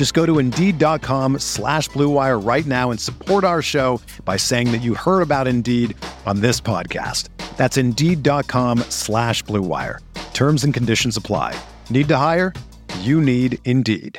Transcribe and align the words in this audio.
Just 0.00 0.14
go 0.14 0.24
to 0.24 0.38
Indeed.com 0.38 1.40
slash 1.40 1.90
BlueWire 1.90 2.42
right 2.42 2.64
now 2.64 2.90
and 2.90 2.98
support 2.98 3.44
our 3.44 3.60
show 3.60 4.00
by 4.24 4.38
saying 4.38 4.72
that 4.72 4.78
you 4.78 4.94
heard 4.94 5.20
about 5.20 5.46
Indeed 5.46 5.94
on 6.24 6.40
this 6.40 6.58
podcast. 6.58 7.28
That's 7.58 7.76
Indeed.com 7.76 8.78
slash 8.88 9.44
BlueWire. 9.44 9.98
Terms 10.32 10.64
and 10.64 10.72
conditions 10.72 11.18
apply. 11.18 11.54
Need 11.90 12.08
to 12.08 12.16
hire? 12.16 12.54
You 13.00 13.20
need 13.20 13.58
Indeed. 13.66 14.18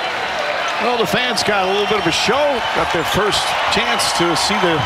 Well, 0.00 0.98
the 0.98 1.06
fans 1.06 1.44
got 1.44 1.68
a 1.68 1.70
little 1.70 1.86
bit 1.86 2.00
of 2.00 2.08
a 2.08 2.10
show. 2.10 2.60
Got 2.74 2.92
their 2.92 3.04
first 3.04 3.40
chance 3.70 4.10
to 4.18 4.34
see 4.34 4.58
the 4.66 4.82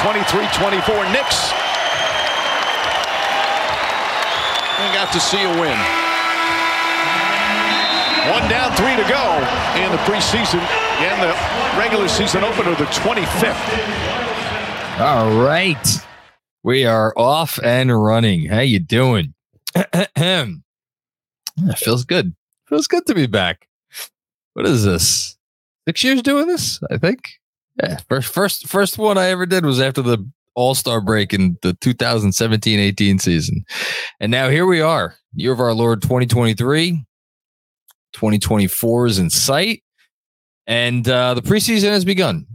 23-24 0.00 1.12
Knicks. 1.12 1.52
And 4.80 4.94
got 4.94 5.12
to 5.12 5.20
see 5.20 5.44
a 5.44 5.60
win. 5.60 6.09
One 8.28 8.48
down, 8.50 8.70
three 8.76 8.96
to 8.96 9.08
go 9.08 9.24
in 9.80 9.90
the 9.90 9.98
preseason 10.04 10.60
and 11.00 11.22
the 11.22 11.34
regular 11.80 12.06
season 12.06 12.44
opener, 12.44 12.74
the 12.74 12.84
25th. 12.84 14.10
All 15.00 15.42
right. 15.42 16.06
We 16.62 16.84
are 16.84 17.14
off 17.16 17.58
and 17.64 18.02
running. 18.02 18.44
How 18.44 18.60
you 18.60 18.78
doing? 18.78 19.32
feels 21.76 22.04
good. 22.04 22.34
Feels 22.68 22.86
good 22.86 23.06
to 23.06 23.14
be 23.14 23.26
back. 23.26 23.66
What 24.52 24.66
is 24.66 24.84
this? 24.84 25.38
Six 25.88 26.04
years 26.04 26.20
doing 26.20 26.46
this? 26.46 26.78
I 26.90 26.98
think. 26.98 27.30
Yeah. 27.82 27.98
First, 28.08 28.32
first, 28.34 28.68
first 28.68 28.98
one 28.98 29.16
I 29.16 29.28
ever 29.28 29.46
did 29.46 29.64
was 29.64 29.80
after 29.80 30.02
the 30.02 30.30
All 30.54 30.74
Star 30.74 31.00
break 31.00 31.32
in 31.32 31.56
the 31.62 31.72
2017-18 31.74 33.20
season, 33.20 33.64
and 34.20 34.30
now 34.30 34.50
here 34.50 34.66
we 34.66 34.82
are, 34.82 35.14
year 35.32 35.52
of 35.52 35.60
our 35.60 35.72
Lord 35.72 36.02
2023. 36.02 37.06
2024 38.12 39.06
is 39.06 39.18
in 39.18 39.30
sight, 39.30 39.82
and 40.66 41.08
uh, 41.08 41.34
the 41.34 41.42
preseason 41.42 41.90
has 41.90 42.04
begun. 42.04 42.46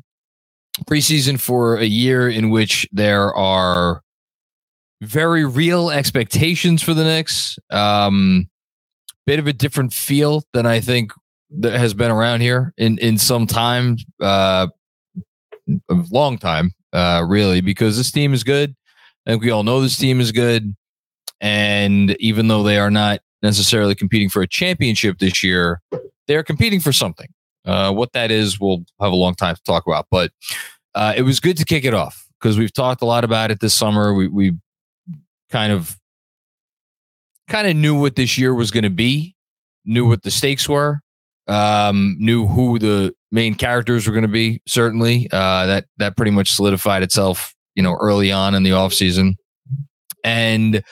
Preseason 0.90 1.40
for 1.40 1.78
a 1.78 1.86
year 1.86 2.30
in 2.30 2.50
which 2.50 2.88
there 2.92 3.34
are 3.34 4.02
very 5.02 5.46
real 5.46 5.90
expectations 5.90 6.82
for 6.82 6.94
the 6.94 7.04
Knicks. 7.04 7.58
Um, 7.70 8.50
bit 9.26 9.40
of 9.40 9.48
a 9.48 9.54
different 9.54 9.94
feel 9.94 10.44
than 10.54 10.66
I 10.66 10.80
think 10.80 11.12
that 11.60 11.74
has 11.74 11.94
been 11.94 12.12
around 12.12 12.42
here 12.42 12.74
in 12.78 12.98
in 13.00 13.18
some 13.18 13.48
time, 13.48 13.98
uh, 14.22 14.68
a 15.90 15.94
long 16.12 16.38
time, 16.38 16.72
uh, 16.94 17.24
really, 17.28 17.62
because 17.62 17.98
this 17.98 18.12
team 18.12 18.34
is 18.34 18.44
good. 18.44 18.76
I 19.26 19.32
think 19.32 19.44
we 19.44 19.52
all 19.52 19.64
know 19.64 19.82
this 19.82 19.98
team 19.98 20.20
is 20.20 20.32
good, 20.32 20.76
and 21.42 22.16
even 22.20 22.48
though 22.48 22.64
they 22.64 22.78
are 22.78 22.92
not 22.92 23.22
necessarily 23.46 23.96
competing 23.96 24.30
for 24.30 24.42
a 24.42 24.48
championship 24.48 25.20
this 25.20 25.44
year, 25.44 25.82
they're 26.28 26.44
competing 26.44 26.80
for 26.80 26.92
something. 26.92 27.28
Uh, 27.66 27.92
what 27.92 28.12
that 28.14 28.32
is, 28.32 28.60
we'll 28.60 28.84
have 29.02 29.12
a 29.12 29.16
long 29.16 29.36
time 29.36 29.56
to 29.56 29.62
talk 29.64 29.88
about. 29.88 30.08
But 30.12 30.32
uh, 30.94 31.14
it 31.16 31.24
was 31.24 31.40
good 31.40 31.58
to 31.58 31.66
kick 31.66 31.86
it 31.86 31.94
off 31.94 32.26
because 32.40 32.58
we've 32.58 32.74
talked 32.74 33.02
a 33.02 33.06
lot 33.06 33.24
about 33.24 33.52
it 33.52 33.60
this 33.60 33.74
summer. 33.74 34.14
We 34.14 34.28
we 34.28 34.54
kind 35.50 35.72
of 35.72 35.98
kind 37.48 37.68
of 37.68 37.76
knew 37.76 38.00
what 38.00 38.16
this 38.16 38.38
year 38.38 38.54
was 38.54 38.72
going 38.72 38.84
to 38.84 38.90
be, 38.90 39.36
knew 39.86 40.08
what 40.08 40.24
the 40.24 40.32
stakes 40.32 40.68
were, 40.68 41.02
um, 41.48 42.16
knew 42.20 42.48
who 42.48 42.80
the 42.80 43.14
main 43.32 43.56
characters 43.56 44.08
were 44.08 44.14
going 44.14 44.24
to 44.24 44.28
be. 44.28 44.62
Certainly, 44.68 45.30
uh, 45.32 45.66
that 45.66 45.86
that 45.98 46.16
pretty 46.16 46.32
much 46.32 46.52
solidified 46.52 47.04
itself, 47.04 47.54
you 47.76 47.84
know, 47.84 47.96
early 48.00 48.32
on 48.32 48.56
in 48.56 48.64
the 48.64 48.74
off 48.74 48.94
season, 48.94 49.36
and 50.24 50.84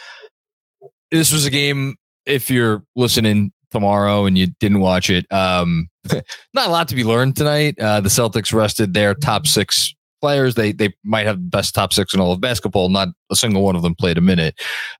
this 1.11 1.31
was 1.31 1.45
a 1.45 1.51
game. 1.51 1.95
If 2.25 2.49
you're 2.49 2.83
listening 2.95 3.51
tomorrow 3.71 4.25
and 4.25 4.37
you 4.37 4.47
didn't 4.59 4.79
watch 4.79 5.09
it, 5.09 5.25
um, 5.31 5.89
not 6.53 6.67
a 6.67 6.71
lot 6.71 6.87
to 6.89 6.95
be 6.95 7.03
learned 7.03 7.35
tonight. 7.35 7.77
Uh, 7.79 8.01
the 8.01 8.09
Celtics 8.09 8.53
rested 8.53 8.93
their 8.93 9.13
top 9.13 9.47
six 9.47 9.93
players. 10.23 10.55
They 10.55 10.71
they 10.71 10.93
might 11.03 11.25
have 11.25 11.35
the 11.35 11.49
best 11.49 11.75
top 11.75 11.91
six 11.91 12.13
in 12.13 12.21
all 12.21 12.31
of 12.31 12.39
basketball. 12.39 12.87
Not 12.87 13.09
a 13.29 13.35
single 13.35 13.61
one 13.61 13.75
of 13.75 13.81
them 13.81 13.93
played 13.93 14.17
a 14.17 14.21
minute. 14.21 14.55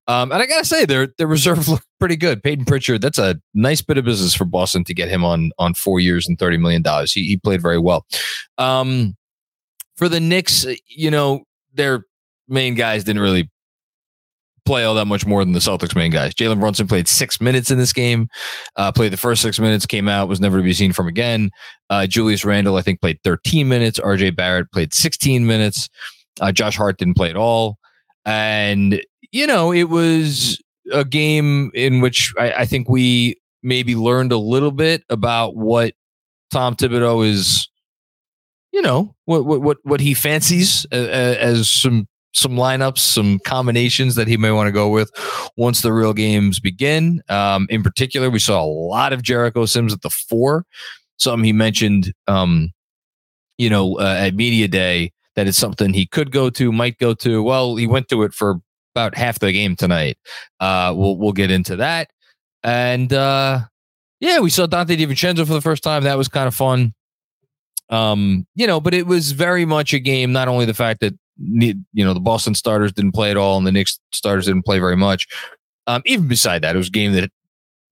Um, 0.09 0.33
and 0.33 0.41
I 0.41 0.45
gotta 0.45 0.65
say, 0.65 0.83
their 0.83 1.07
their 1.17 1.27
reserve 1.27 1.67
looked 1.69 1.87
pretty 1.97 2.17
good. 2.17 2.43
Peyton 2.43 2.65
Pritchard, 2.65 3.01
that's 3.01 3.17
a 3.17 3.39
nice 3.53 3.81
bit 3.81 3.97
of 3.97 4.03
business 4.03 4.35
for 4.35 4.43
Boston 4.43 4.83
to 4.83 4.93
get 4.93 5.07
him 5.07 5.23
on 5.23 5.51
on 5.57 5.75
four 5.75 6.01
years 6.01 6.27
and 6.27 6.37
thirty 6.37 6.57
million 6.57 6.81
dollars. 6.81 7.13
He 7.13 7.23
he 7.23 7.37
played 7.37 7.61
very 7.61 7.79
well. 7.79 8.05
Um, 8.57 9.15
for 9.95 10.09
the 10.09 10.19
Knicks, 10.19 10.65
you 10.87 11.09
know, 11.09 11.43
their 11.73 12.05
main 12.49 12.75
guys 12.75 13.05
didn't 13.05 13.21
really 13.21 13.49
play 14.65 14.83
all 14.83 14.95
that 14.95 15.05
much 15.05 15.25
more 15.25 15.43
than 15.43 15.53
the 15.53 15.59
Celtics 15.59 15.95
main 15.95 16.11
guys. 16.11 16.33
Jalen 16.33 16.59
Brunson 16.59 16.87
played 16.87 17.07
six 17.07 17.41
minutes 17.41 17.71
in 17.71 17.77
this 17.77 17.93
game, 17.93 18.29
uh, 18.75 18.91
played 18.91 19.11
the 19.11 19.17
first 19.17 19.41
six 19.41 19.59
minutes, 19.59 19.85
came 19.85 20.07
out, 20.07 20.27
was 20.27 20.39
never 20.39 20.57
to 20.57 20.63
be 20.63 20.73
seen 20.73 20.93
from 20.93 21.07
again. 21.07 21.51
Uh, 21.89 22.07
Julius 22.07 22.45
Randle, 22.45 22.77
I 22.77 22.81
think, 22.81 23.01
played 23.01 23.19
13 23.23 23.67
minutes. 23.67 23.99
RJ 23.99 24.35
Barrett 24.35 24.71
played 24.71 24.93
16 24.93 25.45
minutes. 25.45 25.89
Uh, 26.39 26.51
Josh 26.51 26.77
Hart 26.77 26.97
didn't 26.97 27.15
play 27.15 27.29
at 27.29 27.35
all. 27.35 27.77
And, 28.25 29.01
you 29.31 29.47
know, 29.47 29.73
it 29.73 29.89
was 29.89 30.61
a 30.91 31.05
game 31.05 31.71
in 31.73 32.01
which 32.01 32.33
I, 32.39 32.53
I 32.53 32.65
think 32.65 32.89
we 32.89 33.35
maybe 33.61 33.95
learned 33.95 34.31
a 34.31 34.37
little 34.37 34.71
bit 34.71 35.03
about 35.09 35.55
what 35.55 35.93
Tom 36.51 36.75
Thibodeau 36.75 37.27
is, 37.27 37.67
you 38.71 38.81
know, 38.81 39.15
what 39.25 39.45
what 39.45 39.61
what, 39.61 39.77
what 39.83 39.99
he 39.99 40.13
fancies 40.13 40.85
as, 40.91 41.07
as 41.37 41.69
some 41.69 42.07
some 42.33 42.53
lineups, 42.53 42.97
some 42.97 43.39
combinations 43.39 44.15
that 44.15 44.27
he 44.27 44.37
may 44.37 44.51
want 44.51 44.67
to 44.67 44.71
go 44.71 44.89
with 44.89 45.11
once 45.55 45.81
the 45.81 45.93
real 45.93 46.13
games 46.13 46.59
begin. 46.59 47.21
Um, 47.29 47.67
in 47.69 47.83
particular, 47.83 48.29
we 48.29 48.39
saw 48.39 48.63
a 48.63 48.65
lot 48.65 49.13
of 49.13 49.21
Jericho 49.21 49.65
Sims 49.65 49.93
at 49.93 50.01
the 50.01 50.09
four. 50.09 50.65
Something 51.17 51.45
he 51.45 51.53
mentioned, 51.53 52.13
um, 52.27 52.71
you 53.57 53.69
know, 53.69 53.99
uh, 53.99 54.15
at 54.19 54.35
media 54.35 54.67
day 54.67 55.11
that 55.35 55.47
it's 55.47 55.57
something 55.57 55.93
he 55.93 56.05
could 56.05 56.31
go 56.31 56.49
to, 56.49 56.71
might 56.71 56.97
go 56.97 57.13
to. 57.13 57.41
Well, 57.43 57.75
he 57.75 57.87
went 57.87 58.07
to 58.09 58.23
it 58.23 58.33
for 58.33 58.59
about 58.95 59.15
half 59.15 59.39
the 59.39 59.51
game 59.51 59.75
tonight. 59.75 60.17
Uh, 60.59 60.93
we'll 60.95 61.17
we'll 61.17 61.33
get 61.33 61.51
into 61.51 61.75
that, 61.77 62.09
and 62.63 63.13
uh, 63.13 63.59
yeah, 64.19 64.39
we 64.39 64.49
saw 64.49 64.65
Donte 64.65 64.97
DiVincenzo 64.97 65.45
for 65.45 65.53
the 65.53 65.61
first 65.61 65.83
time. 65.83 66.03
That 66.03 66.17
was 66.17 66.27
kind 66.27 66.47
of 66.47 66.55
fun. 66.55 66.93
Um, 67.89 68.47
you 68.55 68.65
know, 68.65 68.79
but 68.79 68.93
it 68.93 69.05
was 69.05 69.33
very 69.33 69.65
much 69.65 69.93
a 69.93 69.99
game. 69.99 70.31
Not 70.31 70.47
only 70.47 70.65
the 70.65 70.73
fact 70.73 71.01
that 71.01 71.13
you 71.37 71.75
know 71.95 72.13
the 72.13 72.19
Boston 72.19 72.55
starters 72.55 72.91
didn't 72.91 73.13
play 73.13 73.31
at 73.31 73.37
all, 73.37 73.57
and 73.57 73.65
the 73.65 73.71
Knicks 73.71 73.99
starters 74.11 74.45
didn't 74.45 74.65
play 74.65 74.79
very 74.79 74.97
much. 74.97 75.27
Um, 75.87 76.01
even 76.05 76.27
beside 76.27 76.61
that, 76.61 76.75
it 76.75 76.77
was 76.77 76.87
a 76.87 76.91
game 76.91 77.13
that 77.13 77.29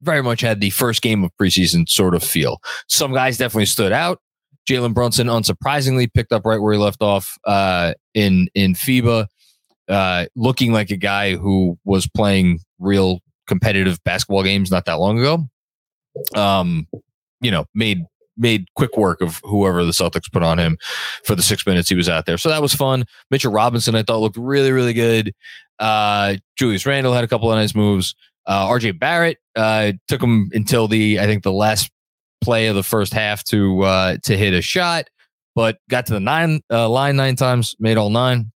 very 0.02 0.24
much 0.24 0.42
had 0.42 0.62
the 0.62 0.70
first 0.72 1.02
game 1.02 1.24
of 1.24 1.32
preseason 1.40 1.88
sort 1.88 2.16
of 2.16 2.24
feel. 2.24 2.60
Some 2.88 3.14
guys 3.14 3.38
definitely 3.38 3.66
stood 3.66 3.92
out. 3.92 4.20
Jalen 4.70 4.94
Brunson, 4.94 5.28
unsurprisingly, 5.28 6.12
picked 6.14 6.32
up 6.32 6.46
right 6.46 6.62
where 6.62 6.74
he 6.74 6.80
left 6.80 7.02
off 7.02 7.38
uh, 7.46 7.94
in 8.14 8.48
in 8.54 8.74
FIBA, 8.74 9.28
uh, 9.90 10.26
looking 10.36 10.72
like 10.72 10.92
a 10.92 10.98
guy 10.98 11.36
who 11.36 11.78
was 11.84 12.08
playing 12.08 12.60
real 12.80 13.20
competitive 13.48 14.02
basketball 14.04 14.44
games 14.44 14.72
not 14.72 14.86
that 14.86 15.00
long 15.00 15.20
ago. 15.20 15.48
Um, 16.36 16.88
you 17.42 17.52
know, 17.52 17.66
made 17.74 18.06
made 18.38 18.68
quick 18.76 18.98
work 18.98 19.22
of 19.22 19.42
whoever 19.44 19.84
the 19.84 19.92
Celtics 19.92 20.32
put 20.32 20.44
on 20.44 20.58
him 20.58 20.78
for 21.26 21.36
the 21.36 21.44
six 21.44 21.66
minutes 21.66 21.90
he 21.90 21.96
was 21.96 22.10
out 22.10 22.26
there. 22.26 22.38
So 22.38 22.50
that 22.50 22.62
was 22.62 22.74
fun. 22.74 23.06
Mitchell 23.30 23.52
Robinson, 23.52 23.96
I 23.96 24.04
thought 24.04 24.20
looked 24.20 24.38
really, 24.38 24.72
really 24.72 24.94
good. 24.94 25.34
Uh, 25.80 26.36
Julius 26.56 26.86
Randle 26.86 27.14
had 27.14 27.24
a 27.24 27.28
couple 27.28 27.52
of 27.52 27.58
nice 27.58 27.76
moves. 27.76 28.16
Uh, 28.46 28.68
RJ 28.68 29.00
Barrett 29.00 29.38
uh, 29.56 29.94
took 30.08 30.22
him 30.22 30.50
until 30.54 30.88
the 30.88 31.20
I 31.20 31.26
think 31.26 31.44
the 31.44 31.52
last 31.52 31.92
play 32.42 32.68
of 32.68 32.76
the 32.76 32.84
first 32.84 33.14
half 33.14 33.44
to 33.46 33.82
uh, 33.82 34.18
to 34.24 34.38
hit 34.38 34.54
a 34.54 34.62
shot, 34.62 35.10
but 35.56 35.78
got 35.90 36.08
to 36.08 36.14
the 36.14 36.20
nine 36.20 36.62
uh, 36.72 36.90
line 36.90 37.16
nine 37.16 37.36
times, 37.36 37.76
made 37.80 37.98
all 37.98 38.10
nine. 38.10 38.52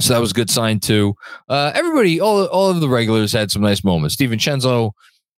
So 0.00 0.14
that 0.14 0.20
was 0.20 0.30
a 0.30 0.34
good 0.34 0.50
sign 0.50 0.80
too. 0.80 1.14
Uh, 1.48 1.72
everybody, 1.74 2.20
all 2.20 2.46
all 2.46 2.70
of 2.70 2.80
the 2.80 2.88
regulars 2.88 3.32
had 3.32 3.50
some 3.50 3.62
nice 3.62 3.84
moments. 3.84 4.16
DiVincenzo, 4.16 4.92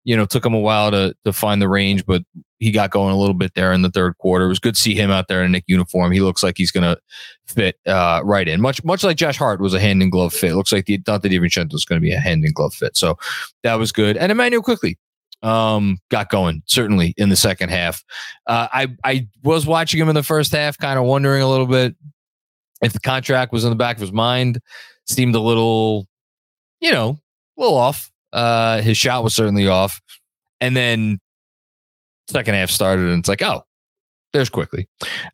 you 0.04 0.16
know, 0.16 0.26
took 0.26 0.44
him 0.44 0.54
a 0.54 0.60
while 0.60 0.90
to 0.90 1.14
to 1.24 1.32
find 1.32 1.62
the 1.62 1.68
range, 1.68 2.04
but 2.04 2.22
he 2.62 2.70
got 2.70 2.90
going 2.90 3.12
a 3.12 3.18
little 3.18 3.34
bit 3.34 3.54
there 3.54 3.72
in 3.72 3.82
the 3.82 3.90
third 3.90 4.16
quarter. 4.18 4.44
It 4.44 4.48
was 4.48 4.60
good 4.60 4.76
to 4.76 4.80
see 4.80 4.94
him 4.94 5.10
out 5.10 5.26
there 5.26 5.40
in 5.40 5.46
a 5.46 5.48
Knick 5.48 5.64
uniform. 5.66 6.12
He 6.12 6.20
looks 6.20 6.44
like 6.44 6.56
he's 6.56 6.70
going 6.70 6.84
to 6.84 6.96
fit 7.44 7.76
uh, 7.86 8.20
right 8.24 8.46
in, 8.46 8.60
much 8.60 8.84
much 8.84 9.02
like 9.02 9.16
Josh 9.16 9.36
Hart 9.36 9.60
was 9.60 9.74
a 9.74 9.80
hand 9.80 10.00
and 10.00 10.12
glove 10.12 10.32
fit. 10.32 10.52
It 10.52 10.56
looks 10.56 10.72
like 10.72 10.86
the 10.86 10.98
Donte 10.98 11.22
DiVincenzo 11.22 11.74
is 11.74 11.84
going 11.84 12.00
to 12.00 12.04
be 12.04 12.12
a 12.12 12.20
hand 12.20 12.44
and 12.44 12.54
glove 12.54 12.72
fit. 12.72 12.96
So 12.96 13.18
that 13.64 13.74
was 13.74 13.90
good. 13.90 14.16
And 14.16 14.30
Immanuel 14.30 14.62
Quickley 14.62 14.96
um, 15.42 15.98
got 16.08 16.30
going 16.30 16.62
certainly 16.66 17.14
in 17.16 17.30
the 17.30 17.36
second 17.36 17.70
half. 17.70 18.04
Uh, 18.46 18.68
I 18.72 18.88
I 19.02 19.28
was 19.42 19.66
watching 19.66 20.00
him 20.00 20.08
in 20.08 20.14
the 20.14 20.22
first 20.22 20.52
half, 20.52 20.78
kind 20.78 21.00
of 21.00 21.04
wondering 21.04 21.42
a 21.42 21.48
little 21.48 21.66
bit 21.66 21.96
if 22.80 22.92
the 22.92 23.00
contract 23.00 23.52
was 23.52 23.64
in 23.64 23.70
the 23.70 23.76
back 23.76 23.96
of 23.96 24.02
his 24.02 24.12
mind. 24.12 24.60
Seemed 25.06 25.34
a 25.34 25.40
little, 25.40 26.06
you 26.80 26.92
know, 26.92 27.18
a 27.58 27.60
little 27.60 27.76
off. 27.76 28.08
Uh, 28.32 28.80
his 28.82 28.96
shot 28.96 29.24
was 29.24 29.34
certainly 29.34 29.66
off, 29.66 30.00
and 30.60 30.76
then 30.76 31.18
second 32.32 32.54
half 32.54 32.70
started, 32.70 33.06
and 33.06 33.20
it's 33.20 33.28
like, 33.28 33.42
oh, 33.42 33.62
there's 34.32 34.50
Quickley. 34.50 34.88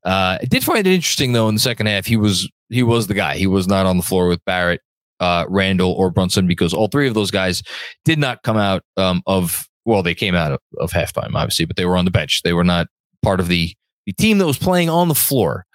Uh, 0.04 0.38
I 0.40 0.46
did 0.48 0.64
find 0.64 0.86
it 0.86 0.92
interesting 0.92 1.32
though 1.32 1.48
in 1.48 1.54
the 1.54 1.60
second 1.60 1.86
half. 1.86 2.06
He 2.06 2.16
was 2.16 2.50
he 2.68 2.82
was 2.82 3.06
the 3.06 3.14
guy. 3.14 3.36
He 3.36 3.46
was 3.46 3.68
not 3.68 3.86
on 3.86 3.96
the 3.96 4.02
floor 4.02 4.28
with 4.28 4.44
Barrett, 4.44 4.80
uh, 5.20 5.46
Randle, 5.48 5.92
or 5.92 6.10
Brunson 6.10 6.46
because 6.46 6.74
all 6.74 6.88
three 6.88 7.08
of 7.08 7.14
those 7.14 7.30
guys 7.30 7.62
did 8.04 8.18
not 8.18 8.42
come 8.42 8.56
out 8.56 8.82
um, 8.96 9.22
of 9.26 9.66
well, 9.84 10.02
they 10.02 10.14
came 10.14 10.34
out 10.34 10.52
of, 10.52 10.60
of 10.78 10.90
halftime, 10.90 11.34
obviously, 11.34 11.64
but 11.64 11.76
they 11.76 11.86
were 11.86 11.96
on 11.96 12.04
the 12.04 12.10
bench. 12.10 12.42
They 12.42 12.52
were 12.52 12.64
not 12.64 12.88
part 13.22 13.40
of 13.40 13.48
the 13.48 13.74
the 14.06 14.12
team 14.14 14.38
that 14.38 14.46
was 14.46 14.58
playing 14.58 14.88
on 14.88 15.08
the 15.08 15.14
floor, 15.14 15.66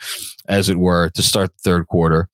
as 0.48 0.68
it 0.68 0.78
were, 0.78 1.10
to 1.12 1.22
start 1.22 1.52
the 1.52 1.70
third 1.70 1.88
quarter. 1.88 2.28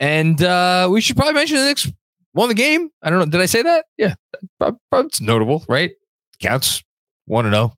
And 0.00 0.42
uh, 0.42 0.88
we 0.90 1.00
should 1.00 1.16
probably 1.16 1.34
mention 1.34 1.58
the 1.58 1.64
Knicks 1.64 1.90
won 2.34 2.48
the 2.48 2.54
game. 2.54 2.90
I 3.02 3.10
don't 3.10 3.18
know. 3.20 3.26
Did 3.26 3.40
I 3.40 3.46
say 3.46 3.62
that? 3.62 3.86
Yeah, 3.96 4.14
it's 4.92 5.20
notable, 5.20 5.64
right? 5.68 5.92
Counts. 6.40 6.82
One 7.26 7.44
to 7.44 7.50
know 7.50 7.77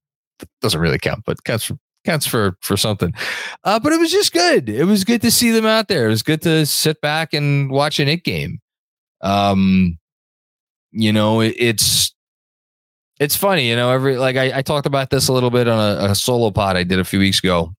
doesn't 0.60 0.80
really 0.80 0.98
count, 0.98 1.24
but 1.26 1.42
counts 1.44 1.64
for 1.64 1.78
counts 2.04 2.26
for 2.26 2.56
for 2.60 2.76
something. 2.76 3.12
Uh, 3.64 3.78
but 3.78 3.92
it 3.92 4.00
was 4.00 4.10
just 4.10 4.32
good. 4.32 4.68
It 4.68 4.84
was 4.84 5.04
good 5.04 5.22
to 5.22 5.30
see 5.30 5.50
them 5.50 5.66
out 5.66 5.88
there. 5.88 6.06
It 6.06 6.10
was 6.10 6.22
good 6.22 6.42
to 6.42 6.66
sit 6.66 7.00
back 7.00 7.32
and 7.34 7.70
watch 7.70 7.98
an 7.98 8.08
it 8.08 8.24
game. 8.24 8.60
Um, 9.20 9.98
you 10.92 11.12
know, 11.12 11.40
it, 11.40 11.54
it's 11.58 12.14
it's 13.18 13.36
funny, 13.36 13.68
you 13.68 13.76
know, 13.76 13.90
every 13.90 14.16
like 14.16 14.36
I, 14.36 14.58
I 14.58 14.62
talked 14.62 14.86
about 14.86 15.10
this 15.10 15.28
a 15.28 15.32
little 15.32 15.50
bit 15.50 15.68
on 15.68 15.78
a, 15.78 16.10
a 16.12 16.14
solo 16.14 16.50
pod 16.50 16.76
I 16.76 16.84
did 16.84 16.98
a 16.98 17.04
few 17.04 17.18
weeks 17.18 17.38
ago. 17.38 17.74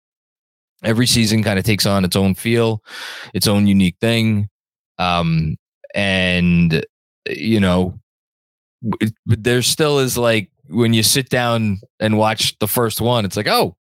Every 0.83 1.07
season 1.07 1.43
kind 1.43 1.59
of 1.59 1.65
takes 1.65 1.85
on 1.85 2.05
its 2.05 2.15
own 2.15 2.35
feel, 2.35 2.83
its 3.33 3.47
own 3.47 3.67
unique 3.67 3.97
thing. 3.99 4.49
Um, 4.99 5.57
and 5.95 6.85
you 7.27 7.59
know, 7.59 7.99
it, 8.99 9.13
there 9.25 9.63
still 9.63 9.99
is 9.99 10.17
like 10.17 10.50
when 10.71 10.94
you 10.94 11.03
sit 11.03 11.29
down 11.29 11.79
and 12.00 12.18
watch 12.18 12.57
the 12.59 12.68
first 12.68 13.01
one, 13.01 13.25
it's 13.25 13.38
like, 13.38 13.47
oh, 13.47 13.75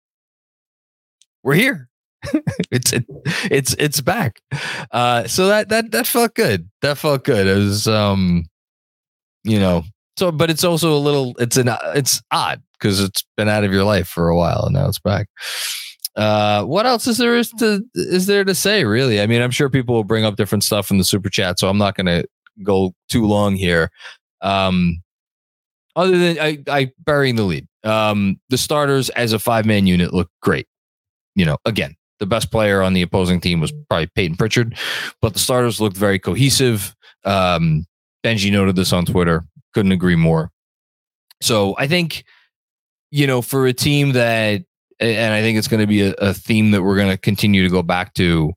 we're 1.43 1.55
here. 1.55 1.89
it's 2.71 2.93
it, 2.93 3.05
it's 3.49 3.75
it's 3.79 3.99
back. 3.99 4.41
Uh, 4.91 5.27
so 5.27 5.47
that 5.47 5.69
that 5.69 5.91
that 5.91 6.05
felt 6.05 6.35
good. 6.35 6.69
That 6.81 6.97
felt 6.97 7.23
good. 7.23 7.47
It 7.47 7.55
was 7.55 7.87
um, 7.87 8.45
you 9.43 9.59
know, 9.59 9.83
so, 10.17 10.31
but 10.31 10.51
it's 10.51 10.63
also 10.63 10.95
a 10.95 10.99
little. 10.99 11.33
It's 11.39 11.57
an. 11.57 11.69
It's 11.95 12.21
odd 12.31 12.61
because 12.73 12.99
it's 12.99 13.23
been 13.37 13.49
out 13.49 13.63
of 13.63 13.73
your 13.73 13.83
life 13.83 14.07
for 14.07 14.29
a 14.29 14.35
while 14.35 14.65
and 14.65 14.73
now 14.73 14.87
it's 14.87 14.99
back. 14.99 15.27
Uh, 16.15 16.63
what 16.63 16.85
else 16.85 17.07
is 17.07 17.17
there 17.17 17.35
is 17.35 17.49
to 17.51 17.83
is 17.95 18.27
there 18.27 18.43
to 18.43 18.53
say? 18.53 18.83
Really, 18.83 19.21
I 19.21 19.27
mean, 19.27 19.41
I'm 19.41 19.51
sure 19.51 19.69
people 19.69 19.95
will 19.95 20.03
bring 20.03 20.25
up 20.25 20.35
different 20.35 20.63
stuff 20.63 20.91
in 20.91 20.97
the 20.97 21.03
super 21.03 21.29
chat, 21.29 21.57
so 21.57 21.69
I'm 21.69 21.77
not 21.77 21.95
going 21.95 22.07
to 22.07 22.27
go 22.63 22.93
too 23.09 23.25
long 23.25 23.55
here. 23.55 23.89
Um, 24.41 25.01
other 25.95 26.17
than 26.17 26.39
I, 26.39 26.59
I 26.67 26.91
burying 27.05 27.35
the 27.35 27.43
lead. 27.43 27.67
Um, 27.83 28.39
the 28.49 28.57
starters 28.57 29.09
as 29.11 29.33
a 29.33 29.39
five 29.39 29.65
man 29.65 29.87
unit 29.87 30.13
look 30.13 30.29
great. 30.41 30.67
You 31.35 31.45
know, 31.45 31.57
again, 31.65 31.95
the 32.19 32.25
best 32.25 32.51
player 32.51 32.81
on 32.81 32.93
the 32.93 33.01
opposing 33.01 33.41
team 33.41 33.59
was 33.59 33.73
probably 33.89 34.07
Peyton 34.15 34.37
Pritchard, 34.37 34.77
but 35.21 35.33
the 35.33 35.39
starters 35.39 35.81
looked 35.81 35.97
very 35.97 36.19
cohesive. 36.19 36.95
Um, 37.25 37.85
Benji 38.23 38.51
noted 38.51 38.75
this 38.75 38.93
on 38.93 39.05
Twitter. 39.05 39.45
Couldn't 39.73 39.91
agree 39.91 40.15
more. 40.15 40.51
So 41.41 41.75
I 41.79 41.87
think, 41.87 42.23
you 43.09 43.25
know, 43.25 43.41
for 43.41 43.65
a 43.65 43.73
team 43.73 44.11
that, 44.11 44.61
and 44.99 45.33
I 45.33 45.41
think 45.41 45.57
it's 45.57 45.67
going 45.67 45.81
to 45.81 45.87
be 45.87 46.01
a, 46.01 46.11
a 46.19 46.33
theme 46.33 46.71
that 46.71 46.83
we're 46.83 46.97
going 46.97 47.09
to 47.09 47.17
continue 47.17 47.63
to 47.63 47.69
go 47.69 47.81
back 47.81 48.13
to 48.15 48.53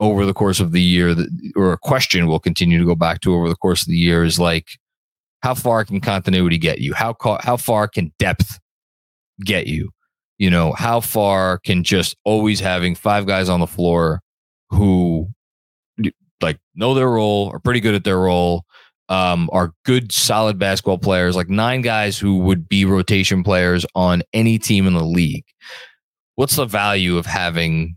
over 0.00 0.24
the 0.24 0.32
course 0.32 0.60
of 0.60 0.72
the 0.72 0.80
year, 0.80 1.14
or 1.54 1.72
a 1.72 1.78
question 1.78 2.26
we'll 2.26 2.38
continue 2.38 2.78
to 2.78 2.86
go 2.86 2.94
back 2.94 3.20
to 3.20 3.34
over 3.34 3.48
the 3.48 3.56
course 3.56 3.82
of 3.82 3.88
the 3.88 3.98
year 3.98 4.24
is 4.24 4.38
like, 4.38 4.78
how 5.42 5.54
far 5.54 5.84
can 5.84 6.00
continuity 6.00 6.58
get 6.58 6.80
you? 6.80 6.94
How 6.94 7.16
how 7.40 7.56
far 7.56 7.88
can 7.88 8.12
depth 8.18 8.58
get 9.44 9.66
you? 9.66 9.90
You 10.38 10.50
know, 10.50 10.72
how 10.72 11.00
far 11.00 11.58
can 11.58 11.82
just 11.82 12.16
always 12.24 12.60
having 12.60 12.94
five 12.94 13.26
guys 13.26 13.48
on 13.48 13.60
the 13.60 13.66
floor 13.66 14.20
who 14.70 15.28
like 16.40 16.58
know 16.74 16.94
their 16.94 17.08
role, 17.08 17.50
are 17.52 17.58
pretty 17.58 17.80
good 17.80 17.94
at 17.94 18.04
their 18.04 18.18
role, 18.18 18.64
um, 19.08 19.48
are 19.52 19.72
good, 19.84 20.12
solid 20.12 20.58
basketball 20.58 20.98
players, 20.98 21.36
like 21.36 21.48
nine 21.48 21.80
guys 21.80 22.18
who 22.18 22.38
would 22.38 22.68
be 22.68 22.84
rotation 22.84 23.42
players 23.42 23.86
on 23.94 24.22
any 24.32 24.58
team 24.58 24.86
in 24.86 24.94
the 24.94 25.04
league. 25.04 25.44
What's 26.34 26.56
the 26.56 26.66
value 26.66 27.16
of 27.16 27.24
having 27.24 27.96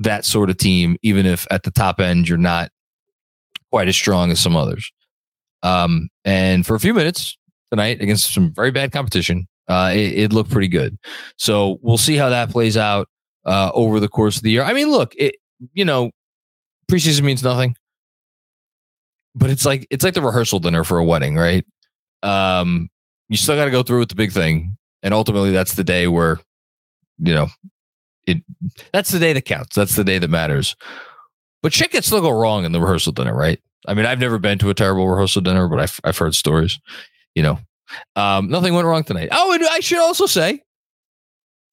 that 0.00 0.24
sort 0.24 0.50
of 0.50 0.58
team, 0.58 0.96
even 1.02 1.24
if 1.24 1.46
at 1.50 1.62
the 1.62 1.70
top 1.70 2.00
end 2.00 2.28
you're 2.28 2.38
not 2.38 2.70
quite 3.70 3.88
as 3.88 3.96
strong 3.96 4.30
as 4.30 4.40
some 4.40 4.56
others? 4.56 4.90
Um, 5.62 6.08
and 6.24 6.66
for 6.66 6.74
a 6.74 6.80
few 6.80 6.94
minutes 6.94 7.36
tonight 7.70 8.00
against 8.00 8.32
some 8.32 8.52
very 8.52 8.70
bad 8.70 8.92
competition, 8.92 9.46
uh, 9.68 9.92
it, 9.94 10.18
it, 10.18 10.32
looked 10.32 10.50
pretty 10.50 10.68
good. 10.68 10.98
So 11.36 11.78
we'll 11.82 11.98
see 11.98 12.16
how 12.16 12.30
that 12.30 12.50
plays 12.50 12.76
out 12.76 13.08
uh, 13.44 13.70
over 13.74 14.00
the 14.00 14.08
course 14.08 14.36
of 14.36 14.42
the 14.42 14.50
year. 14.50 14.62
I 14.62 14.72
mean, 14.72 14.90
look, 14.90 15.14
it 15.16 15.36
you 15.74 15.84
know, 15.84 16.10
preseason 16.90 17.22
means 17.22 17.42
nothing 17.42 17.76
but 19.34 19.50
it's 19.50 19.64
like 19.64 19.86
it's 19.90 20.04
like 20.04 20.14
the 20.14 20.22
rehearsal 20.22 20.58
dinner 20.58 20.84
for 20.84 20.98
a 20.98 21.04
wedding, 21.04 21.36
right? 21.36 21.64
Um, 22.22 22.90
you 23.28 23.36
still 23.36 23.56
got 23.56 23.66
to 23.66 23.70
go 23.70 23.82
through 23.82 24.00
with 24.00 24.08
the 24.08 24.14
big 24.14 24.32
thing, 24.32 24.76
and 25.02 25.14
ultimately, 25.14 25.50
that's 25.50 25.74
the 25.74 25.84
day 25.84 26.08
where, 26.08 26.40
you 27.18 27.34
know, 27.34 27.48
it. 28.26 28.38
That's 28.92 29.10
the 29.10 29.18
day 29.18 29.32
that 29.32 29.44
counts. 29.44 29.76
That's 29.76 29.96
the 29.96 30.04
day 30.04 30.18
that 30.18 30.28
matters. 30.28 30.76
But 31.62 31.72
shit 31.72 31.90
can 31.90 32.02
still 32.02 32.20
go 32.20 32.30
wrong 32.30 32.64
in 32.64 32.72
the 32.72 32.80
rehearsal 32.80 33.12
dinner, 33.12 33.34
right? 33.34 33.60
I 33.86 33.94
mean, 33.94 34.06
I've 34.06 34.18
never 34.18 34.38
been 34.38 34.58
to 34.58 34.70
a 34.70 34.74
terrible 34.74 35.08
rehearsal 35.08 35.42
dinner, 35.42 35.68
but 35.68 35.80
I've 35.80 36.00
I've 36.04 36.18
heard 36.18 36.34
stories. 36.34 36.78
You 37.34 37.42
know, 37.42 37.58
um, 38.16 38.48
nothing 38.48 38.74
went 38.74 38.86
wrong 38.86 39.04
tonight. 39.04 39.28
Oh, 39.32 39.52
and 39.52 39.64
I 39.64 39.80
should 39.80 39.98
also 39.98 40.26
say, 40.26 40.62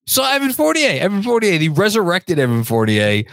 so 0.05 0.23
Evan 0.23 0.53
Fournier, 0.53 1.01
Evan 1.01 1.21
Fournier, 1.21 1.57
the 1.57 1.69
resurrected 1.69 2.39
Evan 2.39 2.63
Fournier, 2.63 3.23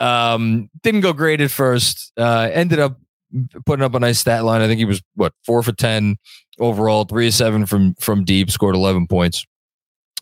um, 0.00 0.68
didn't 0.82 1.02
go 1.02 1.12
great 1.12 1.40
at 1.40 1.50
first. 1.50 2.12
Uh, 2.16 2.48
ended 2.52 2.78
up 2.78 2.98
putting 3.66 3.84
up 3.84 3.94
a 3.94 4.00
nice 4.00 4.18
stat 4.18 4.44
line. 4.44 4.60
I 4.60 4.66
think 4.66 4.78
he 4.78 4.84
was 4.84 5.02
what 5.14 5.32
four 5.44 5.62
for 5.62 5.72
ten 5.72 6.16
overall, 6.58 7.04
three 7.04 7.28
of 7.28 7.34
seven 7.34 7.66
from 7.66 7.94
from 7.94 8.24
deep, 8.24 8.50
scored 8.50 8.74
eleven 8.74 9.06
points. 9.06 9.46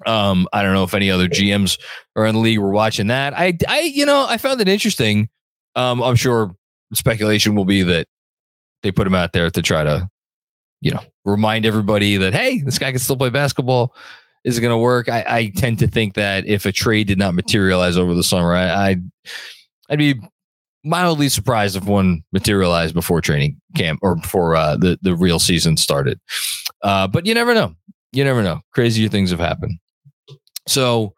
Um, 0.04 0.46
I 0.52 0.62
don't 0.62 0.74
know 0.74 0.84
if 0.84 0.92
any 0.92 1.10
other 1.10 1.28
GMs 1.28 1.80
are 2.16 2.26
in 2.26 2.34
the 2.34 2.40
league 2.40 2.58
were 2.58 2.70
watching 2.70 3.06
that. 3.06 3.32
I, 3.32 3.56
I, 3.66 3.80
you 3.80 4.04
know, 4.04 4.26
I 4.28 4.36
found 4.36 4.60
it 4.60 4.68
interesting. 4.68 5.30
Um, 5.74 6.02
I'm 6.02 6.16
sure 6.16 6.54
speculation 6.94 7.54
will 7.54 7.64
be 7.64 7.82
that 7.82 8.06
they 8.82 8.92
put 8.92 9.06
him 9.06 9.14
out 9.14 9.32
there 9.32 9.50
to 9.50 9.62
try 9.62 9.84
to, 9.84 10.08
you 10.80 10.90
know, 10.90 11.02
remind 11.24 11.66
everybody 11.66 12.16
that 12.16 12.34
hey, 12.34 12.60
this 12.60 12.78
guy 12.78 12.90
can 12.90 12.98
still 12.98 13.16
play 13.16 13.30
basketball. 13.30 13.94
Is 14.44 14.56
it 14.56 14.60
going 14.60 14.72
to 14.72 14.78
work? 14.78 15.08
I, 15.08 15.24
I 15.26 15.52
tend 15.56 15.80
to 15.80 15.88
think 15.88 16.14
that 16.14 16.46
if 16.46 16.66
a 16.66 16.72
trade 16.72 17.08
did 17.08 17.18
not 17.18 17.34
materialize 17.34 17.96
over 17.96 18.14
the 18.14 18.22
summer, 18.22 18.54
I, 18.54 18.90
I'd 18.90 19.10
I'd 19.90 19.98
be 19.98 20.20
mildly 20.84 21.28
surprised 21.28 21.74
if 21.76 21.84
one 21.84 22.22
materialized 22.32 22.94
before 22.94 23.20
training 23.20 23.60
camp 23.74 23.98
or 24.02 24.14
before 24.14 24.54
uh, 24.54 24.76
the 24.76 24.98
the 25.02 25.16
real 25.16 25.40
season 25.40 25.76
started. 25.76 26.20
Uh, 26.82 27.08
but 27.08 27.26
you 27.26 27.34
never 27.34 27.54
know. 27.54 27.74
You 28.12 28.22
never 28.22 28.42
know. 28.42 28.60
Crazier 28.72 29.08
things 29.08 29.30
have 29.30 29.40
happened. 29.40 29.78
So 30.68 31.14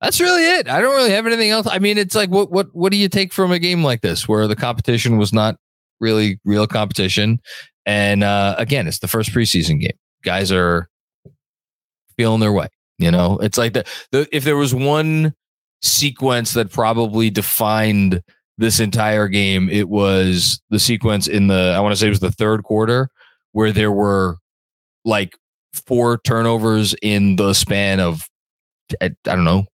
that's 0.00 0.20
really 0.20 0.44
it. 0.44 0.68
I 0.68 0.80
don't 0.80 0.94
really 0.94 1.10
have 1.10 1.26
anything 1.26 1.50
else. 1.50 1.66
I 1.70 1.78
mean, 1.78 1.98
it's 1.98 2.14
like 2.14 2.30
what 2.30 2.50
what 2.50 2.68
what 2.72 2.92
do 2.92 2.98
you 2.98 3.08
take 3.08 3.32
from 3.32 3.52
a 3.52 3.58
game 3.58 3.82
like 3.82 4.02
this 4.02 4.28
where 4.28 4.46
the 4.46 4.56
competition 4.56 5.16
was 5.18 5.32
not 5.32 5.56
really 6.00 6.38
real 6.44 6.66
competition? 6.66 7.40
And 7.86 8.24
uh, 8.24 8.56
again, 8.58 8.86
it's 8.86 8.98
the 8.98 9.08
first 9.08 9.30
preseason 9.30 9.80
game. 9.80 9.96
Guys 10.22 10.50
are 10.52 10.88
feeling 12.16 12.40
their 12.40 12.52
way. 12.52 12.68
You 12.98 13.10
know, 13.10 13.38
it's 13.38 13.58
like 13.58 13.74
the, 13.74 13.84
the 14.10 14.28
if 14.32 14.44
there 14.44 14.56
was 14.56 14.74
one 14.74 15.34
sequence 15.82 16.54
that 16.54 16.72
probably 16.72 17.30
defined 17.30 18.22
this 18.58 18.80
entire 18.80 19.28
game. 19.28 19.68
It 19.68 19.88
was 19.88 20.60
the 20.70 20.78
sequence 20.78 21.28
in 21.28 21.46
the, 21.46 21.74
I 21.76 21.80
want 21.80 21.92
to 21.92 21.96
say 21.96 22.06
it 22.06 22.10
was 22.10 22.20
the 22.20 22.30
third 22.30 22.62
quarter 22.64 23.08
where 23.52 23.72
there 23.72 23.92
were 23.92 24.36
like 25.04 25.36
four 25.72 26.18
turnovers 26.18 26.94
in 27.02 27.36
the 27.36 27.52
span 27.52 28.00
of, 28.00 28.22
I 29.00 29.10
don't 29.24 29.44
know, 29.44 29.66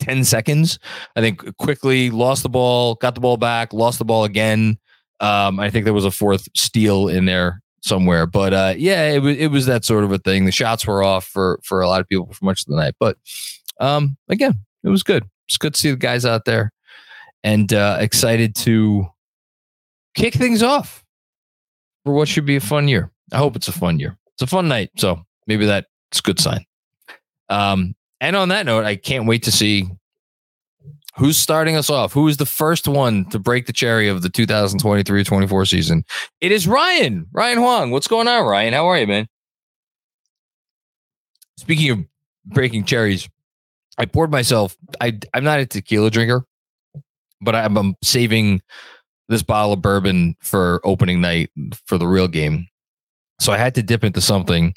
10 0.00 0.24
seconds. 0.24 0.78
I 1.16 1.20
think 1.20 1.56
Quickley 1.58 2.10
lost 2.10 2.42
the 2.42 2.48
ball, 2.48 2.96
got 2.96 3.14
the 3.14 3.20
ball 3.20 3.36
back, 3.36 3.72
lost 3.72 3.98
the 3.98 4.04
ball 4.04 4.24
again. 4.24 4.78
Um, 5.20 5.60
I 5.60 5.70
think 5.70 5.84
there 5.84 5.94
was 5.94 6.04
a 6.04 6.10
fourth 6.10 6.48
steal 6.56 7.08
in 7.08 7.26
there 7.26 7.62
somewhere, 7.82 8.26
but 8.26 8.52
uh, 8.52 8.74
yeah, 8.76 9.10
it 9.10 9.20
was 9.20 9.36
it 9.36 9.48
was 9.48 9.66
that 9.66 9.84
sort 9.84 10.04
of 10.04 10.12
a 10.12 10.18
thing. 10.18 10.46
The 10.46 10.52
shots 10.52 10.86
were 10.86 11.02
off 11.02 11.26
for 11.26 11.60
for 11.62 11.82
a 11.82 11.88
lot 11.88 12.00
of 12.00 12.08
people 12.08 12.32
for 12.32 12.44
much 12.44 12.62
of 12.62 12.66
the 12.66 12.76
night, 12.76 12.94
but 12.98 13.16
um, 13.80 14.16
again, 14.28 14.64
it 14.82 14.88
was 14.88 15.02
good. 15.02 15.24
It's 15.48 15.58
good 15.58 15.74
to 15.74 15.80
see 15.80 15.90
the 15.90 15.96
guys 15.96 16.24
out 16.24 16.46
there, 16.46 16.72
and 17.44 17.72
uh, 17.72 17.98
excited 18.00 18.54
to 18.56 19.06
kick 20.14 20.34
things 20.34 20.62
off 20.62 21.04
for 22.04 22.14
what 22.14 22.28
should 22.28 22.46
be 22.46 22.56
a 22.56 22.60
fun 22.60 22.88
year. 22.88 23.10
I 23.32 23.38
hope 23.38 23.56
it's 23.56 23.68
a 23.68 23.72
fun 23.72 23.98
year. 23.98 24.16
It's 24.34 24.42
a 24.42 24.46
fun 24.46 24.68
night, 24.68 24.90
so 24.96 25.22
maybe 25.46 25.66
that's 25.66 25.86
a 26.18 26.22
good 26.22 26.40
sign. 26.40 26.64
Um, 27.50 27.94
and 28.20 28.36
on 28.36 28.50
that 28.50 28.66
note, 28.66 28.84
I 28.84 28.96
can't 28.96 29.26
wait 29.26 29.44
to 29.44 29.52
see 29.52 29.88
who's 31.16 31.38
starting 31.38 31.76
us 31.76 31.90
off. 31.90 32.12
Who 32.12 32.28
is 32.28 32.36
the 32.36 32.46
first 32.46 32.86
one 32.88 33.24
to 33.30 33.38
break 33.38 33.66
the 33.66 33.72
cherry 33.72 34.08
of 34.08 34.22
the 34.22 34.28
2023-24 34.28 35.68
season? 35.68 36.04
It 36.40 36.52
is 36.52 36.66
Ryan. 36.66 37.26
Ryan 37.32 37.58
Huang. 37.58 37.90
What's 37.90 38.08
going 38.08 38.28
on, 38.28 38.46
Ryan? 38.46 38.72
How 38.72 38.86
are 38.86 38.98
you, 38.98 39.06
man? 39.06 39.26
Speaking 41.58 41.90
of 41.90 41.98
breaking 42.46 42.84
cherries, 42.84 43.28
I 43.98 44.06
poured 44.06 44.30
myself. 44.30 44.76
I 45.00 45.18
I'm 45.34 45.44
not 45.44 45.60
a 45.60 45.66
tequila 45.66 46.10
drinker, 46.10 46.44
but 47.42 47.54
I'm, 47.54 47.76
I'm 47.76 47.94
saving 48.02 48.62
this 49.28 49.42
bottle 49.42 49.74
of 49.74 49.82
bourbon 49.82 50.36
for 50.40 50.80
opening 50.84 51.20
night 51.20 51.50
for 51.86 51.98
the 51.98 52.06
real 52.06 52.28
game. 52.28 52.66
So 53.40 53.52
I 53.52 53.58
had 53.58 53.74
to 53.74 53.82
dip 53.82 54.04
into 54.04 54.20
something. 54.20 54.74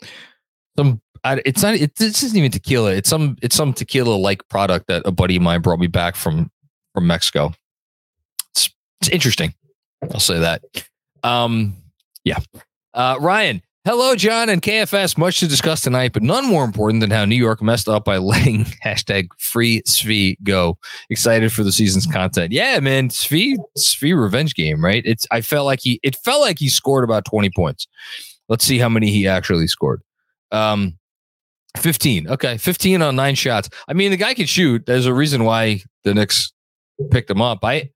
Some 0.77 1.01
I, 1.23 1.41
it's 1.45 1.63
not. 1.63 1.75
It, 1.75 1.95
this 1.95 2.21
isn't 2.23 2.37
even 2.37 2.51
tequila. 2.51 2.93
It's 2.93 3.09
some. 3.09 3.37
It's 3.41 3.55
some 3.55 3.73
tequila 3.73 4.15
like 4.15 4.47
product 4.49 4.87
that 4.87 5.03
a 5.05 5.11
buddy 5.11 5.37
of 5.37 5.41
mine 5.41 5.61
brought 5.61 5.79
me 5.79 5.87
back 5.87 6.15
from 6.15 6.51
from 6.93 7.07
Mexico. 7.07 7.53
It's 8.51 8.69
it's 9.01 9.09
interesting. 9.09 9.53
I'll 10.13 10.19
say 10.19 10.39
that. 10.39 10.61
Um, 11.23 11.77
yeah. 12.25 12.39
Uh, 12.93 13.17
Ryan, 13.21 13.61
hello, 13.85 14.17
Jon 14.17 14.49
and 14.49 14.61
KFS. 14.61 15.17
Much 15.17 15.39
to 15.39 15.47
discuss 15.47 15.79
tonight, 15.79 16.11
but 16.11 16.23
none 16.23 16.45
more 16.45 16.65
important 16.65 16.99
than 16.99 17.09
how 17.09 17.23
New 17.23 17.37
York 17.37 17.61
messed 17.61 17.87
up 17.87 18.03
by 18.03 18.17
letting 18.17 18.65
hashtag 18.85 19.29
free 19.39 19.81
Svi 19.83 20.35
go. 20.43 20.77
Excited 21.09 21.53
for 21.53 21.63
the 21.63 21.71
season's 21.71 22.05
content. 22.05 22.51
Yeah, 22.51 22.81
man, 22.81 23.07
Svi 23.07 23.55
Svi 23.77 24.19
revenge 24.19 24.55
game, 24.55 24.83
right? 24.83 25.03
It's. 25.05 25.25
I 25.31 25.39
felt 25.39 25.65
like 25.65 25.79
he. 25.79 26.01
It 26.03 26.17
felt 26.17 26.41
like 26.41 26.59
he 26.59 26.67
scored 26.67 27.05
about 27.05 27.23
twenty 27.23 27.49
points. 27.49 27.87
Let's 28.49 28.65
see 28.65 28.77
how 28.77 28.89
many 28.89 29.09
he 29.09 29.25
actually 29.25 29.67
scored. 29.67 30.01
Um, 30.53 30.97
15. 31.77 32.29
Okay. 32.29 32.57
15 32.57 33.01
on 33.01 33.15
nine 33.15 33.35
shots. 33.35 33.69
I 33.87 33.93
mean, 33.93 34.11
the 34.11 34.17
guy 34.17 34.33
can 34.33 34.45
shoot. 34.45 34.85
There's 34.85 35.07
a 35.07 35.13
reason 35.13 35.43
why 35.43 35.81
the 36.03 36.13
Knicks 36.13 36.53
picked 37.11 37.29
him 37.29 37.41
up. 37.41 37.59
I 37.63 37.89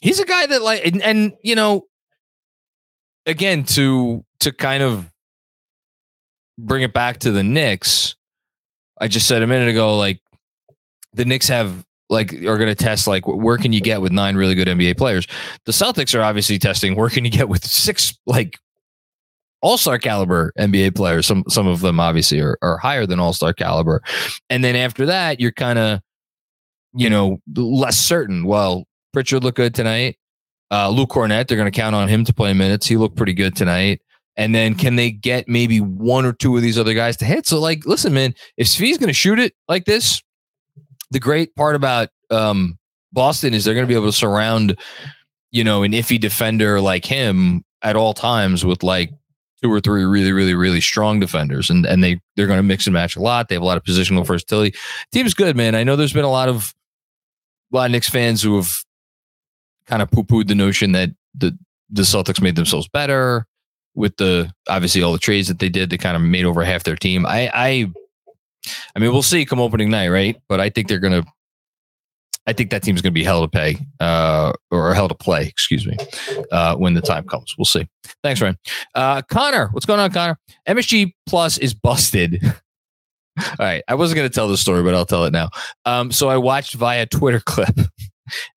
he's 0.00 0.20
a 0.20 0.26
guy 0.26 0.46
that 0.46 0.62
like 0.62 0.84
and, 0.86 1.02
and 1.02 1.32
you 1.42 1.54
know, 1.54 1.86
again, 3.26 3.64
to 3.64 4.24
to 4.40 4.52
kind 4.52 4.82
of 4.82 5.10
bring 6.58 6.82
it 6.82 6.92
back 6.92 7.18
to 7.20 7.30
the 7.30 7.42
Knicks, 7.42 8.16
I 9.00 9.08
just 9.08 9.26
said 9.26 9.42
a 9.42 9.46
minute 9.46 9.68
ago, 9.68 9.96
like 9.96 10.20
the 11.14 11.24
Knicks 11.24 11.48
have 11.48 11.84
like 12.10 12.32
are 12.32 12.58
going 12.58 12.68
to 12.68 12.74
test 12.74 13.06
like 13.06 13.26
where 13.26 13.56
can 13.56 13.72
you 13.72 13.80
get 13.80 14.00
with 14.00 14.12
nine 14.12 14.36
really 14.36 14.54
good 14.54 14.68
NBA 14.68 14.98
players. 14.98 15.26
The 15.64 15.72
Celtics 15.72 16.16
are 16.18 16.22
obviously 16.22 16.58
testing 16.58 16.96
where 16.96 17.08
can 17.08 17.24
you 17.24 17.30
get 17.30 17.48
with 17.48 17.64
six 17.64 18.18
like 18.26 18.58
all 19.64 19.78
star 19.78 19.98
caliber 19.98 20.52
NBA 20.58 20.94
players. 20.94 21.26
Some 21.26 21.42
some 21.48 21.66
of 21.66 21.80
them 21.80 21.98
obviously 21.98 22.38
are, 22.40 22.58
are 22.60 22.76
higher 22.76 23.06
than 23.06 23.18
all 23.18 23.32
star 23.32 23.54
caliber. 23.54 24.02
And 24.50 24.62
then 24.62 24.76
after 24.76 25.06
that, 25.06 25.40
you're 25.40 25.52
kind 25.52 25.78
of, 25.78 26.00
you 26.92 27.08
know, 27.08 27.40
less 27.56 27.96
certain. 27.96 28.44
Well, 28.44 28.84
Pritchard 29.14 29.42
looked 29.42 29.56
good 29.56 29.74
tonight. 29.74 30.18
Uh, 30.70 30.90
Luke 30.90 31.10
Kornet, 31.10 31.48
they're 31.48 31.56
going 31.56 31.70
to 31.70 31.76
count 31.76 31.96
on 31.96 32.08
him 32.08 32.24
to 32.26 32.34
play 32.34 32.52
minutes. 32.52 32.86
He 32.86 32.98
looked 32.98 33.16
pretty 33.16 33.32
good 33.32 33.56
tonight. 33.56 34.02
And 34.36 34.54
then 34.54 34.74
can 34.74 34.96
they 34.96 35.10
get 35.10 35.48
maybe 35.48 35.80
one 35.80 36.26
or 36.26 36.32
two 36.32 36.56
of 36.56 36.62
these 36.62 36.78
other 36.78 36.92
guys 36.92 37.16
to 37.18 37.24
hit? 37.24 37.46
So, 37.46 37.58
like, 37.58 37.86
listen, 37.86 38.12
man, 38.12 38.34
if 38.58 38.66
Svi's 38.66 38.98
going 38.98 39.08
to 39.08 39.14
shoot 39.14 39.38
it 39.38 39.54
like 39.68 39.86
this, 39.86 40.22
the 41.10 41.20
great 41.20 41.54
part 41.54 41.74
about 41.74 42.08
um, 42.30 42.76
Boston 43.12 43.54
is 43.54 43.64
they're 43.64 43.74
going 43.74 43.86
to 43.86 43.88
be 43.88 43.94
able 43.94 44.06
to 44.06 44.12
surround, 44.12 44.78
you 45.52 45.64
know, 45.64 45.84
an 45.84 45.92
iffy 45.92 46.20
defender 46.20 46.80
like 46.80 47.04
him 47.04 47.64
at 47.80 47.96
all 47.96 48.12
times 48.12 48.64
with 48.64 48.82
like 48.82 49.10
two 49.64 49.72
or 49.72 49.80
three 49.80 50.04
really, 50.04 50.30
really, 50.30 50.52
really 50.52 50.80
strong 50.80 51.18
defenders, 51.18 51.70
and 51.70 51.86
and 51.86 52.04
they 52.04 52.20
they're 52.36 52.46
going 52.46 52.58
to 52.58 52.62
mix 52.62 52.86
and 52.86 52.92
match 52.92 53.16
a 53.16 53.20
lot. 53.20 53.48
They 53.48 53.54
have 53.54 53.62
a 53.62 53.66
lot 53.66 53.78
of 53.78 53.82
positional 53.82 54.24
versatility. 54.26 54.76
Team's 55.10 55.32
good, 55.32 55.56
man. 55.56 55.74
I 55.74 55.84
know 55.84 55.96
there's 55.96 56.12
been 56.12 56.24
a 56.24 56.30
lot 56.30 56.50
of 56.50 56.74
a 57.72 57.76
lot 57.76 57.86
of 57.86 57.92
Knicks 57.92 58.10
fans 58.10 58.42
who 58.42 58.56
have 58.56 58.70
kind 59.86 60.02
of 60.02 60.10
poo 60.10 60.22
pooed 60.22 60.48
the 60.48 60.54
notion 60.54 60.92
that 60.92 61.10
the 61.34 61.56
the 61.88 62.02
Celtics 62.02 62.42
made 62.42 62.56
themselves 62.56 62.88
better 62.88 63.46
with 63.94 64.14
the 64.18 64.52
obviously 64.68 65.02
all 65.02 65.12
the 65.12 65.18
trades 65.18 65.48
that 65.48 65.60
they 65.60 65.70
did. 65.70 65.88
They 65.88 65.96
kind 65.96 66.14
of 66.14 66.20
made 66.20 66.44
over 66.44 66.62
half 66.62 66.84
their 66.84 66.96
team. 66.96 67.24
I 67.24 67.50
I 67.54 67.90
I 68.94 68.98
mean, 68.98 69.12
we'll 69.12 69.22
see 69.22 69.46
come 69.46 69.60
opening 69.60 69.88
night, 69.90 70.08
right? 70.08 70.36
But 70.46 70.60
I 70.60 70.68
think 70.68 70.88
they're 70.88 70.98
going 70.98 71.22
to 71.22 71.28
I 72.46 72.52
think 72.52 72.70
that 72.70 72.82
team's 72.82 73.00
going 73.00 73.12
to 73.12 73.18
be 73.18 73.24
hell 73.24 73.42
to 73.42 73.48
pay 73.48 73.78
uh, 74.00 74.52
or 74.70 74.92
hell 74.94 75.08
to 75.08 75.14
play, 75.14 75.46
excuse 75.46 75.86
me, 75.86 75.96
uh, 76.52 76.76
when 76.76 76.94
the 76.94 77.00
time 77.00 77.24
comes. 77.26 77.54
We'll 77.56 77.64
see. 77.64 77.88
Thanks, 78.22 78.40
Ryan. 78.40 78.58
Uh, 78.94 79.22
Connor, 79.22 79.68
what's 79.68 79.86
going 79.86 80.00
on, 80.00 80.12
Connor? 80.12 80.38
MSG 80.68 81.14
Plus 81.26 81.56
is 81.58 81.72
busted. 81.74 82.40
All 83.38 83.56
right. 83.58 83.82
I 83.88 83.94
wasn't 83.94 84.16
going 84.16 84.28
to 84.28 84.34
tell 84.34 84.48
the 84.48 84.56
story, 84.56 84.82
but 84.82 84.94
I'll 84.94 85.06
tell 85.06 85.24
it 85.24 85.32
now. 85.32 85.48
Um, 85.86 86.12
so 86.12 86.28
I 86.28 86.36
watched 86.36 86.74
via 86.74 87.06
Twitter 87.06 87.40
clip. 87.44 87.76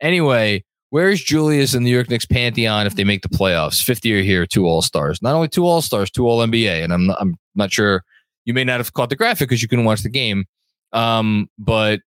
anyway, 0.01 0.63
where's 0.89 1.23
Julius 1.23 1.73
in 1.73 1.83
the 1.83 1.89
New 1.89 1.95
York 1.95 2.09
Knicks 2.09 2.25
pantheon 2.25 2.87
if 2.87 2.95
they 2.95 3.03
make 3.03 3.21
the 3.21 3.29
playoffs? 3.29 3.81
50 3.81 4.09
year 4.09 4.21
here, 4.21 4.45
two 4.45 4.65
All 4.65 4.81
Stars. 4.81 5.21
Not 5.21 5.33
only 5.33 5.47
two 5.47 5.65
All 5.65 5.81
Stars, 5.81 6.11
two 6.11 6.27
All 6.27 6.45
NBA. 6.45 6.83
And 6.83 6.93
I'm 6.93 7.07
not, 7.07 7.17
I'm 7.21 7.37
not 7.55 7.71
sure 7.71 8.03
you 8.45 8.53
may 8.53 8.63
not 8.63 8.79
have 8.79 8.93
caught 8.93 9.09
the 9.09 9.15
graphic 9.15 9.49
because 9.49 9.61
you 9.61 9.67
couldn't 9.67 9.85
watch 9.85 10.03
the 10.03 10.09
game. 10.09 10.45
Um, 10.93 11.49
but 11.57 12.01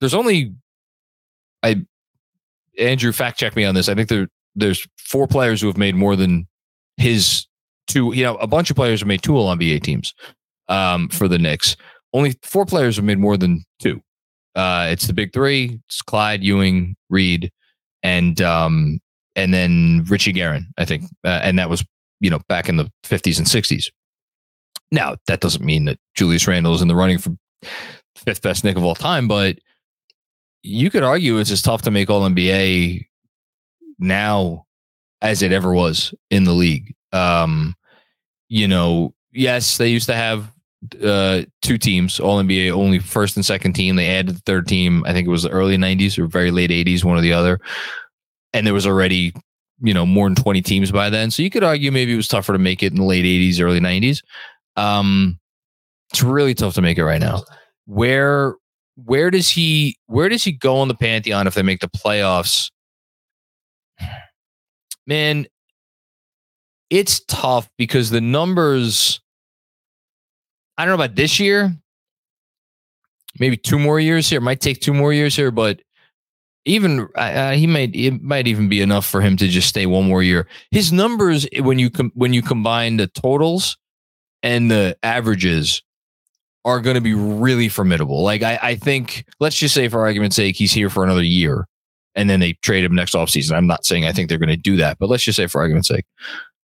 there's 0.00 0.14
only 0.14 0.54
I 1.62 1.84
Andrew 2.78 3.12
fact 3.12 3.38
check 3.38 3.56
me 3.56 3.64
on 3.64 3.74
this. 3.74 3.88
I 3.88 3.94
think 3.94 4.08
there 4.08 4.28
there's 4.54 4.86
four 4.98 5.26
players 5.26 5.60
who 5.60 5.66
have 5.66 5.76
made 5.76 5.94
more 5.94 6.16
than 6.16 6.46
his 6.96 7.46
two. 7.86 8.14
You 8.14 8.24
know, 8.24 8.36
a 8.36 8.46
bunch 8.46 8.70
of 8.70 8.76
players 8.76 9.00
have 9.00 9.08
made 9.08 9.22
two 9.22 9.36
All 9.36 9.54
NBA 9.54 9.82
teams 9.82 10.14
um, 10.68 11.08
for 11.08 11.28
the 11.28 11.38
Knicks. 11.38 11.76
Only 12.12 12.34
four 12.42 12.66
players 12.66 12.96
have 12.96 13.04
made 13.04 13.18
more 13.18 13.36
than 13.36 13.64
two. 13.80 14.00
Uh, 14.54 14.88
it's 14.90 15.06
the 15.06 15.12
big 15.12 15.32
three: 15.32 15.80
it's 15.86 16.02
Clyde, 16.02 16.42
Ewing, 16.42 16.96
Reed, 17.08 17.50
and 18.02 18.40
um, 18.40 18.98
and 19.36 19.54
then 19.54 20.04
Richie 20.08 20.32
Guerin. 20.32 20.66
I 20.78 20.84
think, 20.84 21.04
uh, 21.24 21.40
and 21.42 21.58
that 21.58 21.70
was 21.70 21.84
you 22.20 22.30
know 22.30 22.40
back 22.48 22.68
in 22.68 22.76
the 22.76 22.90
50s 23.04 23.38
and 23.38 23.46
60s. 23.46 23.90
Now 24.92 25.16
that 25.26 25.40
doesn't 25.40 25.64
mean 25.64 25.84
that 25.84 25.98
Julius 26.14 26.48
Randle 26.48 26.74
is 26.74 26.82
in 26.82 26.88
the 26.88 26.96
running 26.96 27.18
for 27.18 27.30
fifth 28.16 28.42
best 28.42 28.64
Knick 28.64 28.76
of 28.76 28.84
all 28.84 28.94
time, 28.96 29.28
but 29.28 29.58
you 30.62 30.90
could 30.90 31.02
argue 31.02 31.38
it's 31.38 31.50
as 31.50 31.62
tough 31.62 31.82
to 31.82 31.90
make 31.90 32.10
All 32.10 32.28
NBA 32.28 33.06
now 33.98 34.66
as 35.22 35.42
it 35.42 35.52
ever 35.52 35.72
was 35.72 36.14
in 36.30 36.44
the 36.44 36.52
league. 36.52 36.94
Um, 37.12 37.74
you 38.48 38.66
know, 38.66 39.14
yes, 39.32 39.78
they 39.78 39.88
used 39.88 40.06
to 40.06 40.14
have 40.14 40.52
uh, 41.02 41.42
two 41.62 41.78
teams, 41.78 42.20
All 42.20 42.42
NBA, 42.42 42.70
only 42.72 42.98
first 42.98 43.36
and 43.36 43.44
second 43.44 43.74
team. 43.74 43.96
They 43.96 44.08
added 44.08 44.36
the 44.36 44.40
third 44.40 44.66
team. 44.66 45.04
I 45.06 45.12
think 45.12 45.26
it 45.26 45.30
was 45.30 45.42
the 45.42 45.50
early 45.50 45.76
'90s 45.76 46.18
or 46.18 46.26
very 46.26 46.50
late 46.50 46.70
'80s, 46.70 47.04
one 47.04 47.16
or 47.16 47.20
the 47.20 47.32
other. 47.32 47.60
And 48.52 48.66
there 48.66 48.74
was 48.74 48.86
already, 48.86 49.32
you 49.80 49.94
know, 49.94 50.04
more 50.04 50.26
than 50.26 50.34
20 50.34 50.60
teams 50.62 50.90
by 50.90 51.08
then. 51.08 51.30
So 51.30 51.42
you 51.42 51.50
could 51.50 51.62
argue 51.62 51.92
maybe 51.92 52.12
it 52.12 52.16
was 52.16 52.26
tougher 52.26 52.52
to 52.52 52.58
make 52.58 52.82
it 52.82 52.92
in 52.92 52.98
the 52.98 53.04
late 53.04 53.24
'80s, 53.24 53.60
early 53.60 53.80
'90s. 53.80 54.22
Um, 54.76 55.38
it's 56.10 56.22
really 56.22 56.54
tough 56.54 56.74
to 56.74 56.82
make 56.82 56.98
it 56.98 57.04
right 57.04 57.20
now. 57.20 57.42
Where 57.86 58.56
where 58.96 59.30
does 59.30 59.48
he 59.48 59.96
where 60.06 60.28
does 60.28 60.44
he 60.44 60.52
go 60.52 60.78
on 60.78 60.88
the 60.88 60.94
pantheon 60.94 61.46
if 61.46 61.54
they 61.54 61.62
make 61.62 61.80
the 61.80 61.88
playoffs? 61.88 62.70
Man, 65.06 65.46
it's 66.90 67.20
tough 67.20 67.68
because 67.78 68.10
the 68.10 68.20
numbers. 68.20 69.20
I 70.76 70.84
don't 70.84 70.96
know 70.96 71.04
about 71.04 71.16
this 71.16 71.38
year. 71.38 71.74
Maybe 73.38 73.56
two 73.56 73.78
more 73.78 74.00
years 74.00 74.28
here. 74.28 74.40
Might 74.40 74.60
take 74.60 74.80
two 74.80 74.94
more 74.94 75.12
years 75.12 75.36
here, 75.36 75.50
but 75.50 75.80
even 76.64 77.08
uh, 77.14 77.52
he 77.52 77.66
might 77.66 77.94
it 77.94 78.22
might 78.22 78.46
even 78.46 78.68
be 78.68 78.80
enough 78.80 79.06
for 79.06 79.20
him 79.20 79.36
to 79.36 79.48
just 79.48 79.68
stay 79.68 79.86
one 79.86 80.06
more 80.06 80.22
year. 80.22 80.46
His 80.70 80.92
numbers 80.92 81.46
when 81.58 81.78
you 81.78 81.90
com- 81.90 82.12
when 82.14 82.32
you 82.32 82.42
combine 82.42 82.96
the 82.96 83.06
totals 83.06 83.76
and 84.42 84.70
the 84.70 84.96
averages 85.02 85.82
are 86.64 86.80
going 86.80 86.94
to 86.94 87.00
be 87.00 87.14
really 87.14 87.68
formidable. 87.68 88.22
Like 88.22 88.42
I, 88.42 88.58
I 88.62 88.74
think, 88.74 89.24
let's 89.40 89.56
just 89.56 89.74
say 89.74 89.88
for 89.88 90.00
argument's 90.00 90.36
sake, 90.36 90.56
he's 90.56 90.72
here 90.72 90.90
for 90.90 91.04
another 91.04 91.22
year, 91.22 91.66
and 92.14 92.28
then 92.28 92.40
they 92.40 92.54
trade 92.54 92.84
him 92.84 92.94
next 92.94 93.14
offseason. 93.14 93.56
I'm 93.56 93.66
not 93.66 93.84
saying 93.84 94.04
I 94.04 94.12
think 94.12 94.28
they're 94.28 94.38
going 94.38 94.48
to 94.50 94.56
do 94.56 94.76
that, 94.76 94.98
but 94.98 95.08
let's 95.08 95.22
just 95.22 95.36
say 95.36 95.46
for 95.46 95.60
argument's 95.60 95.88
sake, 95.88 96.04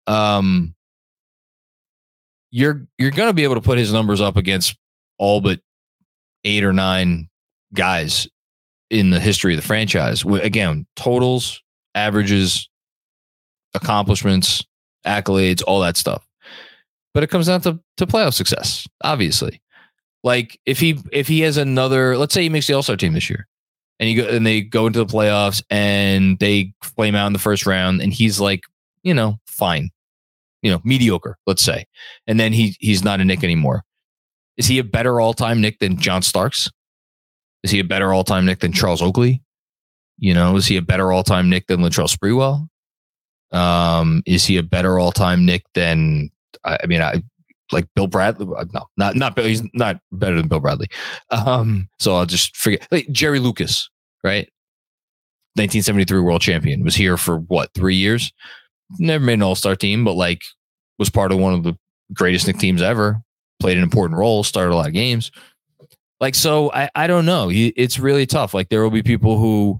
um, 0.08 0.74
you're 2.52 2.88
you're 2.98 3.12
going 3.12 3.30
to 3.30 3.34
be 3.34 3.44
able 3.44 3.56
to 3.56 3.62
put 3.62 3.78
his 3.78 3.94
numbers 3.94 4.22
up 4.22 4.38
against 4.38 4.76
all 5.18 5.42
but 5.42 5.60
eight 6.44 6.64
or 6.64 6.74
nine 6.74 7.30
guys 7.74 8.28
in 8.90 9.10
the 9.10 9.20
history 9.20 9.54
of 9.54 9.62
the 9.62 9.68
franchise. 9.68 10.24
Again, 10.24 10.86
totals, 10.96 11.62
averages, 11.96 12.70
accomplishments, 13.74 14.64
accolades, 15.06 15.64
all 15.66 15.80
that 15.82 15.98
stuff. 15.98 16.28
But 17.14 17.24
it 17.24 17.28
comes 17.30 17.48
down 17.48 17.62
to 17.62 17.80
to 17.98 18.08
playoff 18.08 18.34
success, 18.34 18.88
obviously. 19.04 19.62
Like 20.24 20.60
if 20.65 20.80
he 20.80 21.00
if 21.12 21.27
he 21.27 21.42
has 21.42 21.58
another, 21.58 22.18
let's 22.18 22.34
say 22.34 22.44
he 22.44 22.50
makes 22.50 22.68
the 22.68 22.74
All 22.74 22.84
Star 22.84 22.96
team 22.96 23.13
this 23.13 23.30
year, 23.30 23.48
and 24.00 24.10
you 24.10 24.24
go 24.24 24.30
and 24.30 24.46
they 24.46 24.62
go 24.62 24.88
into 24.88 25.00
the 25.00 25.06
playoffs 25.06 25.62
and 25.70 26.39
they 26.39 26.74
flame 26.82 27.15
out 27.15 27.27
in 27.27 27.34
the 27.34 27.39
first 27.39 27.65
round, 27.65 28.01
and 28.01 28.13
he's 28.13 28.39
like, 28.39 28.63
you 29.03 29.13
know, 29.13 29.38
fine, 29.46 29.89
you 30.62 30.72
know, 30.72 30.82
mediocre, 30.86 31.38
let's 31.46 31.62
say, 31.62 31.86
and 32.25 32.39
then 32.39 32.53
he 32.53 32.75
he's 32.80 33.03
not 33.03 33.20
a 33.20 33.25
Knick 33.25 33.44
anymore. 33.44 33.84
Is 34.56 34.68
he 34.68 34.80
a 34.80 34.84
better 34.84 35.20
all 35.20 35.34
time 35.34 35.60
Knick 35.60 35.80
than 35.80 35.98
John 35.98 36.22
Starks? 36.22 36.70
Is 37.63 37.72
he 37.72 37.80
a 37.80 37.84
better 37.84 38.13
all 38.13 38.24
time 38.24 38.46
Knick 38.46 38.60
than 38.60 38.72
Charles 38.72 39.01
Oakley? 39.01 39.42
You 40.18 40.34
know, 40.34 40.56
is 40.56 40.68
he 40.68 40.77
a 40.77 40.82
better 40.82 41.12
all 41.12 41.24
time 41.24 41.50
Knick 41.50 41.68
than 41.68 41.82
Latrell 41.82 42.13
Sprewell? 42.13 42.70
Um, 43.58 44.24
is 44.25 44.46
he 44.46 44.58
a 44.58 44.63
better 44.63 45.00
all 45.00 45.12
time 45.12 45.46
Knick 45.46 45.63
than 45.74 46.30
I 46.63 46.86
mean, 46.86 47.01
I 47.01 47.22
like 47.74 47.88
Bill 47.96 48.08
Bradley. 48.08 48.48
uh, 48.58 48.65
No, 48.74 48.86
not 48.98 49.15
not 49.15 49.36
Bill. 49.36 49.46
He's 49.46 49.63
not 49.74 50.00
better 50.12 50.36
than 50.36 50.48
Bill 50.48 50.60
Bradley. 50.60 50.88
Um, 51.32 51.89
so 52.00 52.15
I'll 52.15 52.25
just 52.25 52.56
forget. 52.56 52.88
Like 52.92 53.08
Jerry 53.12 53.39
Lucas, 53.39 53.89
right? 54.24 54.48
1973 55.56 56.20
world 56.22 56.42
champion 56.42 56.84
was 56.84 56.96
here 56.96 57.18
for 57.18 57.38
what 57.39 57.70
three 57.75 57.96
years? 57.96 58.32
Never 59.00 59.24
made 59.24 59.34
an 59.34 59.44
All 59.44 59.56
Star 59.56 59.75
team, 59.75 60.03
but 60.03 60.13
like 60.13 60.42
was 61.00 61.10
part 61.10 61.32
of 61.32 61.39
one 61.39 61.53
of 61.53 61.63
the 61.63 61.77
greatest 62.13 62.48
Knick 62.48 62.58
teams 62.60 62.82
ever. 62.82 63.22
Played 63.60 63.77
an 63.77 63.84
important 63.84 64.18
role, 64.20 64.44
started 64.44 64.74
a 64.74 64.75
lot 64.75 64.88
of 64.88 64.94
games. 64.94 65.32
Like 66.20 66.36
so, 66.36 66.72
I 66.72 66.89
I 66.96 67.08
don't 67.08 67.25
know. 67.25 67.50
It's 67.51 68.00
really 68.00 68.25
tough. 68.25 68.53
Like 68.53 68.70
there 68.70 68.82
will 68.82 68.89
be 68.92 69.03
people 69.03 69.38
who 69.38 69.80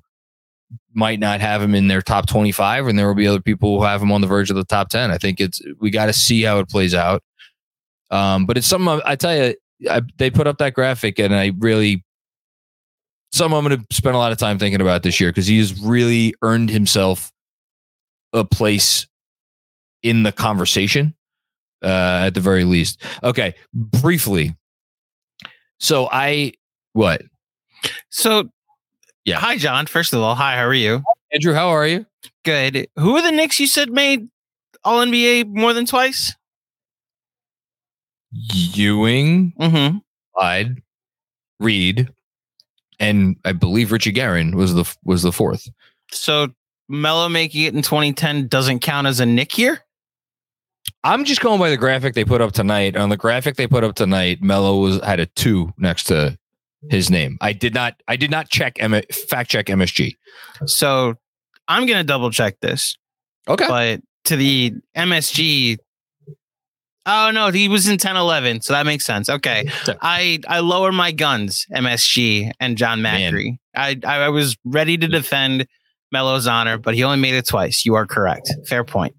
might 0.94 1.20
not 1.20 1.42
have 1.42 1.62
him 1.62 1.74
in 1.76 1.88
their 1.88 2.02
top 2.02 2.28
25 2.28 2.88
and 2.88 2.98
there 2.98 3.08
will 3.08 3.16
be 3.16 3.28
other 3.28 3.42
people 3.42 3.78
who 3.78 3.84
have 3.86 4.02
him 4.02 4.12
on 4.12 4.22
the 4.22 4.28
verge 4.28 4.50
of 4.52 4.56
the 4.56 4.64
top 4.64 4.90
10 4.90 5.10
i 5.12 5.18
think 5.18 5.40
it's 5.40 5.60
we 5.80 5.90
got 5.90 6.06
to 6.06 6.14
see 6.14 6.44
how 6.44 6.60
it 6.60 6.70
plays 6.70 6.94
out 6.94 7.22
um, 8.14 8.46
but 8.46 8.58
it's 8.58 8.68
something 8.68 9.02
I, 9.06 9.16
tell 9.16 9.36
you 9.36 9.56
I, 9.90 10.02
they 10.18 10.30
put 10.30 10.48
up 10.48 10.58
that 10.60 10.74
graphic 10.74 11.20
and 11.20 11.34
i 11.36 11.52
really 11.58 12.04
some 13.32 13.54
i'm 13.54 13.66
going 13.66 13.80
to 13.80 13.96
spend 13.96 14.16
a 14.16 14.20
lot 14.20 14.32
of 14.32 14.38
time 14.38 14.60
thinking 14.60 14.82
about 14.82 15.04
this 15.04 15.20
year 15.20 15.30
because 15.30 15.48
he's 15.48 15.80
really 15.82 16.34
earned 16.42 16.70
himself 16.70 17.32
a 18.34 18.46
place 18.46 19.08
in 20.04 20.24
the 20.24 20.32
conversation 20.32 21.16
uh, 21.84 22.24
at 22.28 22.34
the 22.34 22.40
very 22.40 22.64
least 22.64 23.02
okay 23.24 23.54
briefly 23.74 24.56
so 25.80 26.08
i 26.12 26.52
what 26.94 27.22
So, 28.10 28.50
Yeah. 29.26 29.40
Hi, 29.40 29.58
Jon. 29.58 29.88
First 29.88 30.14
of 30.14 30.22
all, 30.22 30.36
hi. 30.36 30.56
How 30.56 30.66
are 30.66 30.74
you? 30.74 31.04
andrew 31.34 31.54
how 31.54 31.70
are 31.70 31.88
you 31.88 32.06
Good. 32.46 32.88
Who 32.98 33.16
are 33.16 33.22
the 33.22 33.32
Knicks 33.32 33.60
you 33.60 33.68
said 33.68 33.92
made 33.92 34.30
All 34.84 35.00
NBA 35.04 35.48
more 35.48 35.74
than 35.74 35.86
twice? 35.86 36.36
Ewing 38.34 39.54
Mm-hmm. 39.60 39.98
Clyde, 40.36 40.82
Reed, 41.60 42.10
and 43.00 43.36
I 43.46 43.52
believe 43.52 43.92
Richie 43.92 44.12
Guerin 44.12 44.56
was 44.56 44.74
the 44.74 44.92
was 45.04 45.22
the 45.22 45.32
fourth. 45.32 45.68
So 46.12 46.48
Melo 46.90 47.30
making 47.30 47.64
it 47.64 47.76
in 47.76 47.82
2010 47.82 48.48
doesn't 48.48 48.80
count 48.80 49.08
as 49.08 49.20
a 49.20 49.26
Knick 49.26 49.58
year. 49.58 49.80
I'm 51.04 51.24
just 51.26 51.42
going 51.42 51.60
by 51.60 51.70
the 51.70 51.78
graphic 51.78 52.14
they 52.14 52.26
put 52.26 52.42
up 52.42 52.52
tonight. 52.54 52.96
On 52.98 53.10
the 53.10 53.18
graphic 53.18 53.56
they 53.56 53.68
put 53.68 53.84
up 53.84 53.96
tonight, 53.96 54.42
Melo 54.42 54.80
was 54.80 55.00
had 55.02 55.20
a 55.20 55.26
two 55.28 55.72
next 55.78 56.06
to 56.06 56.38
his 56.90 57.10
name. 57.10 57.38
I 57.42 57.54
did 57.54 57.74
not 57.74 58.02
I 58.08 58.16
did 58.16 58.32
not 58.32 58.50
check 58.50 58.78
M- 58.82 59.02
fact 59.30 59.50
check 59.52 59.68
MSG. 59.68 60.16
So 60.66 61.16
I'm 61.68 61.86
gonna 61.86 62.04
double 62.04 62.32
check 62.32 62.60
this, 62.62 62.98
Okay. 63.48 63.68
but 63.68 64.02
to 64.26 64.36
the 64.36 64.74
MSG. 64.98 65.78
Oh 67.06 67.32
no, 67.32 67.50
he 67.50 67.68
was 67.68 67.88
in 67.88 67.98
10 67.98 68.16
11, 68.16 68.62
so 68.62 68.74
that 68.74 68.86
makes 68.86 69.06
sense. 69.06 69.30
Okay. 69.30 69.70
I 70.02 70.40
I 70.48 70.60
lower 70.60 70.92
my 70.92 71.12
guns, 71.12 71.68
MSG 71.74 72.52
and 72.60 72.78
Jon. 72.78 73.00
Macri. 73.00 73.58
I 73.76 74.00
I 74.06 74.30
was 74.30 74.56
ready 74.64 74.98
to 74.98 75.08
defend 75.08 75.68
Melo's 76.12 76.48
honor, 76.48 76.78
but 76.78 76.96
he 76.96 77.04
only 77.04 77.20
made 77.20 77.34
it 77.34 77.48
twice. 77.48 77.86
You 77.86 77.96
are 77.96 78.06
correct. 78.06 78.54
Fair 78.68 78.84
point. 78.84 79.16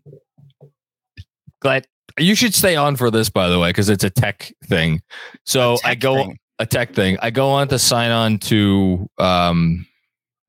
Glad 1.61 1.87
you 2.19 2.35
should 2.35 2.55
stay 2.55 2.77
on 2.77 2.97
for 2.97 3.11
this 3.11 3.29
by 3.29 3.49
the 3.49 3.59
way 3.59 3.71
because 3.71 3.89
it's 3.89 4.05
a 4.05 4.11
tech 4.11 4.53
thing. 4.65 5.03
So 5.45 5.77
I 5.85 5.95
go 5.95 6.15
thing. 6.15 6.39
a 6.59 6.67
tech 6.67 6.95
thing. 6.95 7.19
I 7.21 7.31
go 7.31 7.51
on 7.51 7.69
to 7.69 7.79
sign 7.79 8.11
on 8.11 8.39
to 8.39 9.09
um, 9.19 9.87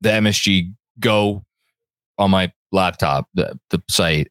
the 0.00 0.10
MSG 0.10 0.72
Go 0.98 1.44
on 2.18 2.30
my 2.30 2.50
laptop, 2.72 3.28
the, 3.34 3.58
the 3.70 3.82
site, 3.90 4.28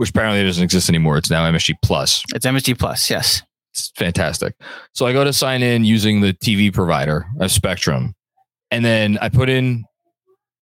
which 0.00 0.08
apparently 0.08 0.42
doesn't 0.42 0.64
exist 0.64 0.88
anymore. 0.88 1.18
It's 1.18 1.28
now 1.28 1.44
MSG 1.52 1.74
Plus. 1.82 2.22
It's 2.34 2.46
MSG 2.46 2.78
plus, 2.78 3.10
yes. 3.10 3.42
It's 3.74 3.92
fantastic. 3.96 4.54
So 4.94 5.04
I 5.04 5.12
go 5.12 5.24
to 5.24 5.32
sign 5.34 5.62
in 5.62 5.84
using 5.84 6.22
the 6.22 6.32
TV 6.32 6.72
provider 6.72 7.26
of 7.38 7.52
Spectrum, 7.52 8.14
and 8.70 8.82
then 8.82 9.18
I 9.20 9.28
put 9.28 9.50
in 9.50 9.84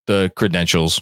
the 0.09 0.33
credentials, 0.35 1.01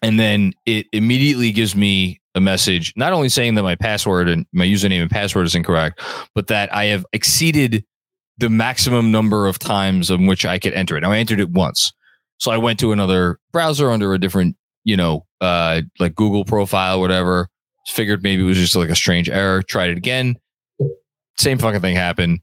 and 0.00 0.18
then 0.18 0.54
it 0.64 0.86
immediately 0.94 1.52
gives 1.52 1.76
me 1.76 2.18
a 2.34 2.40
message, 2.40 2.94
not 2.96 3.12
only 3.12 3.28
saying 3.28 3.56
that 3.56 3.62
my 3.62 3.74
password 3.74 4.30
and 4.30 4.46
my 4.54 4.64
username 4.64 5.02
and 5.02 5.10
password 5.10 5.44
is 5.44 5.54
incorrect, 5.54 6.00
but 6.34 6.46
that 6.46 6.74
I 6.74 6.86
have 6.86 7.04
exceeded 7.12 7.84
the 8.38 8.48
maximum 8.48 9.12
number 9.12 9.46
of 9.48 9.58
times 9.58 10.10
in 10.10 10.26
which 10.26 10.46
I 10.46 10.58
could 10.58 10.72
enter 10.72 10.96
it. 10.96 11.02
Now 11.02 11.12
I 11.12 11.18
entered 11.18 11.40
it 11.40 11.50
once. 11.50 11.92
So 12.38 12.50
I 12.50 12.56
went 12.56 12.80
to 12.80 12.92
another 12.92 13.38
browser 13.52 13.90
under 13.90 14.14
a 14.14 14.18
different, 14.18 14.56
you 14.84 14.96
know, 14.96 15.26
uh, 15.40 15.82
like 15.98 16.14
Google 16.14 16.44
profile, 16.44 17.00
whatever. 17.00 17.48
Figured 17.88 18.22
maybe 18.22 18.42
it 18.42 18.46
was 18.46 18.56
just 18.56 18.76
like 18.76 18.88
a 18.88 18.96
strange 18.96 19.28
error. 19.28 19.62
Tried 19.62 19.90
it 19.90 19.98
again. 19.98 20.36
Same 21.38 21.58
fucking 21.58 21.80
thing 21.80 21.96
happened. 21.96 22.40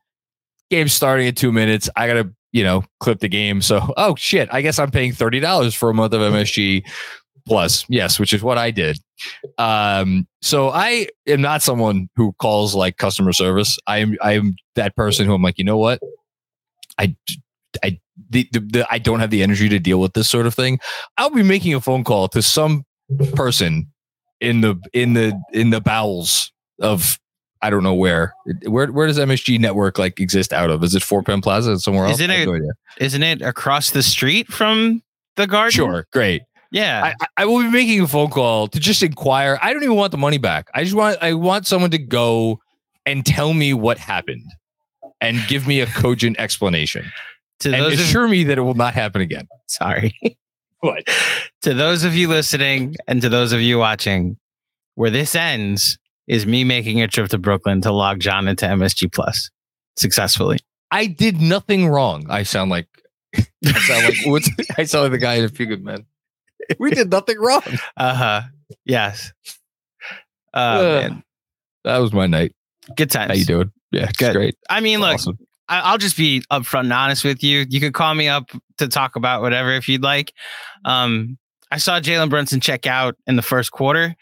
Game 0.70 0.88
starting 0.88 1.28
in 1.28 1.36
two 1.36 1.52
minutes. 1.52 1.90
I 1.96 2.08
gotta, 2.08 2.32
you 2.52 2.64
know, 2.64 2.84
clip 3.00 3.20
the 3.20 3.30
game. 3.30 3.62
So, 3.62 3.94
oh 3.98 4.16
shit, 4.16 4.50
I 4.52 4.62
guess 4.62 4.78
I'm 4.78 4.92
paying 4.92 5.14
thirty 5.14 5.40
dollars 5.40 5.74
for 5.74 5.90
a 5.90 5.94
month 5.94 6.14
of 6.14 6.22
MSG 6.22 6.84
plus. 7.48 7.86
Yes, 7.90 8.20
which 8.20 8.34
is 8.34 8.44
what 8.44 8.58
I 8.58 8.72
did. 8.72 9.00
Um, 9.58 10.28
so 10.42 10.70
I 10.70 11.08
am 11.28 11.42
not 11.42 11.62
someone 11.62 12.10
who 12.16 12.34
calls 12.34 12.76
like 12.76 12.98
customer 12.98 13.34
service. 13.34 13.78
I 13.88 13.98
am 14.00 14.18
I 14.22 14.34
am 14.34 14.56
that 14.76 14.96
person 14.96 15.26
who 15.26 15.34
I'm 15.34 15.42
like, 15.42 15.58
you 15.58 15.66
know 15.66 15.78
what? 15.78 16.00
I 16.98 17.16
I 17.84 18.00
the, 18.32 18.48
the, 18.52 18.60
the 18.60 18.88
I 18.90 18.98
don't 18.98 19.20
have 19.20 19.30
the 19.30 19.44
energy 19.44 19.70
to 19.70 19.80
deal 19.80 20.00
with 20.00 20.14
this 20.14 20.30
sort 20.30 20.46
of 20.48 20.54
thing. 20.54 20.80
I'll 21.18 21.30
be 21.30 21.44
making 21.44 21.74
a 21.74 21.82
phone 21.82 22.04
call 22.04 22.28
to 22.30 22.42
some 22.42 22.86
person 23.36 23.88
in 24.40 24.62
the 24.62 24.76
in 24.94 25.14
the 25.14 25.40
in 25.54 25.70
the 25.70 25.82
bowels 25.82 26.52
of 26.80 27.20
I 27.62 27.70
don't 27.70 27.84
know 27.84 27.94
where. 27.94 28.34
Where 28.66 28.92
where 28.92 29.06
does 29.08 29.20
MSG 29.20 29.60
network 29.60 30.00
like 30.00 30.20
exist 30.20 30.52
out 30.54 30.70
of? 30.72 30.84
Is 30.84 30.96
it 30.96 31.04
Fort 31.04 31.26
Penn 31.28 31.42
Plaza? 31.42 31.72
Is 31.74 31.80
it 31.80 31.84
somewhere 31.84 32.06
Is 32.06 32.14
else? 32.14 32.22
it 32.22 32.30
I 32.32 32.34
have 32.36 32.48
a- 32.48 32.52
no 32.52 32.56
idea. 32.56 32.72
Isn't 33.00 33.24
it 33.24 33.42
across 33.44 33.92
the 33.92 34.02
street 34.02 34.48
from 34.48 35.04
the 35.36 35.46
garden? 35.46 35.72
Sure, 35.72 36.08
great. 36.12 36.42
Yeah. 36.72 37.14
I- 37.20 37.28
I 37.38 37.46
will 37.46 37.62
be 37.62 37.70
making 37.70 38.02
a 38.02 38.08
phone 38.08 38.30
call 38.32 38.68
to 38.70 38.80
just 38.80 39.04
inquire. 39.04 39.60
I 39.62 39.74
don't 39.74 39.84
even 39.84 39.96
want 39.96 40.12
the 40.12 40.18
money 40.18 40.38
back. 40.40 40.70
I 40.74 40.84
just 40.84 40.96
want 40.96 41.18
I 41.22 41.34
want 41.34 41.68
someone 41.68 41.92
to 41.92 41.98
go 42.00 42.60
and 43.06 43.24
tell 43.26 43.54
me 43.54 43.74
what 43.74 43.98
happened 44.00 44.46
and 45.20 45.38
give 45.48 45.68
me 45.68 45.82
a 45.82 45.86
cogent 45.86 46.40
explanation 46.40 47.12
to 47.62 47.74
and 47.74 47.82
those 47.84 47.94
of, 47.94 48.00
assure 48.02 48.28
me 48.28 48.44
that 48.46 48.58
it 48.58 48.62
will 48.62 48.74
not 48.76 48.94
happen 48.94 49.22
again. 49.22 49.48
sorry. 49.68 50.14
What? 50.82 51.04
to 51.62 51.76
those 51.76 52.04
of 52.04 52.16
you 52.16 52.28
listening 52.28 52.96
and 53.08 53.22
to 53.22 53.30
those 53.30 53.54
of 53.54 53.62
you 53.62 53.78
watching, 53.78 54.38
where 54.96 55.12
this 55.12 55.36
ends 55.36 56.00
is 56.28 56.48
me 56.48 56.64
making 56.64 57.02
a 57.04 57.08
trip 57.08 57.30
to 57.30 57.38
Brooklyn 57.38 57.82
to 57.82 57.92
log 57.92 58.20
Jon 58.20 58.48
into 58.48 58.66
MSG 58.66 59.14
Plus 59.14 59.52
successfully. 59.96 60.58
I 60.90 61.06
did 61.06 61.40
nothing 61.40 61.88
wrong. 61.88 62.26
I 62.32 62.42
sound 62.42 62.72
like 62.72 62.88
I 63.36 63.74
sound 63.74 64.06
like 64.06 64.16
what's 64.26 64.50
I 64.76 64.86
sound 64.86 65.04
like 65.04 65.12
the 65.12 65.18
guy 65.20 65.36
in 65.36 65.46
a 65.46 65.50
few 65.50 65.68
good 65.68 65.84
men. 65.84 66.08
We 66.80 66.90
did 66.90 67.12
nothing 67.12 67.38
wrong. 67.40 67.62
Uh 67.96 68.16
huh. 68.16 68.42
Yes. 68.84 69.32
Uh, 70.52 70.82
man. 70.82 71.24
That 71.84 71.98
was 72.00 72.12
my 72.12 72.26
night. 72.26 72.56
Good 72.96 73.12
times. 73.12 73.28
How 73.30 73.36
you 73.36 73.46
doing? 73.46 73.72
Yeah, 73.92 74.06
it's 74.10 74.18
Good. 74.18 74.34
great. 74.34 74.56
I 74.70 74.80
mean, 74.80 75.00
look, 75.00 75.14
Awesome. 75.14 75.38
I, 75.72 75.80
I'll 75.80 75.98
just 75.98 76.18
be 76.18 76.42
upfront 76.52 76.82
and 76.82 76.94
honest 76.94 77.24
with 77.24 77.44
you. 77.44 77.66
You 77.70 77.80
could 77.80 77.94
call 77.94 78.14
me 78.14 78.28
up 78.28 78.52
to 78.78 78.88
talk 78.88 79.16
about 79.16 79.42
whatever 79.42 79.72
if 79.72 79.88
you'd 79.88 80.04
like. 80.04 80.34
Um, 80.86 81.38
I 81.72 81.78
saw 81.78 82.00
Jalen 82.00 82.30
Brunson 82.30 82.60
check 82.60 82.86
out 82.86 83.16
in 83.28 83.38
the 83.38 83.42
first 83.42 83.72
quarter, 83.72 84.16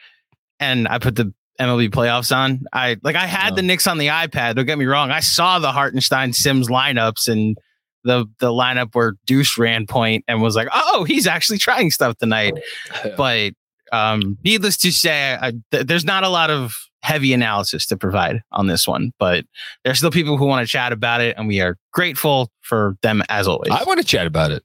and 0.60 0.88
I 0.88 1.00
put 1.00 1.16
the 1.16 1.34
MLB 1.60 1.90
playoffs 1.90 2.36
on. 2.36 2.62
I 2.72 2.98
like 3.04 3.16
I 3.16 3.26
had 3.26 3.54
Oh. 3.54 3.56
the 3.56 3.62
Knicks 3.64 3.88
on 3.88 3.98
the 3.98 4.08
iPad. 4.08 4.56
Don't 4.56 4.66
get 4.66 4.78
me 4.78 4.86
wrong. 4.86 5.12
I 5.12 5.20
saw 5.20 5.60
the 5.60 5.72
Hartenstein 5.72 6.32
Sims 6.34 6.70
lineups 6.70 7.28
and 7.28 7.58
the 8.04 8.26
the 8.40 8.48
lineup 8.50 8.94
where 8.94 9.14
Deuce 9.26 9.58
ran 9.58 9.86
point 9.88 10.24
and 10.28 10.42
was 10.42 10.56
like, 10.56 10.70
oh, 10.72 11.04
he's 11.04 11.28
actually 11.28 11.58
trying 11.58 11.92
stuff 11.92 12.16
tonight. 12.18 12.54
But 13.18 13.54
um, 13.92 14.38
needless 14.44 14.78
to 14.78 14.92
say, 14.92 15.34
I, 15.42 15.54
th- 15.72 15.88
there's 15.88 16.06
not 16.06 16.24
a 16.24 16.30
lot 16.30 16.50
of 16.52 16.76
heavy 17.02 17.34
analysis 17.34 17.86
to 17.88 17.98
provide 17.98 18.42
on 18.52 18.68
this 18.68 18.88
one, 18.88 19.14
but 19.20 19.46
there's 19.84 19.98
still 19.98 20.12
people 20.12 20.38
who 20.38 20.46
want 20.46 20.66
to 20.66 20.72
chat 20.72 20.92
about 20.92 21.22
it, 21.22 21.36
and 21.38 21.48
we 21.48 21.62
are 21.62 21.78
grateful 21.92 22.52
for 22.62 22.98
them 23.02 23.24
as 23.30 23.48
always. 23.48 23.72
I 23.72 23.84
want 23.84 24.00
to 24.00 24.06
chat 24.06 24.28
about 24.28 24.52
it. 24.52 24.64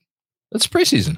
That's 0.51 0.67
preseason. 0.67 1.17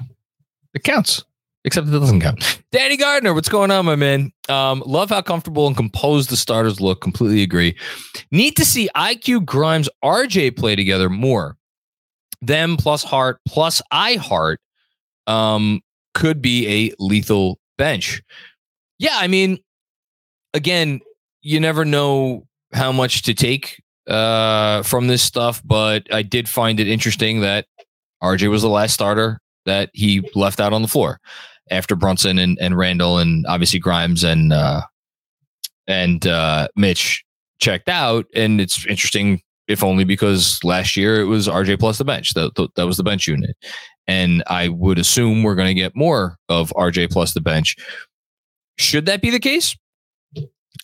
It 0.74 0.84
counts. 0.84 1.24
except 1.64 1.88
it 1.88 1.90
doesn't 1.90 2.20
count. 2.20 2.62
Danny 2.72 2.96
Gardner, 2.96 3.34
what's 3.34 3.48
going 3.48 3.70
on, 3.70 3.84
my 3.84 3.96
man? 3.96 4.32
Um, 4.48 4.82
love 4.86 5.10
how 5.10 5.20
comfortable 5.20 5.66
and 5.66 5.76
composed 5.76 6.30
the 6.30 6.36
starters 6.36 6.80
look. 6.80 7.00
Completely 7.00 7.42
agree. 7.42 7.76
Need 8.30 8.56
to 8.56 8.64
see 8.64 8.88
IQ 8.96 9.44
Grimes 9.44 9.88
RJ 10.04 10.56
play 10.56 10.76
together 10.76 11.10
more. 11.10 11.56
Them 12.40 12.76
plus 12.76 13.02
Hart 13.02 13.40
plus 13.46 13.82
I 13.90 14.14
Hart 14.14 14.60
um, 15.26 15.80
could 16.14 16.40
be 16.40 16.68
a 16.68 16.94
lethal 16.98 17.58
bench. 17.76 18.22
Yeah, 18.98 19.16
I 19.16 19.26
mean, 19.26 19.58
again, 20.54 21.00
you 21.48 21.58
never 21.60 21.86
know 21.86 22.46
how 22.74 22.92
much 22.92 23.22
to 23.22 23.32
take 23.32 23.82
uh, 24.06 24.82
from 24.82 25.06
this 25.06 25.22
stuff, 25.22 25.62
but 25.64 26.06
I 26.12 26.20
did 26.20 26.46
find 26.46 26.78
it 26.78 26.88
interesting 26.88 27.40
that 27.40 27.64
RJ 28.22 28.50
was 28.50 28.60
the 28.60 28.68
last 28.68 28.92
starter 28.92 29.40
that 29.64 29.88
he 29.94 30.28
left 30.34 30.60
out 30.60 30.74
on 30.74 30.82
the 30.82 30.88
floor 30.88 31.20
after 31.70 31.96
Brunson 31.96 32.38
and, 32.38 32.58
and 32.60 32.76
Randle 32.76 33.16
and 33.16 33.46
obviously 33.46 33.78
Grimes 33.78 34.24
and 34.24 34.52
uh, 34.52 34.82
and 35.86 36.26
uh, 36.26 36.68
Mitch 36.76 37.24
checked 37.60 37.88
out. 37.88 38.26
And 38.34 38.60
it's 38.60 38.84
interesting, 38.84 39.40
if 39.68 39.82
only 39.82 40.04
because 40.04 40.62
last 40.62 40.98
year 40.98 41.18
it 41.18 41.28
was 41.28 41.48
RJ 41.48 41.80
plus 41.80 41.96
the 41.96 42.04
bench. 42.04 42.34
That, 42.34 42.70
that 42.76 42.86
was 42.86 42.98
the 42.98 43.04
bench 43.04 43.26
unit. 43.26 43.56
And 44.06 44.42
I 44.48 44.68
would 44.68 44.98
assume 44.98 45.42
we're 45.42 45.54
going 45.54 45.68
to 45.68 45.74
get 45.74 45.96
more 45.96 46.36
of 46.50 46.74
RJ 46.76 47.10
plus 47.10 47.32
the 47.32 47.40
bench. 47.40 47.74
Should 48.78 49.06
that 49.06 49.22
be 49.22 49.30
the 49.30 49.40
case? 49.40 49.74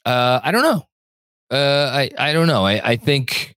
Uh, 0.04 0.40
I 0.42 0.50
don't 0.50 0.62
know. 0.62 0.86
Uh, 1.50 1.90
I 1.92 2.10
I 2.18 2.32
don't 2.32 2.46
know. 2.46 2.66
I 2.66 2.90
I 2.92 2.96
think 2.96 3.54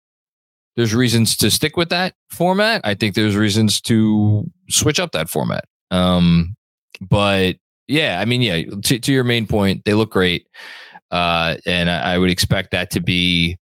there's 0.75 0.93
reasons 0.93 1.36
to 1.38 1.49
stick 1.49 1.75
with 1.75 1.89
that 1.89 2.13
format. 2.29 2.81
I 2.83 2.93
think 2.93 3.15
there's 3.15 3.36
reasons 3.36 3.81
to 3.81 4.49
switch 4.69 4.99
up 4.99 5.12
that 5.13 5.29
format. 5.29 5.65
Um, 5.91 6.55
but 7.01 7.57
yeah, 7.88 8.19
I 8.19 8.25
mean, 8.25 8.41
yeah. 8.41 8.63
To, 8.83 8.99
to 8.99 9.12
your 9.12 9.23
main 9.23 9.47
point, 9.47 9.83
they 9.86 9.93
look 9.93 10.12
great, 10.12 10.47
uh, 11.12 11.55
and 11.65 11.89
I, 11.89 12.13
I 12.13 12.17
would 12.17 12.29
expect 12.29 12.71
that 12.71 12.91
to 12.91 12.99
be 12.99 13.57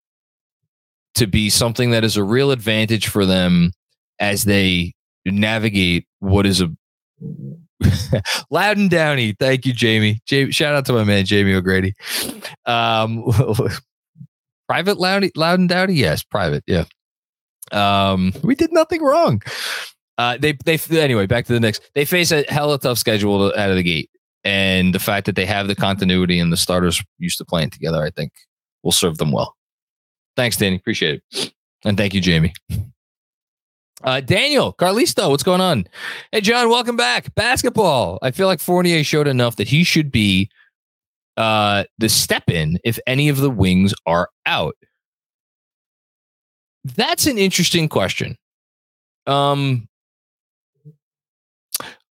to 1.16 1.28
be 1.28 1.50
something 1.50 1.92
that 1.92 2.04
is 2.04 2.16
a 2.18 2.24
real 2.24 2.52
advantage 2.52 3.08
for 3.08 3.26
them 3.26 3.72
as 4.20 4.46
they 4.46 4.94
navigate 5.26 6.08
what 6.20 6.46
is 6.46 6.62
a 6.62 6.72
Louden 8.52 8.88
Downey. 8.88 9.34
Thank 9.40 9.66
you, 9.66 9.74
Jamie. 9.74 10.22
Jamie. 10.26 10.52
Shout 10.52 10.76
out 10.76 10.86
to 10.86 10.94
my 10.94 11.04
man, 11.04 11.26
Jamie 11.26 11.54
O'Grady. 11.54 11.94
Um, 12.66 13.26
private 14.68 14.98
Louden, 14.98 15.32
Louden 15.36 15.68
Downey? 15.68 15.94
Yes, 15.94 16.24
private. 16.24 16.64
Yeah. 16.68 16.86
Um, 17.72 18.34
we 18.44 18.56
did 18.56 18.72
nothing 18.72 19.02
wrong. 19.02 19.42
Uh, 20.18 20.38
they 20.38 20.58
they 20.66 20.78
anyway. 21.00 21.26
Back 21.26 21.46
to 21.46 21.54
the 21.54 21.60
Knicks. 21.60 21.80
They 21.96 22.06
face 22.06 22.32
a 22.32 22.44
hella 22.50 22.78
tough 22.80 22.98
schedule 22.98 23.46
out 23.58 23.70
of 23.70 23.76
the 23.76 23.84
gate, 23.84 24.10
and 24.44 24.94
the 24.94 25.00
fact 25.00 25.26
that 25.26 25.36
they 25.36 25.46
have 25.46 25.68
the 25.68 25.76
continuity 25.76 26.40
and 26.40 26.52
the 26.52 26.58
starters 26.58 27.02
used 27.18 27.38
to 27.38 27.46
playing 27.46 27.70
together, 27.72 28.04
I 28.04 28.10
think, 28.10 28.32
will 28.84 28.92
serve 28.92 29.18
them 29.18 29.32
well. 29.32 29.56
Thanks, 30.36 30.58
Danny. 30.58 30.76
Appreciate 30.76 31.22
it, 31.32 31.54
and 31.86 31.98
thank 31.98 32.14
you, 32.14 32.22
Jamie. 32.22 32.54
Uh, 34.04 34.20
Daniel 34.20 34.74
Carlisto, 34.74 35.30
what's 35.30 35.44
going 35.44 35.62
on? 35.62 35.86
Hey, 36.32 36.42
Jon, 36.42 36.70
welcome 36.70 36.96
back. 36.96 37.34
Basketball. 37.36 38.18
I 38.22 38.32
feel 38.32 38.48
like 38.48 38.60
Fournier 38.60 39.04
showed 39.04 39.28
enough 39.28 39.58
that 39.58 39.68
he 39.68 39.84
should 39.84 40.12
be 40.12 40.50
uh, 41.38 41.84
the 42.00 42.10
step 42.10 42.50
in 42.50 42.80
if 42.84 42.98
any 43.06 43.30
of 43.30 43.38
the 43.38 43.50
wings 43.50 43.94
are 44.06 44.30
out. 44.46 44.76
That's 46.84 47.28
an 47.28 47.38
interesting 47.38 47.88
question. 47.88 48.38
Um, 49.28 49.88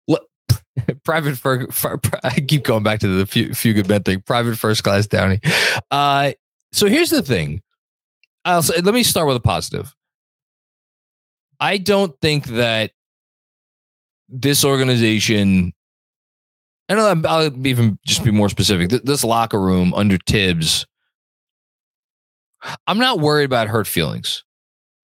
private 1.05 1.37
for, 1.37 1.66
I 2.22 2.40
keep 2.40 2.62
going 2.62 2.85
back 2.85 3.00
to 3.00 3.09
the 3.09 3.26
few, 3.26 3.53
few 3.53 3.74
good 3.74 3.88
men 3.88 4.05
thing. 4.05 4.20
Private 4.22 4.57
first 4.57 4.85
class 4.85 5.09
Downey. 5.09 5.40
Uh, 5.90 6.33
so 6.72 6.87
here's 6.87 7.11
the 7.11 7.22
thing. 7.22 7.62
I'll 8.44 8.62
let 8.83 8.94
me 8.94 9.03
start 9.03 9.26
with 9.26 9.37
a 9.37 9.40
positive. 9.40 9.94
I 11.61 11.77
don't 11.77 12.18
think 12.20 12.46
that 12.46 12.92
this 14.29 14.64
organization, 14.64 15.73
and 16.88 17.01
I'll, 17.01 17.27
I'll 17.27 17.66
even 17.66 17.99
just 18.07 18.25
be 18.25 18.31
more 18.31 18.49
specific. 18.49 18.88
This 19.05 19.25
locker 19.25 19.61
room 19.61 19.92
under 19.94 20.16
Thibs, 20.27 20.87
I'm 22.87 22.99
not 22.99 23.20
worried 23.20 23.44
about 23.44 23.68
hurt 23.68 23.87
feelings, 23.87 24.44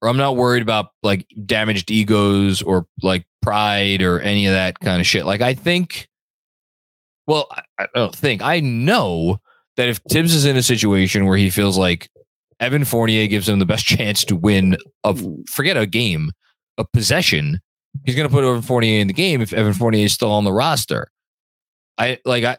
or 0.00 0.08
I'm 0.08 0.16
not 0.16 0.36
worried 0.36 0.62
about 0.62 0.90
like 1.02 1.26
damaged 1.44 1.90
egos 1.90 2.62
or 2.62 2.86
like 3.02 3.26
pride 3.42 4.02
or 4.02 4.20
any 4.20 4.46
of 4.46 4.52
that 4.52 4.80
kind 4.80 5.00
of 5.00 5.06
shit. 5.06 5.26
Like 5.26 5.40
I 5.40 5.54
think, 5.54 6.08
well, 7.26 7.48
I 7.78 7.86
don't 7.94 8.14
think 8.14 8.42
I 8.42 8.60
know 8.60 9.40
that 9.76 9.88
if 9.88 9.98
Thibs 10.08 10.34
is 10.34 10.46
in 10.46 10.56
a 10.56 10.62
situation 10.62 11.26
where 11.26 11.36
he 11.36 11.50
feels 11.50 11.76
like 11.76 12.08
Evan 12.60 12.84
Fournier 12.84 13.26
gives 13.26 13.48
him 13.48 13.58
the 13.58 13.66
best 13.66 13.84
chance 13.86 14.24
to 14.24 14.36
win 14.36 14.76
of 15.04 15.22
forget 15.48 15.76
a 15.76 15.86
game, 15.86 16.30
a 16.78 16.84
possession, 16.84 17.60
he's 18.04 18.14
going 18.14 18.28
to 18.28 18.32
put 18.32 18.44
over 18.44 18.62
Fournier 18.62 19.00
in 19.00 19.06
the 19.06 19.12
game 19.12 19.40
if 19.40 19.52
Evan 19.52 19.72
Fournier 19.72 20.04
is 20.04 20.12
still 20.12 20.30
on 20.30 20.44
the 20.44 20.52
roster. 20.52 21.08
I 21.98 22.18
like 22.24 22.44
I 22.44 22.58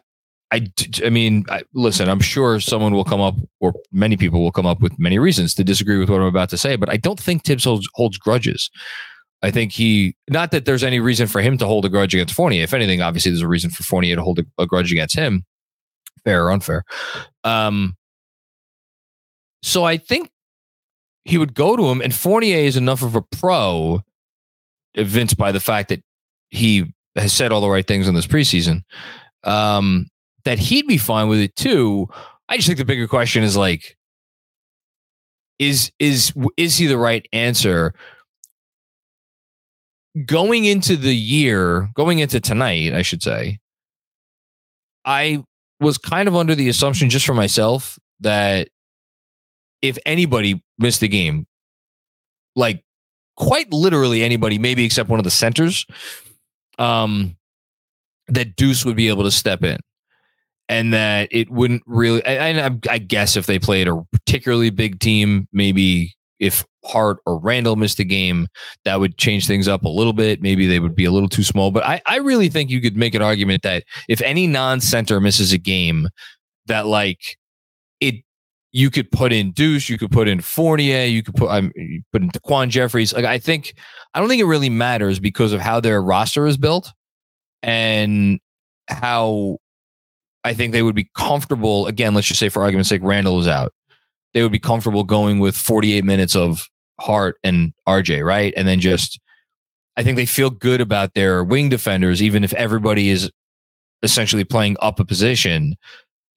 I 0.50 0.66
I 1.04 1.10
mean, 1.10 1.44
I, 1.48 1.62
listen, 1.74 2.08
I'm 2.08 2.20
sure 2.20 2.60
someone 2.60 2.94
will 2.94 3.04
come 3.04 3.20
up 3.20 3.36
or 3.60 3.74
many 3.92 4.16
people 4.16 4.40
will 4.40 4.52
come 4.52 4.66
up 4.66 4.80
with 4.80 4.98
many 4.98 5.18
reasons 5.18 5.54
to 5.54 5.64
disagree 5.64 5.98
with 5.98 6.08
what 6.08 6.20
I'm 6.20 6.26
about 6.26 6.50
to 6.50 6.58
say, 6.58 6.76
but 6.76 6.88
I 6.88 6.96
don't 6.96 7.20
think 7.20 7.44
Thibs 7.44 7.64
holds, 7.64 7.88
holds 7.94 8.18
grudges. 8.18 8.70
I 9.42 9.50
think 9.52 9.72
he 9.72 10.16
not 10.28 10.50
that 10.50 10.64
there's 10.64 10.82
any 10.82 10.98
reason 10.98 11.28
for 11.28 11.40
him 11.40 11.58
to 11.58 11.66
hold 11.66 11.84
a 11.84 11.88
grudge 11.88 12.14
against 12.14 12.34
Fournier. 12.34 12.64
If 12.64 12.74
anything, 12.74 13.02
obviously 13.02 13.30
there's 13.30 13.42
a 13.42 13.48
reason 13.48 13.70
for 13.70 13.84
Fournier 13.84 14.16
to 14.16 14.22
hold 14.22 14.40
a, 14.40 14.46
a 14.58 14.66
grudge 14.66 14.90
against 14.90 15.14
him, 15.14 15.44
fair 16.24 16.46
or 16.46 16.50
unfair. 16.50 16.84
Um, 17.44 17.96
so 19.62 19.84
I 19.84 19.96
think 19.96 20.30
he 21.24 21.38
would 21.38 21.54
go 21.54 21.76
to 21.76 21.86
him, 21.86 22.00
and 22.00 22.12
Fournier 22.12 22.58
is 22.58 22.76
enough 22.76 23.02
of 23.02 23.14
a 23.14 23.22
pro 23.22 24.02
evinced 24.98 25.38
by 25.38 25.52
the 25.52 25.60
fact 25.60 25.88
that 25.88 26.02
he 26.50 26.92
has 27.16 27.32
said 27.32 27.52
all 27.52 27.62
the 27.62 27.70
right 27.70 27.86
things 27.86 28.06
in 28.06 28.14
this 28.14 28.26
preseason, 28.26 28.82
um, 29.44 30.06
that 30.44 30.58
he'd 30.58 30.86
be 30.86 30.98
fine 30.98 31.28
with 31.28 31.38
it 31.38 31.56
too. 31.56 32.08
I 32.48 32.56
just 32.56 32.66
think 32.66 32.78
the 32.78 32.84
bigger 32.84 33.08
question 33.08 33.42
is 33.42 33.56
like, 33.56 33.96
is 35.58 35.90
is 35.98 36.32
is 36.56 36.76
he 36.76 36.86
the 36.86 36.98
right 36.98 37.26
answer? 37.32 37.94
Going 40.26 40.64
into 40.64 40.96
the 40.96 41.14
year, 41.14 41.90
going 41.94 42.18
into 42.18 42.40
tonight, 42.40 42.92
I 42.94 43.02
should 43.02 43.22
say, 43.22 43.58
I 45.04 45.42
was 45.80 45.98
kind 45.98 46.28
of 46.28 46.36
under 46.36 46.54
the 46.54 46.68
assumption 46.68 47.10
just 47.10 47.26
for 47.26 47.34
myself 47.34 47.98
that 48.20 48.68
if 49.80 49.98
anybody 50.06 50.62
missed 50.78 51.00
the 51.00 51.08
game, 51.08 51.46
like 52.56 52.82
quite 53.38 53.72
literally 53.72 54.22
anybody, 54.22 54.58
maybe 54.58 54.84
except 54.84 55.08
one 55.08 55.20
of 55.20 55.24
the 55.24 55.30
centers, 55.30 55.86
um, 56.78 57.36
that 58.28 58.56
Deuce 58.56 58.84
would 58.84 58.96
be 58.96 59.08
able 59.08 59.24
to 59.24 59.30
step 59.30 59.62
in. 59.64 59.78
And 60.70 60.92
that 60.92 61.28
it 61.30 61.50
wouldn't 61.50 61.82
really, 61.86 62.22
and 62.26 62.60
I, 62.60 62.92
I 62.92 62.98
guess 62.98 63.36
if 63.36 63.46
they 63.46 63.58
played 63.58 63.88
a 63.88 64.04
particularly 64.12 64.68
big 64.68 65.00
team, 65.00 65.48
maybe 65.50 66.14
if 66.38 66.66
Hart 66.84 67.18
or 67.24 67.38
Randle 67.38 67.76
missed 67.76 67.98
a 68.00 68.04
game, 68.04 68.48
that 68.84 69.00
would 69.00 69.16
change 69.16 69.46
things 69.46 69.66
up 69.66 69.84
a 69.84 69.88
little 69.88 70.12
bit. 70.12 70.42
Maybe 70.42 70.66
they 70.66 70.78
would 70.78 70.94
be 70.94 71.06
a 71.06 71.10
little 71.10 71.28
too 71.28 71.42
small. 71.42 71.70
But 71.70 71.84
I, 71.84 72.02
I 72.04 72.16
really 72.16 72.50
think 72.50 72.68
you 72.68 72.82
could 72.82 72.98
make 72.98 73.14
an 73.14 73.22
argument 73.22 73.62
that 73.62 73.84
if 74.10 74.20
any 74.20 74.46
non 74.46 74.80
center 74.80 75.20
misses 75.20 75.54
a 75.54 75.58
game, 75.58 76.08
that 76.66 76.86
like 76.86 77.38
it 78.00 78.16
you 78.78 78.90
could 78.90 79.10
put 79.10 79.32
in 79.32 79.50
Deuce, 79.50 79.88
you 79.88 79.98
could 79.98 80.12
put 80.12 80.28
in 80.28 80.40
Fournier, 80.40 81.04
you 81.04 81.24
could 81.24 81.34
put 81.34 81.50
um, 81.50 81.72
put 82.12 82.22
in 82.22 82.30
DaQuan 82.30 82.68
Jeffries. 82.68 83.12
Like 83.12 83.24
I 83.24 83.36
think 83.36 83.74
I 84.14 84.20
don't 84.20 84.28
think 84.28 84.40
it 84.40 84.44
really 84.44 84.70
matters 84.70 85.18
because 85.18 85.52
of 85.52 85.60
how 85.60 85.80
their 85.80 86.00
roster 86.00 86.46
is 86.46 86.56
built 86.56 86.92
and 87.60 88.38
how 88.88 89.58
I 90.44 90.54
think 90.54 90.72
they 90.72 90.82
would 90.82 90.94
be 90.94 91.10
comfortable. 91.16 91.88
Again, 91.88 92.14
let's 92.14 92.28
just 92.28 92.38
say 92.38 92.48
for 92.48 92.62
argument's 92.62 92.88
sake, 92.88 93.02
Randle 93.02 93.40
is 93.40 93.48
out. 93.48 93.72
They 94.32 94.44
would 94.44 94.52
be 94.52 94.60
comfortable 94.60 95.02
going 95.02 95.40
with 95.40 95.56
48 95.56 96.04
minutes 96.04 96.36
of 96.36 96.68
Hart 97.00 97.34
and 97.42 97.72
RJ, 97.88 98.24
right? 98.24 98.54
And 98.56 98.68
then 98.68 98.78
just 98.78 99.18
I 99.96 100.04
think 100.04 100.14
they 100.14 100.26
feel 100.26 100.50
good 100.50 100.80
about 100.80 101.14
their 101.14 101.42
wing 101.42 101.68
defenders, 101.68 102.22
even 102.22 102.44
if 102.44 102.54
everybody 102.54 103.08
is 103.08 103.28
essentially 104.04 104.44
playing 104.44 104.76
up 104.80 105.00
a 105.00 105.04
position 105.04 105.74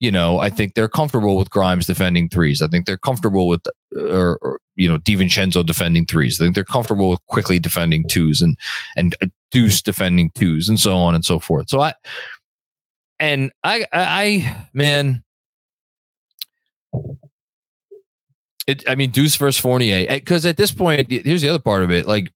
you 0.02 0.12
know, 0.12 0.40
I 0.40 0.50
think 0.50 0.74
they're 0.74 0.90
comfortable 0.90 1.38
with 1.38 1.52
Grimes 1.52 1.86
defending 1.86 2.28
threes. 2.28 2.64
I 2.64 2.68
think 2.68 2.88
they're 2.88 2.98
comfortable 2.98 3.48
with, 3.48 3.62
or, 3.96 4.40
or 4.42 4.60
you 4.76 4.90
know, 4.90 4.98
DiVincenzo 4.98 5.64
defending 5.64 6.08
threes. 6.08 6.42
I 6.42 6.44
think 6.44 6.56
they're 6.56 6.64
comfortable 6.64 7.12
with 7.12 7.20
Quickley 7.28 7.60
defending 7.60 8.08
twos 8.08 8.42
and 8.42 8.58
and 8.98 9.16
uh, 9.22 9.28
Deuce 9.52 9.80
defending 9.84 10.32
twos 10.32 10.68
and 10.68 10.80
so 10.80 10.98
on 10.98 11.14
and 11.14 11.24
so 11.24 11.40
forth. 11.40 11.70
So 11.70 11.82
I, 11.82 11.94
and 13.20 13.52
I, 13.64 13.86
I, 13.94 14.66
man, 14.74 15.24
it. 18.66 18.84
I 18.90 18.96
mean, 18.96 19.12
Deuce 19.12 19.36
versus 19.36 19.62
Fournier, 19.62 20.08
eh, 20.10 20.18
because 20.18 20.48
at 20.48 20.58
this 20.58 20.72
point, 20.72 21.12
here's 21.12 21.44
the 21.44 21.50
other 21.50 21.60
part 21.60 21.84
of 21.84 21.92
it. 21.92 22.08
Like, 22.08 22.32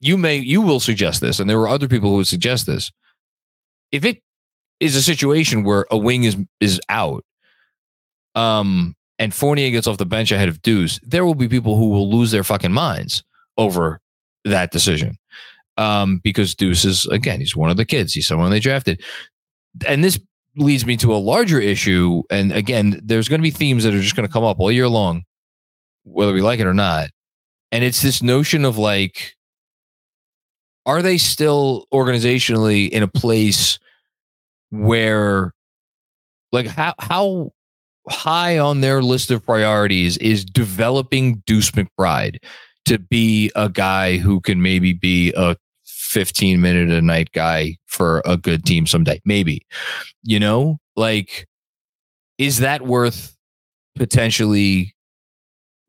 you 0.00 0.16
may, 0.16 0.38
you 0.38 0.62
will 0.62 0.80
suggest 0.80 1.20
this, 1.20 1.38
and 1.38 1.50
there 1.50 1.58
were 1.58 1.68
other 1.68 1.86
people 1.86 2.08
who 2.08 2.16
would 2.16 2.26
suggest 2.26 2.64
this 2.64 2.90
if 3.92 4.06
it 4.06 4.22
is 4.80 4.94
a 4.96 5.02
situation 5.02 5.64
where 5.64 5.86
a 5.90 5.98
wing 5.98 6.24
is 6.24 6.36
is 6.60 6.80
out, 6.88 7.24
um, 8.34 8.94
and 9.18 9.34
Fournier 9.34 9.70
gets 9.70 9.86
off 9.86 9.98
the 9.98 10.06
bench 10.06 10.30
ahead 10.30 10.48
of 10.48 10.62
Deuce, 10.62 11.00
there 11.02 11.24
will 11.24 11.34
be 11.34 11.48
people 11.48 11.76
who 11.76 11.88
will 11.88 12.10
lose 12.10 12.30
their 12.30 12.44
fucking 12.44 12.72
minds 12.72 13.24
over 13.56 14.00
that 14.44 14.70
decision. 14.70 15.18
Um, 15.78 16.20
because 16.24 16.54
Deuce 16.54 16.84
is 16.84 17.06
again, 17.06 17.40
he's 17.40 17.54
one 17.54 17.70
of 17.70 17.76
the 17.76 17.84
kids. 17.84 18.14
He's 18.14 18.26
someone 18.26 18.50
they 18.50 18.60
drafted. 18.60 19.02
And 19.86 20.02
this 20.02 20.18
leads 20.56 20.86
me 20.86 20.96
to 20.98 21.14
a 21.14 21.18
larger 21.18 21.60
issue. 21.60 22.22
And 22.30 22.50
again, 22.52 22.98
there's 23.04 23.28
going 23.28 23.40
to 23.40 23.42
be 23.42 23.50
themes 23.50 23.84
that 23.84 23.94
are 23.94 24.00
just 24.00 24.16
going 24.16 24.26
to 24.26 24.32
come 24.32 24.44
up 24.44 24.58
all 24.58 24.72
year 24.72 24.88
long, 24.88 25.24
whether 26.04 26.32
we 26.32 26.40
like 26.40 26.60
it 26.60 26.66
or 26.66 26.72
not. 26.72 27.10
And 27.72 27.84
it's 27.84 28.00
this 28.00 28.22
notion 28.22 28.64
of 28.64 28.78
like, 28.78 29.34
are 30.86 31.02
they 31.02 31.18
still 31.18 31.86
organizationally 31.92 32.88
in 32.88 33.02
a 33.02 33.08
place 33.08 33.78
where, 34.70 35.52
like, 36.52 36.66
how 36.66 36.94
how 36.98 37.52
high 38.08 38.58
on 38.58 38.80
their 38.80 39.02
list 39.02 39.30
of 39.30 39.44
priorities 39.44 40.16
is 40.18 40.44
developing 40.44 41.42
Deuce 41.46 41.70
McBride 41.72 42.38
to 42.84 42.98
be 42.98 43.50
a 43.56 43.68
guy 43.68 44.16
who 44.16 44.40
can 44.40 44.62
maybe 44.62 44.92
be 44.92 45.32
a 45.36 45.56
15 45.84 46.60
minute 46.60 46.90
a 46.90 47.02
night 47.02 47.30
guy 47.32 47.76
for 47.86 48.22
a 48.24 48.36
good 48.36 48.64
team 48.64 48.86
someday. 48.86 49.20
Maybe, 49.24 49.66
you 50.22 50.38
know, 50.38 50.78
like, 50.94 51.46
is 52.38 52.58
that 52.58 52.82
worth 52.82 53.36
potentially 53.96 54.94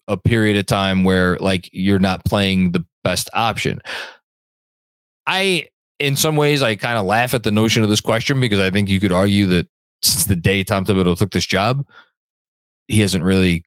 a 0.07 0.17
period 0.17 0.57
of 0.57 0.65
time 0.65 1.03
where 1.03 1.37
like 1.37 1.69
you're 1.73 1.99
not 1.99 2.25
playing 2.25 2.71
the 2.71 2.85
best 3.03 3.29
option? 3.33 3.79
I, 5.27 5.67
in 5.99 6.15
some 6.15 6.35
ways, 6.35 6.61
I 6.61 6.75
kind 6.75 6.97
of 6.97 7.05
laugh 7.05 7.33
at 7.33 7.43
the 7.43 7.51
notion 7.51 7.83
of 7.83 7.89
this 7.89 8.01
question 8.01 8.39
because 8.39 8.59
I 8.59 8.69
think 8.69 8.89
you 8.89 8.99
could 8.99 9.11
argue 9.11 9.45
that 9.47 9.67
since 10.01 10.25
the 10.25 10.35
day 10.35 10.63
Tom 10.63 10.85
Thibodeau 10.85 11.17
took 11.17 11.31
this 11.31 11.45
job, 11.45 11.85
he 12.87 13.01
hasn't 13.01 13.23
really, 13.23 13.63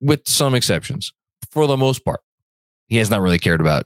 with 0.00 0.26
some 0.26 0.54
exceptions, 0.54 1.12
for 1.50 1.66
the 1.66 1.76
most 1.76 2.04
part, 2.04 2.20
he 2.88 2.96
has 2.96 3.10
not 3.10 3.20
really 3.20 3.38
cared 3.38 3.60
about. 3.60 3.84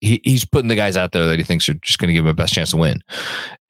He, 0.00 0.20
he's 0.24 0.44
putting 0.44 0.68
the 0.68 0.74
guys 0.74 0.96
out 0.96 1.12
there 1.12 1.26
that 1.26 1.38
he 1.38 1.44
thinks 1.44 1.68
are 1.68 1.74
just 1.74 1.98
going 1.98 2.08
to 2.08 2.14
give 2.14 2.24
him 2.24 2.30
a 2.30 2.34
best 2.34 2.52
chance 2.52 2.70
to 2.72 2.76
win. 2.76 3.00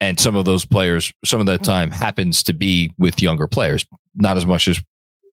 And 0.01 0.19
some 0.19 0.35
of 0.35 0.45
those 0.45 0.65
players, 0.65 1.13
some 1.23 1.39
of 1.39 1.45
that 1.45 1.63
time 1.63 1.91
happens 1.91 2.41
to 2.43 2.53
be 2.53 2.91
with 2.97 3.21
younger 3.21 3.47
players, 3.47 3.85
not 4.15 4.35
as 4.35 4.45
much 4.45 4.67
as 4.67 4.81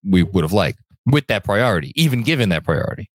we 0.05 0.23
would 0.23 0.45
have 0.45 0.53
liked 0.53 0.79
with 1.07 1.27
that 1.29 1.45
priority, 1.45 1.93
even 1.97 2.23
given 2.23 2.51
that 2.51 2.65
priority. 2.65 3.09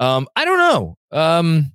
Um, 0.00 0.26
I 0.34 0.44
don't 0.44 0.58
know. 0.58 0.96
Um, 1.12 1.72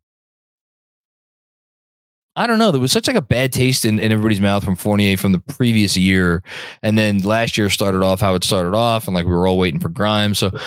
I 2.39 2.47
don't 2.47 2.58
know. 2.58 2.71
There 2.71 2.80
was 2.80 2.93
such 2.93 3.06
like 3.06 3.17
a 3.17 3.21
bad 3.21 3.52
taste 3.52 3.84
in, 3.84 3.99
in 3.99 4.13
everybody's 4.13 4.39
mouth 4.39 4.63
from 4.63 4.78
Fournier 4.78 5.17
from 5.17 5.34
the 5.34 5.39
previous 5.39 5.97
year, 5.97 6.41
and 6.82 6.97
then 6.97 7.19
last 7.19 7.58
year 7.58 7.69
started 7.69 8.02
off 8.02 8.21
how 8.21 8.34
it 8.34 8.45
started 8.45 8.73
off, 8.73 9.08
and 9.08 9.13
like 9.13 9.25
we 9.25 9.34
were 9.34 9.45
all 9.45 9.58
waiting 9.58 9.82
for 9.82 9.89
Grimes. 9.89 10.39
So 10.39 10.58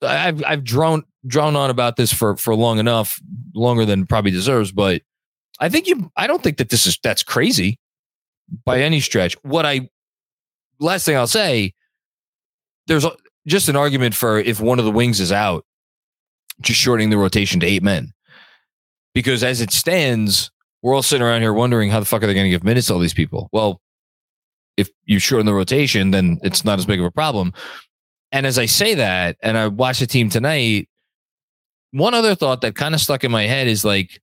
I've 0.00 0.44
I've 0.44 0.62
drawn 0.62 1.02
drawn 1.26 1.56
on 1.56 1.70
about 1.70 1.96
this 1.96 2.12
for 2.12 2.36
for 2.36 2.54
long 2.54 2.78
enough, 2.78 3.20
longer 3.52 3.84
than 3.84 4.06
probably 4.06 4.30
deserves. 4.30 4.70
But 4.70 5.02
I 5.58 5.68
think 5.68 5.88
you. 5.88 6.08
I 6.16 6.28
don't 6.28 6.40
think 6.40 6.58
that 6.58 6.68
this 6.68 6.86
is 6.86 6.96
that's 7.02 7.24
crazy 7.24 7.80
by 8.64 8.80
any 8.80 9.00
stretch. 9.00 9.34
What 9.42 9.66
I 9.66 9.88
last 10.78 11.04
thing 11.04 11.16
I'll 11.16 11.26
say, 11.26 11.74
there's 12.86 13.04
just 13.44 13.68
an 13.68 13.74
argument 13.74 14.14
for 14.14 14.38
if 14.38 14.60
one 14.60 14.78
of 14.78 14.84
the 14.84 14.92
wings 14.92 15.18
is 15.18 15.32
out, 15.32 15.66
just 16.60 16.78
shortening 16.78 17.10
the 17.10 17.18
rotation 17.18 17.58
to 17.58 17.66
eight 17.66 17.82
men, 17.82 18.12
because 19.14 19.42
as 19.42 19.60
it 19.60 19.72
stands 19.72 20.51
we're 20.82 20.94
all 20.94 21.02
sitting 21.02 21.24
around 21.24 21.42
here 21.42 21.52
wondering 21.52 21.90
how 21.90 22.00
the 22.00 22.06
fuck 22.06 22.22
are 22.22 22.26
they 22.26 22.34
going 22.34 22.46
to 22.46 22.50
give 22.50 22.64
minutes 22.64 22.88
to 22.88 22.94
all 22.94 22.98
these 22.98 23.14
people? 23.14 23.48
Well, 23.52 23.80
if 24.76 24.90
you 25.04 25.18
shorten 25.18 25.46
the 25.46 25.54
rotation, 25.54 26.10
then 26.10 26.40
it's 26.42 26.64
not 26.64 26.78
as 26.78 26.86
big 26.86 26.98
of 26.98 27.06
a 27.06 27.10
problem. 27.10 27.52
And 28.32 28.46
as 28.46 28.58
I 28.58 28.66
say 28.66 28.94
that, 28.94 29.36
and 29.42 29.56
I 29.56 29.68
watch 29.68 30.00
the 30.00 30.06
team 30.06 30.28
tonight, 30.28 30.88
one 31.92 32.14
other 32.14 32.34
thought 32.34 32.62
that 32.62 32.74
kind 32.74 32.94
of 32.94 33.00
stuck 33.00 33.22
in 33.22 33.30
my 33.30 33.44
head 33.44 33.68
is 33.68 33.84
like, 33.84 34.20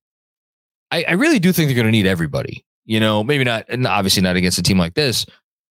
I, 0.90 1.04
I 1.04 1.12
really 1.12 1.38
do 1.38 1.52
think 1.52 1.68
they're 1.68 1.76
going 1.76 1.86
to 1.86 1.92
need 1.92 2.06
everybody. 2.06 2.64
You 2.84 2.98
know, 2.98 3.22
maybe 3.22 3.44
not, 3.44 3.66
and 3.68 3.86
obviously 3.86 4.22
not 4.22 4.36
against 4.36 4.58
a 4.58 4.62
team 4.62 4.78
like 4.78 4.94
this, 4.94 5.24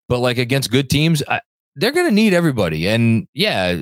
but 0.08 0.20
like 0.20 0.38
against 0.38 0.72
good 0.72 0.90
teams, 0.90 1.22
I, 1.28 1.42
they're 1.76 1.92
going 1.92 2.08
to 2.08 2.16
need 2.16 2.34
everybody. 2.34 2.88
And 2.88 3.28
yeah, 3.34 3.82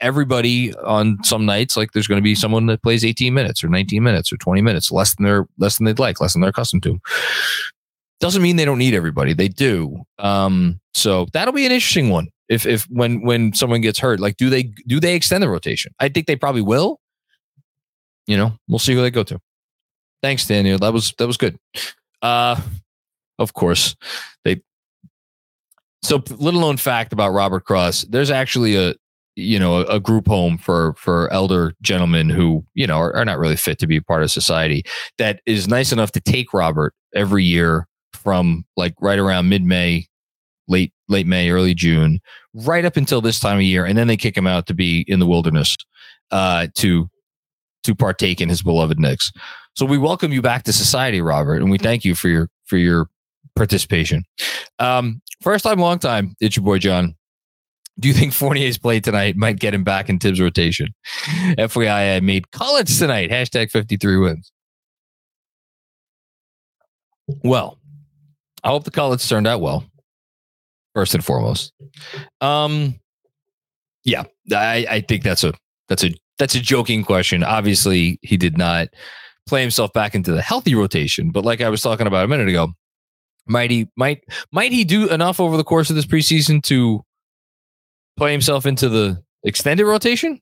everybody 0.00 0.74
on 0.76 1.22
some 1.22 1.44
nights 1.44 1.76
like 1.76 1.92
there's 1.92 2.06
going 2.06 2.20
to 2.20 2.22
be 2.22 2.34
someone 2.34 2.66
that 2.66 2.82
plays 2.82 3.04
18 3.04 3.32
minutes 3.34 3.62
or 3.62 3.68
19 3.68 4.02
minutes 4.02 4.32
or 4.32 4.36
20 4.36 4.62
minutes 4.62 4.90
less 4.90 5.14
than 5.14 5.26
they're 5.26 5.46
less 5.58 5.78
than 5.78 5.84
they'd 5.84 5.98
like 5.98 6.20
less 6.20 6.32
than 6.32 6.40
they're 6.40 6.50
accustomed 6.50 6.82
to. 6.84 6.98
Doesn't 8.20 8.42
mean 8.42 8.56
they 8.56 8.64
don't 8.64 8.78
need 8.78 8.94
everybody 8.94 9.32
they 9.32 9.48
do. 9.48 10.02
Um 10.18 10.80
so 10.94 11.26
that'll 11.32 11.54
be 11.54 11.66
an 11.66 11.72
interesting 11.72 12.10
one 12.10 12.28
if 12.48 12.66
if 12.66 12.84
when 12.90 13.22
when 13.22 13.52
someone 13.54 13.80
gets 13.80 13.98
hurt 13.98 14.20
like 14.20 14.36
do 14.36 14.50
they 14.50 14.64
do 14.86 15.00
they 15.00 15.14
extend 15.14 15.42
the 15.42 15.48
rotation? 15.48 15.92
I 16.00 16.08
think 16.08 16.26
they 16.26 16.36
probably 16.36 16.62
will. 16.62 17.00
You 18.26 18.36
know 18.36 18.52
we'll 18.68 18.78
see 18.78 18.94
who 18.94 19.02
they 19.02 19.10
go 19.10 19.24
to. 19.24 19.38
Thanks 20.22 20.46
daniel 20.46 20.78
that 20.78 20.92
was 20.92 21.14
that 21.18 21.26
was 21.26 21.36
good. 21.36 21.58
Uh 22.22 22.60
of 23.38 23.54
course 23.54 23.96
they 24.44 24.62
so 26.02 26.22
little 26.30 26.60
known 26.60 26.76
fact 26.76 27.12
about 27.12 27.32
robert 27.32 27.64
cross 27.64 28.04
there's 28.04 28.30
actually 28.30 28.76
a 28.76 28.94
you 29.40 29.58
know 29.58 29.80
a, 29.80 29.96
a, 29.96 30.00
group 30.00 30.26
home 30.26 30.58
for 30.58 30.94
for 30.94 31.32
elder 31.32 31.74
gentlemen 31.82 32.28
who 32.28 32.64
you 32.74 32.86
know 32.86 32.98
are, 32.98 33.14
are, 33.14 33.24
not 33.24 33.38
really 33.38 33.56
fit 33.56 33.78
to 33.78 33.86
be 33.86 34.00
part 34.00 34.22
of 34.22 34.30
society 34.30 34.82
that 35.18 35.40
is 35.46 35.68
nice 35.68 35.92
enough 35.92 36.12
to 36.12 36.20
take 36.20 36.52
robert 36.52 36.94
every 37.14 37.44
year 37.44 37.86
from 38.12 38.64
like 38.76 38.94
right 39.00 39.18
around 39.18 39.48
mid-may 39.48 40.06
late 40.68 40.92
late 41.08 41.26
may 41.26 41.50
early 41.50 41.74
june 41.74 42.20
right 42.54 42.84
up 42.84 42.96
until 42.96 43.20
this 43.20 43.40
time 43.40 43.56
of 43.56 43.62
year 43.62 43.84
and 43.84 43.96
then 43.96 44.06
they 44.06 44.16
kick 44.16 44.36
him 44.36 44.46
out 44.46 44.66
to 44.66 44.74
be 44.74 45.04
in 45.08 45.18
the 45.18 45.26
wilderness 45.26 45.76
uh 46.30 46.66
to 46.74 47.08
to 47.82 47.94
partake 47.94 48.40
in 48.40 48.48
his 48.48 48.62
beloved 48.62 48.98
Knicks. 48.98 49.32
So 49.74 49.86
we 49.86 49.98
welcome 49.98 50.32
you 50.32 50.42
back 50.42 50.64
to 50.64 50.72
society, 50.72 51.20
Robert, 51.20 51.56
and 51.56 51.70
we 51.70 51.78
thank 51.78 52.04
you 52.04 52.14
for 52.14 52.28
your 52.28 52.48
for 52.66 52.76
your 52.76 53.08
participation. 53.56 54.24
Um, 54.78 55.22
first 55.42 55.64
time, 55.64 55.78
long 55.78 55.98
time. 55.98 56.34
It's 56.40 56.56
your 56.56 56.64
boy 56.64 56.78
Jon. 56.78 57.16
Do 58.00 58.08
you 58.08 58.14
think 58.14 58.32
Fournier's 58.32 58.78
play 58.78 58.98
tonight 59.00 59.36
might 59.36 59.58
get 59.58 59.74
him 59.74 59.84
back 59.84 60.08
in 60.08 60.18
Thibs 60.18 60.40
rotation? 60.40 60.88
FYI, 61.58 62.16
I 62.16 62.20
made 62.20 62.50
college 62.50 62.98
tonight. 62.98 63.30
Hashtag 63.30 63.70
53 63.70 64.16
wins. 64.16 64.50
Well, 67.44 67.78
I 68.64 68.68
hope 68.68 68.84
the 68.84 68.90
college 68.90 69.26
turned 69.28 69.46
out 69.46 69.60
well. 69.60 69.84
First 70.94 71.14
and 71.14 71.24
foremost. 71.24 71.72
Um, 72.40 72.98
yeah, 74.04 74.24
I, 74.52 74.86
I 74.90 75.00
think 75.02 75.22
that's 75.22 75.44
a 75.44 75.52
that's 75.88 76.02
a 76.02 76.12
that's 76.38 76.54
a 76.54 76.60
joking 76.60 77.04
question. 77.04 77.44
Obviously, 77.44 78.18
he 78.22 78.36
did 78.36 78.58
not 78.58 78.88
play 79.46 79.60
himself 79.60 79.92
back 79.92 80.14
into 80.14 80.32
the 80.32 80.42
healthy 80.42 80.74
rotation, 80.74 81.30
but 81.30 81.44
like 81.44 81.60
I 81.60 81.68
was 81.68 81.82
talking 81.82 82.06
about 82.06 82.24
a 82.24 82.28
minute 82.28 82.48
ago, 82.48 82.72
might 83.46 83.70
he 83.70 83.88
might 83.96 84.24
might 84.52 84.72
he 84.72 84.84
do 84.84 85.08
enough 85.10 85.38
over 85.38 85.56
the 85.56 85.64
course 85.64 85.90
of 85.90 85.96
this 85.96 86.06
preseason 86.06 86.62
to 86.64 87.04
play 88.20 88.32
himself 88.32 88.66
into 88.66 88.90
the 88.90 89.22
extended 89.44 89.86
rotation. 89.86 90.38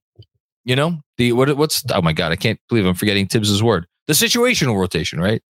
You 0.65 0.75
know, 0.75 1.01
the 1.17 1.33
what 1.33 1.57
what's 1.57 1.85
oh 1.95 2.03
my 2.03 2.13
god, 2.13 2.33
I 2.33 2.37
can't 2.37 2.59
believe 2.69 2.85
I'm 2.85 2.97
forgetting 2.97 3.29
Thibs's 3.29 3.63
word. 3.63 3.87
The 4.09 4.15
situational 4.15 4.77
rotation, 4.79 5.21
right? 5.21 5.41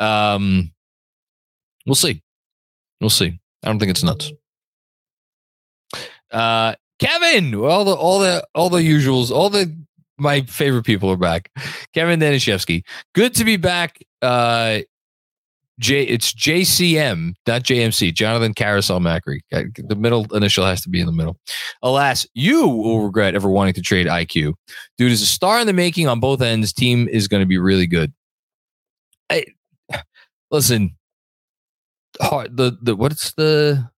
Um 0.00 0.72
we'll 1.86 1.94
see. 1.94 2.20
We'll 3.00 3.10
see. 3.10 3.38
I 3.62 3.68
don't 3.68 3.78
think 3.78 3.90
it's 3.90 4.02
nuts. 4.02 4.32
Uh 6.32 6.74
Kevin, 6.98 7.54
all 7.54 7.84
the 7.84 7.94
all 7.94 8.18
the 8.18 8.44
all 8.54 8.68
the 8.68 8.80
usuals, 8.80 9.30
all 9.30 9.48
the 9.48 9.72
my 10.18 10.40
favorite 10.42 10.84
people 10.84 11.10
are 11.10 11.16
back. 11.16 11.52
Kevin 11.94 12.18
Danishevsky. 12.18 12.82
Good 13.14 13.36
to 13.36 13.44
be 13.44 13.56
back. 13.56 13.98
Uh 14.20 14.80
J 15.78 16.04
it's 16.04 16.32
JCM, 16.32 17.34
not 17.46 17.62
JMC, 17.62 18.14
Jonathan 18.14 18.54
Carousel 18.54 19.00
Macri. 19.00 19.40
Uh, 19.52 19.64
the 19.76 19.94
middle 19.94 20.26
initial 20.34 20.64
has 20.64 20.80
to 20.82 20.88
be 20.88 21.00
in 21.00 21.06
the 21.06 21.12
middle. 21.12 21.38
Alas, 21.82 22.26
you 22.34 22.66
will 22.66 23.04
regret 23.04 23.34
ever 23.34 23.50
wanting 23.50 23.74
to 23.74 23.82
trade 23.82 24.06
IQ. 24.06 24.54
Dude 24.96 25.12
is 25.12 25.20
a 25.20 25.26
star 25.26 25.60
in 25.60 25.66
the 25.66 25.74
making 25.74 26.08
on 26.08 26.18
both 26.18 26.40
ends. 26.40 26.72
Team 26.72 27.08
is 27.08 27.28
going 27.28 27.42
to 27.42 27.46
be 27.46 27.58
really 27.58 27.86
good. 27.86 28.12
I, 29.30 29.44
listen, 30.50 30.96
hard, 32.20 32.56
the 32.56 32.78
the 32.80 32.96
what's 32.96 33.32
the 33.34 33.90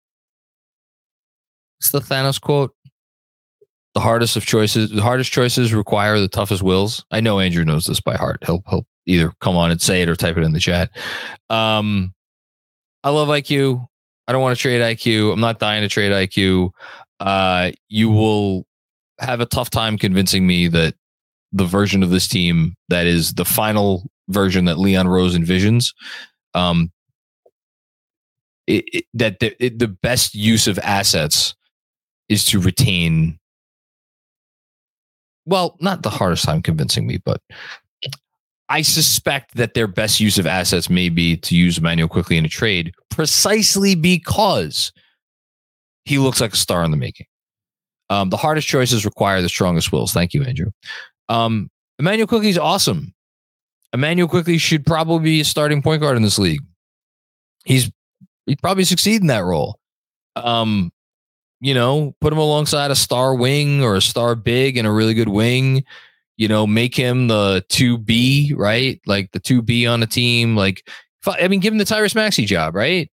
what's 1.78 1.90
the 1.90 2.00
Thanos 2.00 2.40
quote? 2.40 2.74
The 3.94 4.00
hardest 4.00 4.36
of 4.36 4.44
choices, 4.44 4.90
the 4.90 5.02
hardest 5.02 5.32
choices 5.32 5.72
require 5.72 6.18
the 6.20 6.28
toughest 6.28 6.62
wills. 6.62 7.04
I 7.10 7.20
know 7.20 7.40
Andrew 7.40 7.64
knows 7.64 7.86
this 7.86 8.00
by 8.00 8.16
heart. 8.16 8.42
He'll 8.44 8.62
he'll 8.68 8.86
either 9.08 9.32
come 9.40 9.56
on 9.56 9.70
and 9.70 9.80
say 9.80 10.02
it 10.02 10.08
or 10.08 10.14
type 10.14 10.36
it 10.36 10.44
in 10.44 10.52
the 10.52 10.60
chat. 10.60 10.90
Um, 11.50 12.14
I 13.02 13.10
love 13.10 13.28
IQ. 13.28 13.86
I 14.26 14.32
don't 14.32 14.42
want 14.42 14.56
to 14.56 14.60
trade 14.60 14.80
IQ. 14.80 15.32
I'm 15.32 15.40
not 15.40 15.58
dying 15.58 15.82
to 15.82 15.88
trade 15.88 16.12
IQ. 16.12 16.70
Uh, 17.18 17.72
you 17.88 18.10
will 18.10 18.66
have 19.18 19.40
a 19.40 19.46
tough 19.46 19.70
time 19.70 19.98
convincing 19.98 20.46
me 20.46 20.68
that 20.68 20.94
the 21.52 21.64
version 21.64 22.02
of 22.02 22.10
this 22.10 22.28
team 22.28 22.74
that 22.88 23.06
is 23.06 23.34
the 23.34 23.44
final 23.44 24.08
version 24.28 24.66
that 24.66 24.78
Leon 24.78 25.08
Rose 25.08 25.36
envisions 25.36 25.94
um, 26.54 26.92
it, 28.66 28.84
it, 28.92 29.04
that 29.14 29.38
the, 29.40 29.64
it, 29.64 29.78
the 29.78 29.88
best 29.88 30.34
use 30.34 30.66
of 30.66 30.78
assets 30.80 31.54
is 32.28 32.44
to 32.46 32.60
retain. 32.60 33.38
Well, 35.46 35.76
not 35.80 36.02
the 36.02 36.10
hardest 36.10 36.44
time 36.44 36.60
convincing 36.62 37.06
me, 37.06 37.18
but 37.24 37.40
I 38.68 38.82
suspect 38.82 39.54
that 39.54 39.74
their 39.74 39.86
best 39.86 40.20
use 40.20 40.38
of 40.38 40.46
assets 40.46 40.90
may 40.90 41.08
be 41.08 41.36
to 41.38 41.56
use 41.56 41.78
Immanuel 41.78 42.08
Quickley 42.08 42.36
in 42.36 42.44
a 42.44 42.48
trade 42.48 42.92
precisely 43.10 43.94
because 43.94 44.92
he 46.04 46.18
looks 46.18 46.40
like 46.40 46.52
a 46.52 46.56
star 46.56 46.84
in 46.84 46.90
the 46.90 46.96
making. 46.96 47.26
Um, 48.10 48.30
the 48.30 48.36
hardest 48.36 48.68
choices 48.68 49.04
require 49.04 49.42
the 49.42 49.48
strongest 49.48 49.92
wills. 49.92 50.12
Thank 50.12 50.34
you, 50.34 50.42
Andrew. 50.42 50.70
Um, 51.28 51.70
Immanuel 51.98 52.26
Quickley 52.26 52.48
is 52.48 52.58
awesome. 52.58 53.14
Immanuel 53.92 54.28
Quickley 54.28 54.58
should 54.58 54.84
probably 54.84 55.24
be 55.24 55.40
a 55.40 55.44
starting 55.44 55.82
point 55.82 56.00
guard 56.00 56.16
in 56.16 56.22
this 56.22 56.38
league. 56.38 56.62
He's 57.64 57.90
he'd 58.46 58.62
probably 58.62 58.84
succeed 58.84 59.20
in 59.20 59.26
that 59.28 59.44
role. 59.44 59.78
Um, 60.36 60.90
you 61.60 61.74
know, 61.74 62.14
put 62.20 62.32
him 62.32 62.38
alongside 62.38 62.90
a 62.90 62.96
star 62.96 63.34
wing 63.34 63.82
or 63.82 63.96
a 63.96 64.02
star 64.02 64.34
big 64.34 64.76
and 64.76 64.86
a 64.86 64.92
really 64.92 65.14
good 65.14 65.28
wing. 65.28 65.84
You 66.38 66.46
know, 66.48 66.66
make 66.66 66.94
him 66.94 67.28
the 67.28 67.64
two 67.68 67.98
B, 67.98 68.54
right? 68.56 69.00
Like 69.06 69.32
the 69.32 69.40
two 69.40 69.60
B 69.60 69.86
on 69.86 70.02
a 70.02 70.06
team. 70.06 70.56
Like, 70.56 70.88
I 71.26 71.48
mean, 71.48 71.60
give 71.60 71.74
him 71.74 71.78
the 71.78 71.84
Tyrese 71.84 72.14
Maxey 72.14 72.46
job, 72.46 72.74
right? 72.74 73.10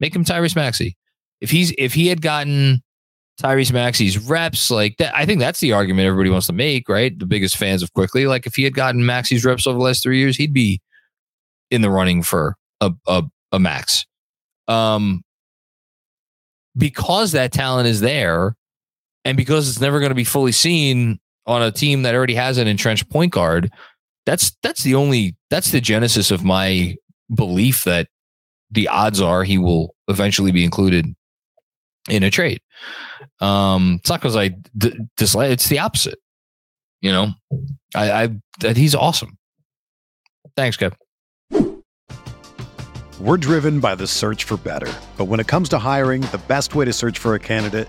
Make 0.00 0.14
him 0.14 0.24
Tyrese 0.24 0.56
Maxey. 0.56 0.96
If 1.40 1.50
he's 1.50 1.72
if 1.78 1.94
he 1.94 2.08
had 2.08 2.20
gotten 2.20 2.82
Tyrese 3.40 3.72
Maxey's 3.72 4.18
reps, 4.18 4.72
like 4.72 4.96
that, 4.98 5.16
I 5.16 5.24
think 5.24 5.38
that's 5.38 5.60
the 5.60 5.72
argument 5.72 6.06
everybody 6.06 6.30
wants 6.30 6.48
to 6.48 6.52
make, 6.52 6.88
right? 6.88 7.16
The 7.16 7.26
biggest 7.26 7.56
fans 7.56 7.82
of 7.82 7.92
Quickley. 7.92 8.26
like 8.26 8.44
if 8.44 8.56
he 8.56 8.64
had 8.64 8.74
gotten 8.74 9.06
Maxey's 9.06 9.44
reps 9.44 9.66
over 9.66 9.78
the 9.78 9.84
last 9.84 10.02
three 10.02 10.18
years, 10.18 10.36
he'd 10.36 10.52
be 10.52 10.80
in 11.70 11.80
the 11.80 11.90
running 11.90 12.24
for 12.24 12.56
a 12.80 12.92
a, 13.06 13.22
a 13.52 13.60
max. 13.60 14.04
Um, 14.66 15.22
because 16.76 17.32
that 17.32 17.52
talent 17.52 17.86
is 17.86 18.00
there, 18.00 18.56
and 19.24 19.36
because 19.36 19.68
it's 19.68 19.80
never 19.80 20.00
going 20.00 20.10
to 20.10 20.16
be 20.16 20.24
fully 20.24 20.52
seen 20.52 21.20
on 21.46 21.62
a 21.62 21.72
team 21.72 22.02
that 22.02 22.14
already 22.14 22.34
has 22.34 22.58
an 22.58 22.68
entrenched 22.68 23.10
point 23.10 23.32
guard, 23.32 23.70
that's 24.26 24.56
that's 24.62 24.82
the 24.82 24.94
only 24.94 25.36
that's 25.50 25.70
the 25.70 25.80
genesis 25.80 26.30
of 26.30 26.44
my 26.44 26.96
belief 27.34 27.84
that 27.84 28.08
the 28.70 28.88
odds 28.88 29.20
are 29.20 29.44
he 29.44 29.58
will 29.58 29.94
eventually 30.08 30.52
be 30.52 30.64
included 30.64 31.14
in 32.08 32.22
a 32.22 32.30
trade. 32.30 32.60
Um, 33.40 33.96
it's 34.00 34.10
not 34.10 34.20
because 34.20 34.36
I 34.36 34.48
d- 34.76 34.98
dislike. 35.16 35.50
It's 35.50 35.68
the 35.68 35.78
opposite. 35.78 36.18
You 37.00 37.12
know, 37.12 37.28
I, 37.94 38.10
I 38.12 38.28
that 38.60 38.76
he's 38.76 38.94
awesome. 38.94 39.36
Thanks, 40.56 40.76
Kev. 40.76 40.94
We're 43.20 43.36
driven 43.36 43.78
by 43.78 43.94
the 43.94 44.06
search 44.06 44.44
for 44.44 44.56
better, 44.56 44.92
but 45.16 45.26
when 45.26 45.38
it 45.38 45.46
comes 45.46 45.68
to 45.70 45.78
hiring, 45.78 46.22
the 46.22 46.42
best 46.48 46.74
way 46.74 46.84
to 46.84 46.92
search 46.92 47.18
for 47.18 47.34
a 47.34 47.38
candidate 47.38 47.88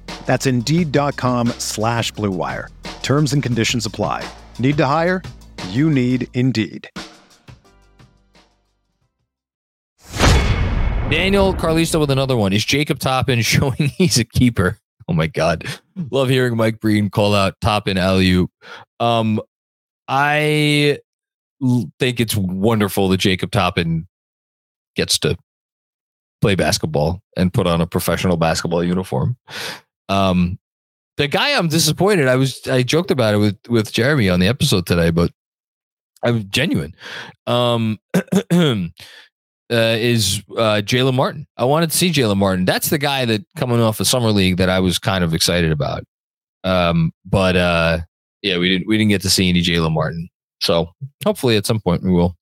That's 0.25 0.45
Indeed.com 0.45 1.49
slash 1.57 2.13
BlueWire. 2.13 2.67
Terms 3.01 3.33
and 3.33 3.43
conditions 3.43 3.85
apply. 3.85 4.23
Need 4.59 4.77
to 4.77 4.85
hire? 4.85 5.21
You 5.69 5.89
need 5.89 6.27
Indeed. 6.33 6.89
Daniel 11.09 11.53
Carlista 11.53 11.99
with 11.99 12.09
another 12.09 12.37
one. 12.37 12.53
Is 12.53 12.63
Jacob 12.63 12.99
Toppin 12.99 13.41
showing 13.43 13.89
he's 13.97 14.17
a 14.17 14.23
keeper? 14.23 14.77
Oh 15.09 15.13
my 15.13 15.27
God. 15.27 15.65
Love 16.09 16.29
hearing 16.29 16.55
Mike 16.55 16.79
Breen 16.79 17.09
call 17.09 17.35
out 17.35 17.55
Toppin 17.59 17.97
alley 17.97 18.47
Um, 19.01 19.41
I 20.07 20.99
think 21.99 22.19
it's 22.19 22.35
wonderful 22.35 23.09
that 23.09 23.17
Jacob 23.17 23.51
Toppin 23.51 24.07
gets 24.95 25.19
to 25.19 25.37
play 26.41 26.55
basketball 26.55 27.21
and 27.35 27.53
put 27.53 27.67
on 27.67 27.81
a 27.81 27.87
professional 27.87 28.37
basketball 28.37 28.83
uniform. 28.83 29.35
Um, 30.11 30.59
the 31.17 31.27
guy 31.27 31.57
I'm 31.57 31.67
disappointed. 31.67 32.27
I 32.27 32.35
was 32.35 32.67
I 32.67 32.83
joked 32.83 33.11
about 33.11 33.33
it 33.33 33.37
with 33.37 33.57
with 33.69 33.91
Jeremy 33.91 34.29
on 34.29 34.39
the 34.39 34.47
episode 34.47 34.85
today, 34.85 35.11
but 35.11 35.31
I'm 36.23 36.49
genuine. 36.49 36.95
Um, 37.47 37.99
uh, 38.13 38.89
is 39.69 40.41
uh, 40.51 40.81
Jaylen 40.83 41.13
Martin. 41.13 41.47
I 41.57 41.65
wanted 41.65 41.91
to 41.91 41.97
see 41.97 42.11
Jaylen 42.11 42.37
Martin. 42.37 42.65
That's 42.65 42.89
the 42.89 42.97
guy 42.97 43.25
that 43.25 43.41
coming 43.55 43.79
off 43.79 43.99
of 43.99 44.07
summer 44.07 44.31
league 44.31 44.57
that 44.57 44.69
I 44.69 44.79
was 44.79 44.99
kind 44.99 45.23
of 45.23 45.33
excited 45.33 45.71
about. 45.71 46.03
Um, 46.63 47.11
but 47.25 47.55
uh, 47.55 47.99
yeah, 48.41 48.57
we 48.57 48.69
didn't 48.69 48.87
we 48.87 48.97
didn't 48.97 49.09
get 49.09 49.21
to 49.21 49.29
see 49.29 49.49
any 49.49 49.61
Jaylen 49.61 49.93
Martin. 49.93 50.29
So 50.61 50.91
hopefully 51.25 51.57
at 51.57 51.65
some 51.65 51.79
point 51.79 52.03
we 52.03 52.11
will. 52.11 52.37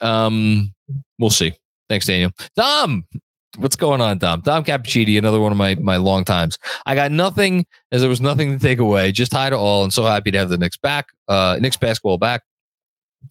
Um, 0.00 0.74
we'll 1.18 1.30
see. 1.30 1.54
Thanks, 1.88 2.06
Daniel. 2.06 2.32
Dom, 2.56 3.06
what's 3.56 3.76
going 3.76 4.00
on, 4.00 4.18
Dom? 4.18 4.40
Dom 4.40 4.64
Cappuccini, 4.64 5.18
another 5.18 5.40
one 5.40 5.52
of 5.52 5.58
my 5.58 5.74
my 5.76 5.96
long 5.96 6.24
times. 6.24 6.58
I 6.86 6.94
got 6.94 7.10
nothing 7.10 7.66
as 7.92 8.00
there 8.00 8.10
was 8.10 8.20
nothing 8.20 8.52
to 8.52 8.58
take 8.58 8.78
away. 8.78 9.12
Just 9.12 9.32
hi 9.32 9.50
to 9.50 9.56
all, 9.56 9.82
and 9.82 9.92
so 9.92 10.04
happy 10.04 10.30
to 10.30 10.38
have 10.38 10.48
the 10.48 10.58
Knicks 10.58 10.76
back. 10.76 11.08
Uh, 11.28 11.58
Knicks 11.60 11.76
basketball 11.76 12.18
back. 12.18 12.42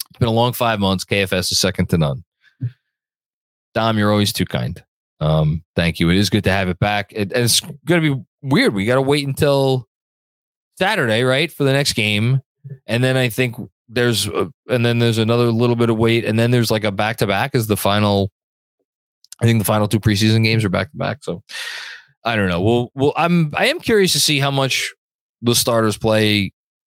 It's 0.09 0.19
been 0.19 0.27
a 0.27 0.31
long 0.31 0.53
five 0.53 0.79
months. 0.79 1.05
KFS 1.05 1.51
is 1.51 1.59
second 1.59 1.89
to 1.89 1.97
none. 1.97 2.23
Dom, 3.73 3.97
you're 3.97 4.11
always 4.11 4.33
too 4.33 4.45
kind. 4.45 4.83
Um, 5.19 5.63
thank 5.75 5.99
you. 5.99 6.09
It 6.09 6.17
is 6.17 6.29
good 6.29 6.43
to 6.45 6.51
have 6.51 6.69
it 6.69 6.79
back. 6.79 7.11
It, 7.11 7.31
and 7.31 7.43
it's 7.43 7.61
going 7.85 8.01
to 8.01 8.15
be 8.15 8.23
weird. 8.41 8.73
We 8.73 8.85
got 8.85 8.95
to 8.95 9.01
wait 9.01 9.27
until 9.27 9.87
Saturday, 10.77 11.23
right, 11.23 11.51
for 11.51 11.63
the 11.63 11.73
next 11.73 11.93
game, 11.93 12.41
and 12.87 13.03
then 13.03 13.17
I 13.17 13.29
think 13.29 13.55
there's 13.87 14.27
a, 14.27 14.51
and 14.67 14.85
then 14.85 14.99
there's 14.99 15.17
another 15.17 15.51
little 15.51 15.75
bit 15.75 15.89
of 15.89 15.97
wait, 15.97 16.25
and 16.25 16.37
then 16.37 16.51
there's 16.51 16.71
like 16.71 16.83
a 16.83 16.91
back 16.91 17.17
to 17.17 17.27
back 17.27 17.55
as 17.55 17.67
the 17.67 17.77
final. 17.77 18.31
I 19.41 19.45
think 19.45 19.59
the 19.59 19.65
final 19.65 19.87
two 19.87 19.99
preseason 19.99 20.43
games 20.43 20.63
are 20.63 20.69
back 20.69 20.91
to 20.91 20.97
back. 20.97 21.23
So 21.23 21.43
I 22.23 22.35
don't 22.35 22.49
know. 22.49 22.61
Well, 22.61 22.91
well, 22.95 23.13
I'm 23.15 23.53
I 23.55 23.67
am 23.67 23.79
curious 23.79 24.13
to 24.13 24.19
see 24.19 24.39
how 24.39 24.51
much 24.51 24.93
the 25.41 25.55
starters 25.55 25.97
play 25.97 26.51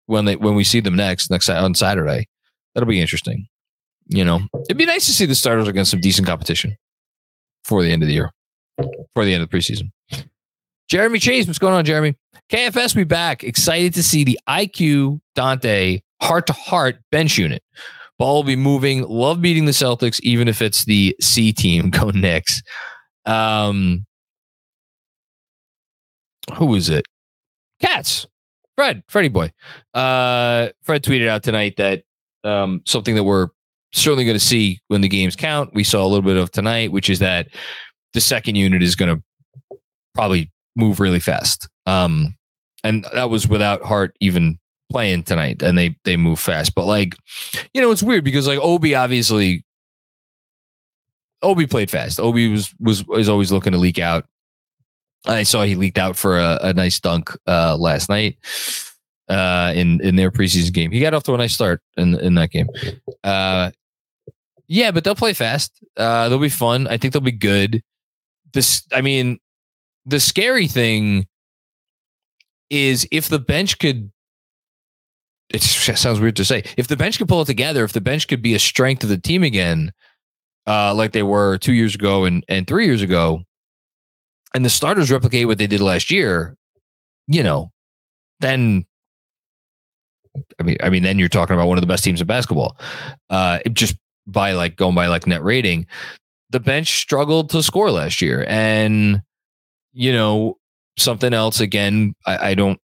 when 0.06 0.24
they 0.24 0.36
when 0.36 0.54
we 0.54 0.64
see 0.64 0.80
them 0.80 0.96
next 0.96 1.30
next 1.30 1.48
on 1.48 1.74
Saturday. 1.74 2.28
That'll 2.74 2.88
be 2.88 3.00
interesting. 3.00 3.48
You 4.06 4.24
know, 4.24 4.40
it'd 4.64 4.78
be 4.78 4.86
nice 4.86 5.06
to 5.06 5.12
see 5.12 5.26
the 5.26 5.34
starters 5.34 5.68
against 5.68 5.90
some 5.90 6.00
decent 6.00 6.26
competition 6.26 6.76
for 7.64 7.82
the 7.82 7.92
end 7.92 8.02
of 8.02 8.08
the 8.08 8.14
year, 8.14 8.32
for 9.14 9.24
the 9.24 9.34
end 9.34 9.42
of 9.42 9.50
the 9.50 9.56
preseason. 9.56 9.90
Jeremy 10.88 11.18
Chase, 11.18 11.46
what's 11.46 11.58
going 11.58 11.74
on, 11.74 11.84
Jeremy? 11.84 12.16
KFS, 12.50 12.96
we 12.96 13.04
back. 13.04 13.44
Excited 13.44 13.92
to 13.94 14.02
see 14.02 14.24
the 14.24 14.38
IQ 14.48 15.20
Donte 15.36 16.00
heart 16.22 16.46
to 16.46 16.54
heart 16.54 16.98
bench 17.12 17.36
unit. 17.36 17.62
Ball 18.18 18.36
will 18.36 18.44
be 18.44 18.56
moving. 18.56 19.02
Love 19.02 19.40
beating 19.40 19.64
the 19.64 19.72
Celtics, 19.72 20.20
even 20.22 20.48
if 20.48 20.60
it's 20.60 20.84
the 20.84 21.14
C 21.20 21.52
team. 21.52 21.90
Go 21.90 22.10
Knicks. 22.10 22.62
Um, 23.24 24.06
who 26.54 26.74
is 26.74 26.88
it? 26.88 27.04
Katz. 27.80 28.26
Fred, 28.76 29.02
Freddie 29.08 29.28
boy. 29.28 29.50
Uh, 29.92 30.68
Fred 30.82 31.02
tweeted 31.02 31.28
out 31.28 31.42
tonight 31.42 31.76
that 31.78 32.04
um, 32.44 32.80
something 32.86 33.16
that 33.16 33.24
we're 33.24 33.48
certainly 33.92 34.24
going 34.24 34.36
to 34.36 34.44
see 34.44 34.80
when 34.88 35.00
the 35.00 35.08
games 35.08 35.34
count. 35.34 35.74
We 35.74 35.84
saw 35.84 36.04
a 36.04 36.06
little 36.06 36.22
bit 36.22 36.36
of 36.36 36.50
tonight, 36.50 36.92
which 36.92 37.10
is 37.10 37.18
that 37.18 37.48
the 38.14 38.20
second 38.20 38.54
unit 38.56 38.82
is 38.82 38.94
going 38.94 39.16
to 39.16 39.78
probably 40.14 40.50
move 40.76 41.00
really 41.00 41.20
fast. 41.20 41.68
Um, 41.86 42.36
and 42.84 43.04
that 43.12 43.30
was 43.30 43.48
without 43.48 43.82
Hart 43.82 44.16
even 44.20 44.58
playing 44.90 45.22
tonight 45.24 45.62
and 45.62 45.76
they 45.76 45.96
they 46.04 46.16
move 46.16 46.40
fast. 46.40 46.74
But 46.74 46.86
like, 46.86 47.16
you 47.72 47.80
know, 47.80 47.90
it's 47.90 48.02
weird 48.02 48.24
because 48.24 48.46
like 48.46 48.58
Obi 48.60 48.94
obviously 48.94 49.64
Obi 51.42 51.66
played 51.66 51.90
fast. 51.90 52.20
Obi 52.20 52.48
was 52.48 52.74
was 52.80 53.06
was 53.06 53.28
always 53.28 53.52
looking 53.52 53.72
to 53.72 53.78
leak 53.78 53.98
out. 53.98 54.26
I 55.26 55.42
saw 55.42 55.64
he 55.64 55.74
leaked 55.74 55.98
out 55.98 56.16
for 56.16 56.38
a, 56.38 56.58
a 56.62 56.72
nice 56.72 57.00
dunk 57.00 57.30
uh, 57.46 57.76
last 57.76 58.08
night 58.08 58.38
uh, 59.28 59.72
in 59.74 60.00
in 60.00 60.16
their 60.16 60.30
preseason 60.30 60.72
game. 60.72 60.90
He 60.90 61.00
got 61.00 61.14
off 61.14 61.24
to 61.24 61.34
a 61.34 61.38
nice 61.38 61.54
start 61.54 61.82
in 61.96 62.18
in 62.18 62.34
that 62.34 62.50
game. 62.50 62.68
Uh, 63.22 63.70
yeah, 64.68 64.90
but 64.90 65.02
they'll 65.02 65.14
play 65.14 65.32
fast. 65.32 65.72
Uh, 65.96 66.28
they'll 66.28 66.38
be 66.38 66.48
fun. 66.48 66.86
I 66.86 66.98
think 66.98 67.12
they'll 67.12 67.22
be 67.22 67.32
good. 67.32 67.82
This, 68.52 68.86
I 68.92 69.00
mean, 69.00 69.38
the 70.04 70.20
scary 70.20 70.68
thing 70.68 71.26
is 72.70 73.06
if 73.10 73.28
the 73.28 73.38
bench 73.38 73.78
could. 73.78 74.10
It 75.50 75.62
sounds 75.62 76.20
weird 76.20 76.36
to 76.36 76.44
say. 76.44 76.62
If 76.76 76.88
the 76.88 76.96
bench 76.96 77.18
could 77.18 77.28
pull 77.28 77.40
it 77.40 77.46
together, 77.46 77.84
if 77.84 77.92
the 77.92 78.02
bench 78.02 78.28
could 78.28 78.42
be 78.42 78.54
a 78.54 78.58
strength 78.58 79.02
of 79.02 79.08
the 79.08 79.16
team 79.16 79.42
again, 79.42 79.92
uh, 80.66 80.94
like 80.94 81.12
they 81.12 81.22
were 81.22 81.56
two 81.58 81.72
years 81.72 81.94
ago 81.94 82.24
and 82.24 82.44
and 82.48 82.66
three 82.66 82.84
years 82.84 83.00
ago, 83.00 83.42
and 84.54 84.64
the 84.64 84.70
starters 84.70 85.10
replicate 85.10 85.46
what 85.46 85.56
they 85.56 85.66
did 85.66 85.80
last 85.80 86.10
year, 86.10 86.54
you 87.26 87.42
know, 87.42 87.70
then 88.40 88.84
I 90.58 90.62
mean, 90.62 90.76
I 90.82 90.90
mean, 90.90 91.02
then 91.02 91.18
you're 91.18 91.28
talking 91.28 91.54
about 91.54 91.68
one 91.68 91.78
of 91.78 91.82
the 91.82 91.88
best 91.88 92.04
teams 92.04 92.20
in 92.20 92.26
basketball. 92.26 92.76
Uh, 93.30 93.60
just 93.72 93.96
by 94.26 94.52
like 94.52 94.76
going 94.76 94.94
by 94.94 95.06
like 95.06 95.26
net 95.26 95.42
rating, 95.42 95.86
the 96.50 96.60
bench 96.60 97.00
struggled 97.00 97.50
to 97.50 97.62
score 97.62 97.90
last 97.90 98.20
year, 98.20 98.44
and 98.48 99.22
you 99.92 100.12
know 100.12 100.58
something 100.96 101.32
else 101.32 101.60
again. 101.60 102.14
I, 102.26 102.50
I 102.50 102.54
don't. 102.54 102.78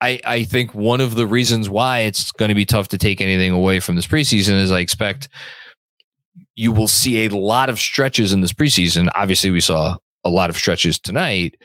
I, 0.00 0.20
I 0.24 0.44
think 0.44 0.74
one 0.74 1.00
of 1.00 1.14
the 1.14 1.26
reasons 1.26 1.68
why 1.68 2.00
it's 2.00 2.32
going 2.32 2.48
to 2.48 2.54
be 2.54 2.64
tough 2.64 2.88
to 2.88 2.98
take 2.98 3.20
anything 3.20 3.52
away 3.52 3.80
from 3.80 3.96
this 3.96 4.06
preseason 4.06 4.60
is 4.60 4.72
I 4.72 4.80
expect 4.80 5.28
you 6.54 6.72
will 6.72 6.88
see 6.88 7.26
a 7.26 7.34
lot 7.34 7.68
of 7.68 7.78
stretches 7.78 8.32
in 8.32 8.40
this 8.40 8.52
preseason. 8.52 9.10
Obviously, 9.14 9.50
we 9.50 9.60
saw 9.60 9.96
a 10.24 10.30
lot 10.30 10.50
of 10.50 10.56
stretches 10.56 10.98
tonight, 10.98 11.56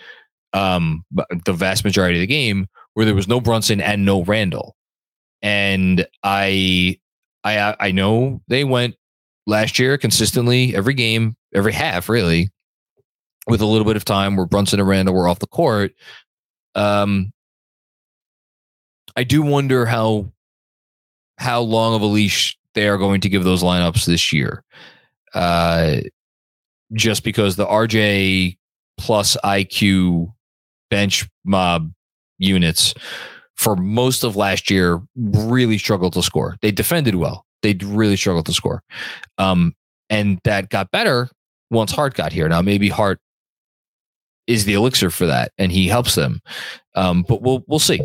um, 0.53 1.03
the 1.45 1.53
vast 1.53 1.83
majority 1.83 2.17
of 2.17 2.21
the 2.21 2.27
game 2.27 2.67
where 2.93 3.05
there 3.05 3.15
was 3.15 3.27
no 3.27 3.39
Brunson 3.39 3.81
and 3.81 4.05
no 4.05 4.23
Randle. 4.23 4.75
And 5.41 6.07
I 6.23 6.97
I 7.43 7.75
I 7.79 7.91
know 7.91 8.41
they 8.47 8.63
went 8.63 8.95
last 9.45 9.77
year 9.77 9.97
consistently 9.97 10.75
every 10.75 10.93
game, 10.93 11.35
every 11.53 11.73
half 11.73 12.09
really, 12.09 12.49
with 13.47 13.61
a 13.61 13.65
little 13.65 13.85
bit 13.85 13.97
of 13.97 14.05
time 14.05 14.35
where 14.35 14.45
Brunson 14.45 14.79
and 14.79 14.89
Randle 14.89 15.13
were 15.13 15.27
off 15.27 15.39
the 15.39 15.47
court. 15.47 15.91
Um 16.73 17.31
I 19.15 19.23
do 19.23 19.41
wonder 19.41 19.85
how 19.85 20.31
how 21.37 21.61
long 21.61 21.95
of 21.95 22.01
a 22.01 22.05
leash 22.05 22.57
they 22.73 22.87
are 22.87 22.97
going 22.97 23.21
to 23.21 23.29
give 23.29 23.43
those 23.43 23.63
lineups 23.63 24.05
this 24.05 24.31
year. 24.33 24.63
Uh 25.33 25.97
just 26.93 27.23
because 27.23 27.55
the 27.55 27.65
RJ 27.65 28.57
plus 28.97 29.35
IQ 29.43 30.31
bench 30.89 31.27
mob 31.43 31.91
units 32.37 32.93
for 33.55 33.75
most 33.75 34.23
of 34.23 34.35
last 34.35 34.69
year 34.69 35.01
really 35.15 35.77
struggled 35.77 36.13
to 36.13 36.23
score. 36.23 36.57
They 36.61 36.71
defended 36.71 37.15
well. 37.15 37.45
They 37.61 37.73
really 37.81 38.17
struggled 38.17 38.45
to 38.47 38.53
score. 38.53 38.83
Um, 39.37 39.75
and 40.09 40.39
that 40.43 40.69
got 40.69 40.91
better 40.91 41.29
once 41.71 41.91
Hart 41.91 42.13
got 42.13 42.31
here. 42.31 42.47
Now 42.47 42.61
maybe 42.61 42.89
Hart 42.89 43.19
is 44.47 44.65
the 44.65 44.73
elixir 44.73 45.09
for 45.09 45.25
that 45.25 45.51
and 45.57 45.71
he 45.71 45.87
helps 45.87 46.15
them. 46.15 46.41
Um, 46.95 47.23
but 47.27 47.41
we'll 47.41 47.63
we'll 47.67 47.79
see. 47.79 48.01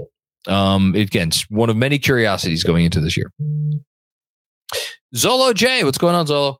Um, 0.46 0.94
again, 0.94 1.30
one 1.48 1.70
of 1.70 1.76
many 1.76 1.98
curiosities 1.98 2.64
going 2.64 2.84
into 2.84 3.00
this 3.00 3.16
year. 3.16 3.30
Zolo 5.14 5.54
J, 5.54 5.84
what's 5.84 5.98
going 5.98 6.14
on, 6.14 6.26
Zolo? 6.26 6.56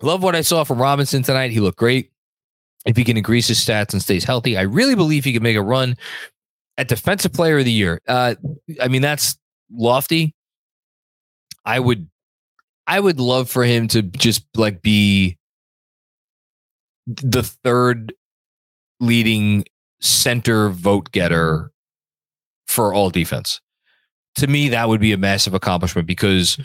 Love 0.00 0.22
what 0.22 0.34
I 0.34 0.42
saw 0.42 0.64
from 0.64 0.80
Robinson 0.80 1.22
tonight. 1.22 1.50
He 1.50 1.60
looked 1.60 1.78
great 1.78 2.10
if 2.88 2.96
he 2.96 3.04
can 3.04 3.16
increase 3.16 3.48
his 3.48 3.58
stats 3.58 3.92
and 3.92 4.02
stays 4.02 4.24
healthy, 4.24 4.56
I 4.56 4.62
really 4.62 4.94
believe 4.94 5.24
he 5.24 5.32
can 5.32 5.42
make 5.42 5.56
a 5.56 5.62
run 5.62 5.96
at 6.78 6.88
Defensive 6.88 7.32
Player 7.32 7.58
of 7.58 7.66
the 7.66 7.72
Year. 7.72 8.00
Uh, 8.08 8.34
I 8.80 8.88
mean, 8.88 9.02
that's 9.02 9.38
lofty. 9.70 10.34
I 11.64 11.80
would, 11.80 12.08
I 12.86 12.98
would 12.98 13.20
love 13.20 13.50
for 13.50 13.62
him 13.64 13.88
to 13.88 14.02
just 14.02 14.46
like 14.56 14.80
be 14.80 15.36
the 17.06 17.42
third 17.42 18.14
leading 19.00 19.64
center 20.00 20.68
vote 20.70 21.10
getter 21.12 21.70
for 22.66 22.92
all 22.92 23.10
defense. 23.10 23.60
To 24.36 24.46
me, 24.46 24.68
that 24.68 24.88
would 24.88 25.00
be 25.00 25.12
a 25.12 25.16
massive 25.16 25.54
accomplishment 25.54 26.06
because 26.06 26.58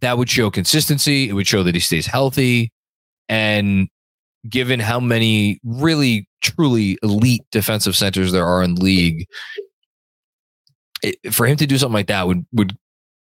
that 0.00 0.16
would 0.16 0.30
show 0.30 0.50
consistency. 0.50 1.28
It 1.28 1.32
would 1.32 1.46
show 1.46 1.62
that 1.62 1.74
he 1.74 1.80
stays 1.80 2.06
healthy. 2.06 2.72
And 3.28 3.88
given 4.48 4.80
how 4.80 5.00
many 5.00 5.60
really 5.64 6.28
truly 6.40 6.98
elite 7.02 7.42
defensive 7.50 7.96
centers 7.96 8.32
there 8.32 8.46
are 8.46 8.62
in 8.62 8.76
the 8.76 8.82
league, 8.82 9.26
it, 11.02 11.34
for 11.34 11.46
him 11.46 11.56
to 11.56 11.66
do 11.66 11.76
something 11.76 11.94
like 11.94 12.06
that 12.06 12.26
would 12.26 12.46
would 12.52 12.76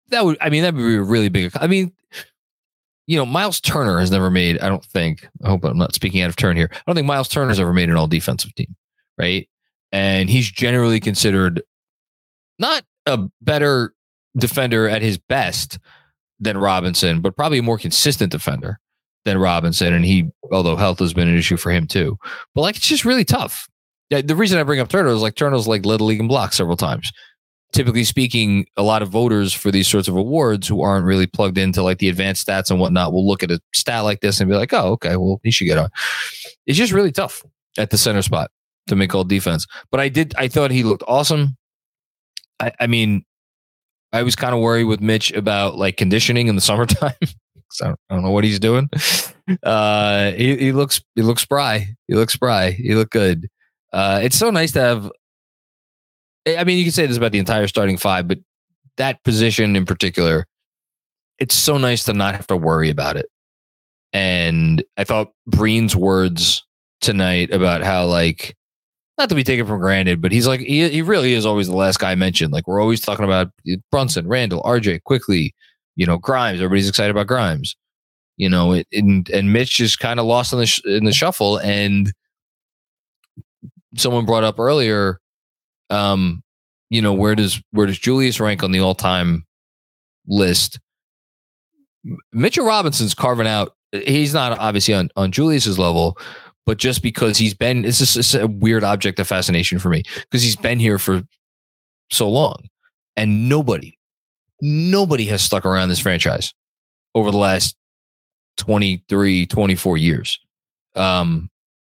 that 0.10 0.24
would 0.24 0.38
I 0.40 0.50
mean 0.50 0.64
that 0.64 0.74
would 0.76 0.82
be 0.82 0.96
a 0.96 1.02
really 1.02 1.30
big. 1.30 1.52
I 1.56 1.68
mean, 1.68 1.94
you 3.08 3.18
know, 3.18 3.26
Miles 3.26 3.62
Turner 3.62 4.00
has 4.00 4.12
never 4.12 4.30
made. 4.30 4.60
I 4.60 4.70
don't 4.70 4.86
think. 4.86 5.28
I 5.44 5.50
hope 5.50 5.64
I'm 5.64 5.78
not 5.78 5.96
speaking 5.96 6.22
out 6.22 6.30
of 6.30 6.36
turn 6.36 6.58
here. 6.58 6.70
I 6.72 6.82
don't 6.88 6.96
think 6.96 7.08
Miles 7.08 7.28
Turner's 7.28 7.60
ever 7.60 7.74
made 7.74 7.90
an 7.90 7.96
all 7.96 8.08
defensive 8.08 8.54
team, 8.56 8.76
right? 9.18 9.48
And 9.92 10.30
he's 10.30 10.50
generally 10.52 11.00
considered 11.00 11.62
not 12.60 12.84
a 13.06 13.20
better 13.42 13.94
defender 14.38 14.90
at 14.90 15.02
his 15.02 15.18
best 15.18 15.80
than 16.40 16.58
Robinson, 16.58 17.22
but 17.22 17.36
probably 17.36 17.60
a 17.60 17.64
more 17.64 17.78
consistent 17.78 18.32
defender 18.32 18.80
than 19.24 19.38
Robinson, 19.38 19.94
and 19.94 20.04
he, 20.04 20.30
although 20.52 20.76
health 20.76 21.00
has 21.00 21.14
been 21.14 21.28
an 21.28 21.38
issue 21.38 21.58
for 21.58 21.72
him 21.72 21.88
too. 21.88 22.18
But 22.54 22.62
like, 22.62 22.76
it's 22.76 22.88
just 22.88 23.06
really 23.06 23.26
tough. 23.26 23.68
The 24.10 24.36
reason 24.36 24.60
I 24.60 24.64
bring 24.64 24.80
up 24.80 24.90
Turner 24.90 25.10
is 25.10 25.22
like 25.22 25.36
Turner's 25.36 25.68
like 25.68 25.86
led 25.86 26.00
the 26.00 26.04
league 26.04 26.20
in 26.20 26.28
blocks 26.28 26.58
several 26.58 26.78
times. 26.78 27.12
Typically 27.74 28.06
speaking, 28.06 28.66
a 28.78 28.84
lot 28.84 29.02
of 29.02 29.10
voters 29.10 29.52
for 29.54 29.70
these 29.70 29.88
sorts 29.88 30.08
of 30.08 30.16
awards 30.16 30.68
who 30.68 30.82
aren't 30.82 31.06
really 31.06 31.28
plugged 31.28 31.58
into 31.58 31.84
like 31.84 31.98
the 31.98 32.08
advanced 32.08 32.48
stats 32.48 32.72
and 32.72 32.80
whatnot 32.80 33.12
will 33.12 33.28
look 33.28 33.44
at 33.44 33.52
a 33.52 33.60
stat 33.74 34.04
like 34.04 34.22
this 34.22 34.40
and 34.40 34.50
be 34.50 34.56
like, 34.56 34.72
"Oh, 34.72 34.92
okay, 34.94 35.18
well 35.18 35.40
he 35.44 35.52
should 35.52 35.66
get 35.66 35.78
on." 35.78 35.90
It's 36.66 36.78
just 36.78 36.94
really 36.94 37.12
tough 37.12 37.44
at 37.78 37.90
the 37.90 37.98
center 37.98 38.22
spot 38.22 38.52
to 38.88 38.96
make 38.96 39.14
all 39.14 39.24
defense. 39.24 39.66
But 39.92 40.00
I 40.00 40.10
did, 40.10 40.34
I 40.38 40.48
thought 40.48 40.72
he 40.72 40.84
looked 40.84 41.04
awesome. 41.08 41.58
I, 42.60 42.72
I 42.80 42.88
mean, 42.88 43.26
I 44.14 44.24
was 44.24 44.36
kind 44.36 44.54
of 44.54 44.62
worried 44.62 44.86
with 44.86 45.02
Mitch 45.02 45.32
about 45.34 45.78
like 45.78 45.98
conditioning 45.98 46.48
in 46.48 46.56
the 46.56 46.62
summertime. 46.70 47.14
I 47.22 47.28
don't, 47.80 48.00
I 48.10 48.16
don't 48.16 48.24
know 48.24 48.32
what 48.32 48.44
he's 48.44 48.60
doing. 48.60 48.90
Uh, 49.62 50.32
he, 50.32 50.56
he 50.58 50.72
looks 50.72 51.02
he 51.16 51.22
looks 51.22 51.42
spry. 51.42 51.88
He 52.08 52.16
looks 52.16 52.34
spry. 52.34 52.72
He 52.72 52.96
look 52.96 53.10
good. 53.10 53.48
Uh, 53.92 54.20
it's 54.24 54.38
so 54.38 54.50
nice 54.50 54.72
to 54.74 54.82
have. 54.82 55.12
I 56.48 56.64
mean, 56.64 56.78
you 56.78 56.84
can 56.84 56.92
say 56.92 57.08
this 57.08 57.18
about 57.18 57.32
the 57.32 57.40
entire 57.40 57.68
starting 57.68 57.98
five, 57.98 58.28
but 58.28 58.40
that 58.98 59.24
position 59.24 59.76
in 59.76 59.86
particular, 59.86 60.46
it's 61.40 61.56
so 61.56 61.78
nice 61.78 62.04
to 62.06 62.14
not 62.14 62.36
have 62.36 62.48
to 62.48 62.58
worry 62.58 62.90
about 62.90 63.18
it. 63.18 63.28
And 64.14 64.84
I 64.96 65.04
thought 65.04 65.34
Breen's 65.48 65.96
words 65.96 66.64
tonight 67.02 67.52
about 67.52 67.84
how 67.84 68.06
like 68.06 68.56
not 69.18 69.30
to 69.30 69.36
be 69.36 69.44
taken 69.44 69.66
for 69.66 69.78
granted, 69.78 70.22
but 70.22 70.32
he's 70.32 70.48
like 70.48 70.60
he 70.62 70.88
he 70.90 71.02
really 71.02 71.34
is 71.34 71.46
always 71.46 71.68
the 71.68 71.76
last 71.76 72.00
guy 72.00 72.16
mentioned. 72.16 72.54
Like 72.54 72.68
we're 72.68 72.82
always 72.82 73.02
talking 73.02 73.26
about 73.26 73.50
Brunson, 73.92 74.28
Randle, 74.28 74.62
RJ, 74.64 75.04
Quickley, 75.04 75.54
you 75.96 76.06
know, 76.06 76.18
Grimes. 76.18 76.60
Everybody's 76.60 76.90
excited 76.90 77.12
about 77.12 77.28
Grimes. 77.28 77.76
You 78.38 78.50
know, 78.50 78.74
it, 78.74 78.88
and 78.92 79.30
and 79.30 79.54
Mitch 79.54 79.80
is 79.80 79.96
kind 79.96 80.20
of 80.20 80.26
lost 80.26 80.54
in 80.54 80.60
the 80.60 80.66
sh- 80.66 80.84
in 80.86 81.06
the 81.06 81.14
shuffle. 81.14 81.58
And 81.58 82.12
someone 83.96 84.26
brought 84.26 84.44
up 84.44 84.60
earlier, 84.60 85.20
um, 85.90 86.44
you 86.90 87.02
know, 87.02 87.14
where 87.14 87.36
does 87.36 87.62
where 87.72 87.88
does 87.88 88.00
Julius 88.00 88.40
rank 88.40 88.64
on 88.64 88.72
the 88.72 88.80
all 88.80 88.96
time 88.96 89.46
list? 90.28 90.80
Mitchell 92.32 92.66
Robinson's 92.66 93.16
carving 93.16 93.48
out. 93.48 93.76
He's 93.92 94.34
not 94.34 94.58
obviously 94.60 94.94
on 94.94 95.10
on 95.16 95.32
Julius's 95.32 95.80
level, 95.80 96.18
but 96.66 96.78
just 96.78 97.04
because 97.04 97.38
he's 97.38 97.54
been, 97.54 97.86
it's 97.86 98.34
a 98.34 98.48
weird 98.48 98.84
object 98.84 99.20
of 99.20 99.28
fascination 99.28 99.78
for 99.78 99.90
me 99.90 100.04
because 100.22 100.42
he's 100.42 100.56
been 100.56 100.80
here 100.80 100.98
for 100.98 101.24
so 102.10 102.30
long, 102.30 102.68
and 103.16 103.48
nobody, 103.48 103.98
nobody 104.62 105.26
has 105.26 105.42
stuck 105.42 105.66
around 105.66 105.90
this 105.90 106.00
franchise 106.00 106.54
over 107.14 107.30
the 107.30 107.38
last 107.38 107.76
23, 108.58 109.46
24 109.46 109.98
years. 109.98 110.40
Um, 110.96 111.50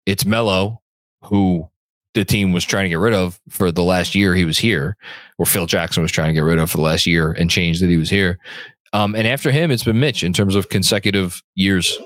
it's 0.06 0.26
Melo, 0.26 0.82
who 1.24 1.70
the 2.14 2.26
team 2.26 2.51
was 2.51 2.66
trying 2.66 2.86
to 2.86 2.89
get 2.89 2.99
rid 2.99 3.14
of 3.14 3.39
for 3.49 3.72
the 3.72 3.84
last 3.84 4.16
year 4.16 4.36
he 4.36 4.45
was 4.45 4.57
here, 4.57 4.97
or 5.38 5.45
Phil 5.45 5.66
Jackson 5.66 6.03
was 6.03 6.12
trying 6.12 6.30
to 6.30 6.34
get 6.34 6.41
rid 6.41 6.59
of 6.59 6.70
for 6.70 6.78
the 6.78 6.84
last 6.84 7.05
year 7.05 7.32
and 7.32 7.49
change 7.49 7.80
that 7.80 7.89
he 7.89 7.97
was 7.97 8.09
here. 8.09 8.39
Um, 8.93 9.16
and 9.16 9.28
after 9.28 9.51
him, 9.51 9.72
it's 9.72 9.86
been 9.86 9.99
Mitch 9.99 10.24
in 10.24 10.34
terms 10.34 10.55
of 10.55 10.70
consecutive 10.70 11.41
years 11.55 11.97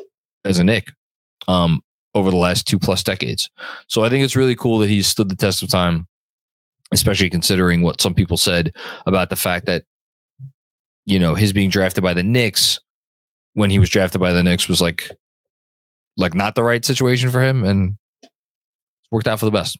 as 0.43 0.59
a 0.59 0.63
Knick 0.63 0.91
um, 1.47 1.81
over 2.13 2.29
the 2.29 2.37
last 2.37 2.67
two 2.67 2.77
plus 2.77 3.01
decades. 3.01 3.49
So 3.87 4.03
I 4.03 4.09
think 4.09 4.23
it's 4.23 4.35
really 4.35 4.55
cool 4.55 4.77
that 4.79 4.89
he's 4.89 5.07
stood 5.07 5.29
the 5.29 5.35
test 5.35 5.63
of 5.63 5.69
time, 5.69 6.07
especially 6.91 7.29
considering 7.29 7.81
what 7.81 8.01
some 8.01 8.13
people 8.13 8.37
said 8.37 8.75
about 9.07 9.29
the 9.29 9.35
fact 9.35 9.65
that 9.65 9.83
you 11.05 11.19
know, 11.19 11.35
his 11.35 11.53
being 11.53 11.69
drafted 11.69 12.03
by 12.03 12.13
the 12.13 12.23
Knicks 12.23 12.79
when 13.53 13.69
he 13.69 13.79
was 13.79 13.89
drafted 13.89 14.19
by 14.19 14.33
the 14.33 14.43
Knicks 14.43 14.67
was 14.67 14.81
like 14.81 15.11
like 16.17 16.33
not 16.33 16.55
the 16.55 16.63
right 16.63 16.83
situation 16.83 17.29
for 17.29 17.41
him, 17.41 17.63
and 17.63 17.97
worked 19.11 19.27
out 19.27 19.39
for 19.39 19.45
the 19.45 19.51
best. 19.51 19.77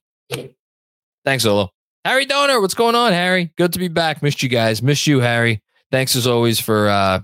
Thanks, 1.26 1.46
Olo. 1.46 1.72
Harry 2.04 2.26
Donor, 2.26 2.62
what's 2.62 2.76
going 2.76 2.96
on, 2.96 3.14
Harry? 3.14 3.52
Good 3.58 3.74
to 3.74 3.80
be 3.80 3.88
back. 3.88 4.22
Missed 4.22 4.44
you 4.44 4.50
guys. 4.50 4.82
Missed 4.84 5.08
you, 5.08 5.20
Harry. 5.20 5.62
Thanks 5.92 6.16
as 6.16 6.28
always 6.28 6.60
for 6.60 6.88
uh 6.88 7.22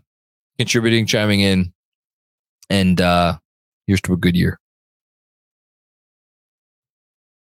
contributing, 0.58 1.06
chiming 1.06 1.42
in, 1.42 1.74
and 2.70 3.00
uh 3.00 3.38
here's 3.86 4.02
to 4.02 4.14
a 4.14 4.18
good 4.18 4.36
year. 4.36 4.60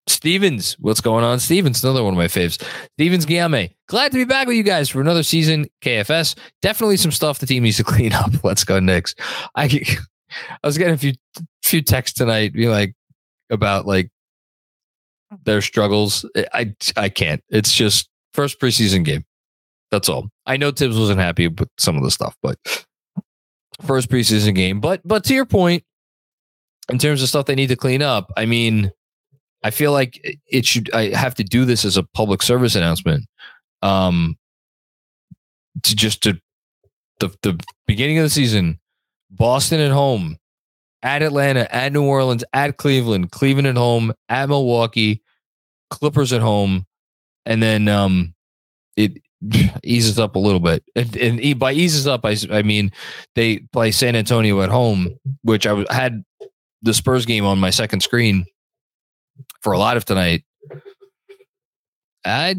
Stevens, 0.07 0.77
what's 0.79 1.01
going 1.01 1.23
on? 1.23 1.39
Stevens, 1.39 1.83
another 1.83 2.03
one 2.03 2.13
of 2.13 2.17
my 2.17 2.27
faves. 2.27 2.61
Stevens 2.97 3.25
Guillaume, 3.25 3.69
glad 3.87 4.11
to 4.11 4.17
be 4.17 4.25
back 4.25 4.47
with 4.47 4.57
you 4.57 4.63
guys 4.63 4.89
for 4.89 5.01
another 5.01 5.23
season. 5.23 5.65
KFS, 5.81 6.35
definitely 6.61 6.97
some 6.97 7.11
stuff 7.11 7.39
the 7.39 7.45
team 7.45 7.63
needs 7.63 7.77
to 7.77 7.83
clean 7.85 8.13
up. 8.13 8.31
Let's 8.43 8.63
go, 8.63 8.79
Knicks. 8.79 9.15
I 9.55 9.65
I 10.63 10.67
was 10.67 10.77
getting 10.77 10.93
a 10.93 10.97
few 10.97 11.13
few 11.63 11.81
texts 11.81 12.17
tonight, 12.17 12.53
be 12.53 12.67
like 12.67 12.93
about 13.49 13.85
like 13.85 14.11
their 15.43 15.61
struggles. 15.61 16.25
I 16.53 16.73
I 16.95 17.09
can't. 17.09 17.43
It's 17.49 17.73
just 17.73 18.09
first 18.33 18.59
preseason 18.59 19.03
game. 19.05 19.25
That's 19.91 20.09
all. 20.09 20.29
I 20.45 20.57
know 20.57 20.71
Thibs 20.71 20.97
wasn't 20.97 21.19
happy 21.19 21.47
with 21.47 21.69
some 21.77 21.97
of 21.97 22.03
the 22.03 22.11
stuff, 22.11 22.35
but 22.41 22.57
first 23.81 24.09
preseason 24.09 24.55
game. 24.55 24.79
But 24.79 25.01
but 25.05 25.23
to 25.25 25.33
your 25.33 25.45
point, 25.45 25.83
in 26.89 26.97
terms 26.97 27.21
of 27.21 27.29
stuff 27.29 27.45
they 27.45 27.55
need 27.55 27.67
to 27.67 27.75
clean 27.75 28.01
up, 28.01 28.31
I 28.35 28.45
mean, 28.45 28.91
I 29.63 29.71
feel 29.71 29.91
like 29.91 30.19
it 30.47 30.65
should. 30.65 30.93
I 30.93 31.15
have 31.15 31.35
to 31.35 31.43
do 31.43 31.65
this 31.65 31.85
as 31.85 31.97
a 31.97 32.03
public 32.03 32.41
service 32.41 32.75
announcement. 32.75 33.25
Um, 33.81 34.37
to 35.83 35.95
just 35.95 36.21
to 36.23 36.39
the 37.19 37.29
the 37.41 37.59
beginning 37.87 38.17
of 38.17 38.23
the 38.23 38.29
season, 38.29 38.79
Boston 39.29 39.79
at 39.79 39.91
home, 39.91 40.37
at 41.01 41.21
Atlanta, 41.21 41.73
at 41.73 41.93
New 41.93 42.03
Orleans, 42.03 42.43
at 42.53 42.77
Cleveland, 42.77 43.31
Cleveland 43.31 43.67
at 43.67 43.77
home, 43.77 44.13
at 44.29 44.49
Milwaukee, 44.49 45.22
Clippers 45.93 46.33
at 46.33 46.41
home, 46.41 46.85
and 47.45 47.61
then 47.61 47.87
um, 47.87 48.33
it 48.95 49.21
eases 49.83 50.19
up 50.19 50.35
a 50.35 50.39
little 50.39 50.59
bit. 50.59 50.83
And, 50.95 51.15
and 51.17 51.59
by 51.59 51.73
eases 51.73 52.07
up, 52.07 52.25
I, 52.25 52.35
I 52.51 52.61
mean 52.61 52.91
they 53.35 53.59
play 53.71 53.91
San 53.91 54.15
Antonio 54.15 54.61
at 54.61 54.69
home, 54.69 55.17
which 55.43 55.67
I 55.67 55.85
had 55.89 56.23
the 56.81 56.93
Spurs 56.93 57.25
game 57.25 57.45
on 57.45 57.59
my 57.59 57.69
second 57.69 58.01
screen 58.01 58.45
for 59.61 59.73
a 59.73 59.77
lot 59.77 59.97
of 59.97 60.05
tonight. 60.05 60.43
I 62.25 62.55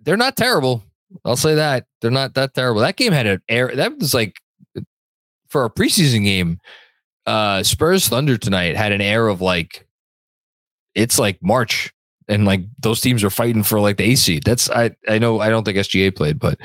they're 0.00 0.16
not 0.16 0.36
terrible. 0.36 0.82
I'll 1.24 1.36
say 1.36 1.54
that 1.54 1.86
they're 2.00 2.10
not 2.10 2.34
that 2.34 2.54
terrible. 2.54 2.80
That 2.80 2.96
game 2.96 3.12
had 3.12 3.26
an 3.26 3.42
air. 3.48 3.74
That 3.74 3.98
was 3.98 4.14
like 4.14 4.36
for 5.48 5.64
a 5.64 5.70
preseason 5.70 6.24
game. 6.24 6.58
Uh 7.26 7.62
Spurs 7.62 8.08
Thunder 8.08 8.36
tonight 8.36 8.76
had 8.76 8.92
an 8.92 9.00
air 9.00 9.28
of 9.28 9.40
like 9.40 9.86
it's 10.94 11.18
like 11.18 11.38
March 11.40 11.92
and 12.32 12.44
like 12.44 12.62
those 12.78 13.00
teams 13.00 13.22
are 13.22 13.30
fighting 13.30 13.62
for 13.62 13.78
like 13.78 13.98
the 13.98 14.04
A 14.04 14.14
seed. 14.14 14.44
That's 14.44 14.70
I 14.70 14.90
I 15.08 15.18
know 15.18 15.40
I 15.40 15.50
don't 15.50 15.64
think 15.64 15.76
SGA 15.76 16.14
played, 16.14 16.38
but 16.38 16.58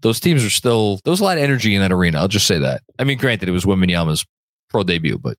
those 0.00 0.20
teams 0.20 0.44
are 0.44 0.50
still 0.50 1.00
there's 1.04 1.20
a 1.20 1.24
lot 1.24 1.38
of 1.38 1.42
energy 1.42 1.74
in 1.74 1.80
that 1.80 1.92
arena. 1.92 2.18
I'll 2.18 2.28
just 2.28 2.46
say 2.46 2.58
that. 2.58 2.82
I 2.98 3.04
mean, 3.04 3.18
granted, 3.18 3.48
it 3.48 3.52
was 3.52 3.64
Wembanyama's 3.64 4.24
pro 4.68 4.84
debut, 4.84 5.18
but 5.18 5.38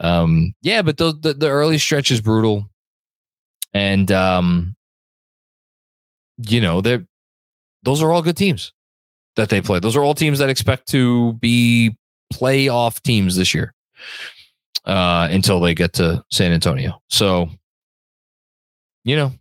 um, 0.00 0.54
yeah, 0.62 0.82
but 0.82 0.96
the, 0.96 1.14
the, 1.20 1.34
the 1.34 1.48
early 1.48 1.78
stretch 1.78 2.10
is 2.10 2.20
brutal, 2.20 2.70
and 3.74 4.10
um, 4.12 4.74
you 6.38 6.60
know 6.60 6.80
they 6.80 7.00
those 7.82 8.02
are 8.02 8.12
all 8.12 8.22
good 8.22 8.36
teams 8.36 8.72
that 9.36 9.48
they 9.48 9.60
play. 9.60 9.80
Those 9.80 9.96
are 9.96 10.02
all 10.02 10.14
teams 10.14 10.38
that 10.38 10.50
expect 10.50 10.88
to 10.88 11.32
be 11.34 11.96
playoff 12.32 13.00
teams 13.02 13.36
this 13.36 13.54
year 13.54 13.74
uh, 14.84 15.28
until 15.30 15.60
they 15.60 15.74
get 15.74 15.92
to 15.94 16.22
San 16.30 16.52
Antonio. 16.52 17.00
So, 17.08 17.48
you 19.04 19.16
know, 19.16 19.32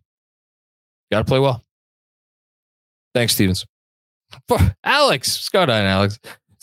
got 1.11 1.19
to 1.19 1.25
play 1.25 1.39
well. 1.39 1.63
Thanks, 3.13 3.33
Stevens. 3.33 3.65
Alex, 4.83 5.49
going 5.49 5.69
on, 5.69 5.83
Alex? 5.83 6.19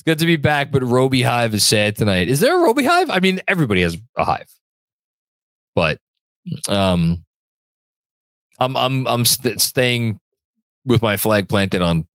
good 0.08 0.18
to 0.18 0.24
be 0.24 0.36
back, 0.36 0.70
but 0.70 0.82
Roby 0.82 1.20
Hive 1.20 1.52
is 1.52 1.62
sad 1.62 1.94
tonight. 1.94 2.28
Is 2.28 2.40
there 2.40 2.58
a 2.58 2.62
Roby 2.64 2.82
Hive? 2.82 3.10
I 3.10 3.20
mean, 3.20 3.42
everybody 3.46 3.82
has 3.82 3.94
a 4.16 4.24
hive, 4.24 4.50
but 5.74 5.98
um, 6.66 7.26
I'm 8.58 8.74
I'm 8.74 9.06
I'm 9.06 9.24
st- 9.26 9.60
staying 9.60 10.18
with 10.86 11.02
my 11.02 11.18
flag 11.18 11.46
planted 11.46 11.82
on 11.82 12.08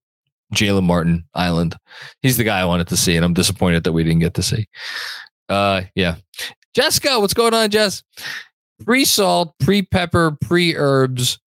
Jalen 0.52 0.82
Martin 0.82 1.24
Island. 1.34 1.76
He's 2.20 2.36
the 2.36 2.42
guy 2.42 2.58
I 2.58 2.64
wanted 2.64 2.88
to 2.88 2.96
see, 2.96 3.14
and 3.14 3.24
I'm 3.24 3.32
disappointed 3.32 3.84
that 3.84 3.92
we 3.92 4.02
didn't 4.02 4.22
get 4.22 4.34
to 4.34 4.42
see. 4.42 4.66
Uh, 5.48 5.82
yeah, 5.94 6.16
Jessica, 6.74 7.20
what's 7.20 7.34
going 7.34 7.54
on, 7.54 7.70
Jess? 7.70 8.02
Pre 8.84 9.04
salt, 9.04 9.54
pre 9.60 9.82
pepper, 9.82 10.36
pre 10.40 10.74
herbs, 10.74 11.38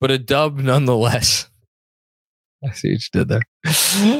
but 0.00 0.10
a 0.10 0.18
dub 0.18 0.58
nonetheless. 0.58 1.48
I 2.64 2.72
see 2.72 2.92
what 2.92 3.00
you 3.00 3.20
did 3.20 3.28
there. 3.28 3.42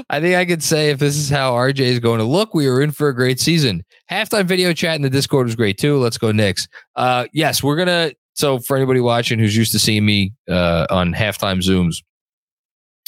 I 0.08 0.20
think 0.20 0.36
I 0.36 0.46
could 0.46 0.62
say 0.62 0.90
if 0.90 0.98
this 0.98 1.16
is 1.16 1.28
how 1.28 1.52
RJ 1.52 1.80
is 1.80 1.98
going 1.98 2.18
to 2.18 2.24
look, 2.24 2.54
we 2.54 2.66
are 2.68 2.80
in 2.80 2.90
for 2.90 3.08
a 3.08 3.14
great 3.14 3.38
season. 3.38 3.84
Halftime 4.10 4.46
video 4.46 4.72
chat 4.72 4.96
in 4.96 5.02
the 5.02 5.10
Discord 5.10 5.46
was 5.46 5.56
great 5.56 5.76
too. 5.76 5.98
Let's 5.98 6.16
go 6.16 6.32
Knicks. 6.32 6.66
Uh, 6.96 7.26
yes, 7.32 7.62
we're 7.62 7.76
gonna. 7.76 8.12
So 8.34 8.58
for 8.60 8.76
anybody 8.76 9.00
watching 9.00 9.38
who's 9.38 9.56
used 9.56 9.72
to 9.72 9.78
seeing 9.78 10.06
me 10.06 10.32
uh, 10.48 10.86
on 10.88 11.12
halftime 11.12 11.58
zooms, 11.58 11.96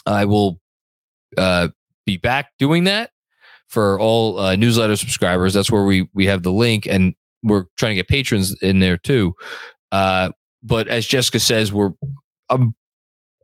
I 0.05 0.26
will 0.26 0.61
uh, 1.38 1.68
be 2.05 2.18
back 2.18 2.51
doing 2.59 2.84
that 2.84 3.11
for 3.68 3.99
all 3.99 4.38
uh, 4.38 4.55
newsletter 4.55 4.97
subscribers. 4.97 5.55
That's 5.55 5.70
where 5.70 5.84
we 5.84 6.09
we 6.12 6.26
have 6.26 6.43
the 6.43 6.53
link, 6.53 6.86
and 6.86 7.14
we're 7.43 7.64
trying 7.76 7.90
to 7.90 7.97
get 7.97 8.09
patrons 8.09 8.55
in 8.62 8.80
there 8.80 8.97
too. 8.97 9.34
Uh, 9.90 10.30
but 10.62 10.88
as 10.88 11.07
Jessica 11.07 11.40
says, 11.40 11.72
we're 11.72 11.93
I'm 12.49 12.74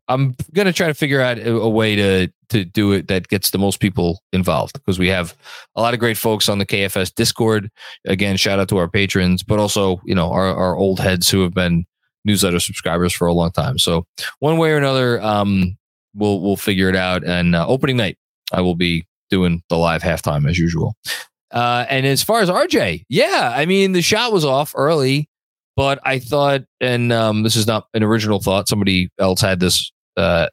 I'm 0.09 0.35
gonna 0.55 0.73
try 0.73 0.87
to 0.87 0.95
figure 0.95 1.21
out 1.21 1.39
a, 1.39 1.55
a, 1.55 1.69
way 1.69 1.95
to 1.97 2.29
to 2.49 2.65
do 2.65 2.93
it 2.93 3.09
that 3.09 3.29
gets 3.29 3.51
the 3.51 3.59
most 3.59 3.79
people 3.79 4.21
involved 4.33 4.73
because 4.75 4.99
we 4.99 5.09
have 5.09 5.37
a 5.77 5.83
lot 5.83 5.93
of 5.93 6.01
great 6.01 6.17
folks 6.17 6.49
on 6.49 6.59
the 6.59 6.67
KFS 6.67 7.15
Discord. 7.15 7.71
Again, 8.07 8.37
shout 8.37 8.59
out 8.59 8.69
to 8.71 8.79
our 8.79 8.89
patrons, 8.89 9.43
but 9.43 9.59
also 9.59 10.01
you 10.05 10.15
know 10.15 10.31
our 10.31 10.55
our 10.55 10.77
old 10.77 11.01
heads 11.01 11.29
who 11.29 11.43
have 11.43 11.55
been 11.55 11.85
newsletter 12.25 12.61
subscribers 12.61 13.13
for 13.13 13.27
a 13.27 13.33
long 13.33 13.51
time. 13.51 13.79
So 13.79 14.07
one 14.39 14.59
way 14.59 14.71
or 14.71 14.77
another, 14.77 15.21
um, 15.23 15.77
we'll 16.15 16.41
we'll 16.41 16.57
figure 16.57 16.89
it 16.89 16.97
out. 16.97 17.25
And 17.25 17.55
uh, 17.55 17.67
opening 17.67 17.99
night, 17.99 18.17
I 18.53 18.63
will 18.63 18.77
be 18.77 19.07
doing 19.31 19.63
the 19.69 19.77
live 19.77 20.03
halftime 20.03 20.49
as 20.49 20.59
usual. 20.59 20.95
Uh, 21.51 21.87
and 21.89 22.05
as 22.05 22.23
far 22.23 22.41
as 22.41 22.51
RJ, 22.51 23.05
yeah, 23.09 23.53
I 23.55 23.67
mean 23.67 23.93
the 23.93 24.03
shot 24.03 24.33
was 24.33 24.45
off 24.45 24.73
early, 24.77 25.29
but 25.77 25.99
I 26.05 26.19
thought, 26.19 26.63
and 26.81 27.13
um, 27.13 27.43
this 27.43 27.57
is 27.57 27.67
not 27.67 27.87
an 27.95 28.03
original 28.03 28.41
thought. 28.41 28.69
Somebody 28.69 29.11
else 29.19 29.41
had 29.41 29.61
this 29.61 29.91
uh, 30.17 30.49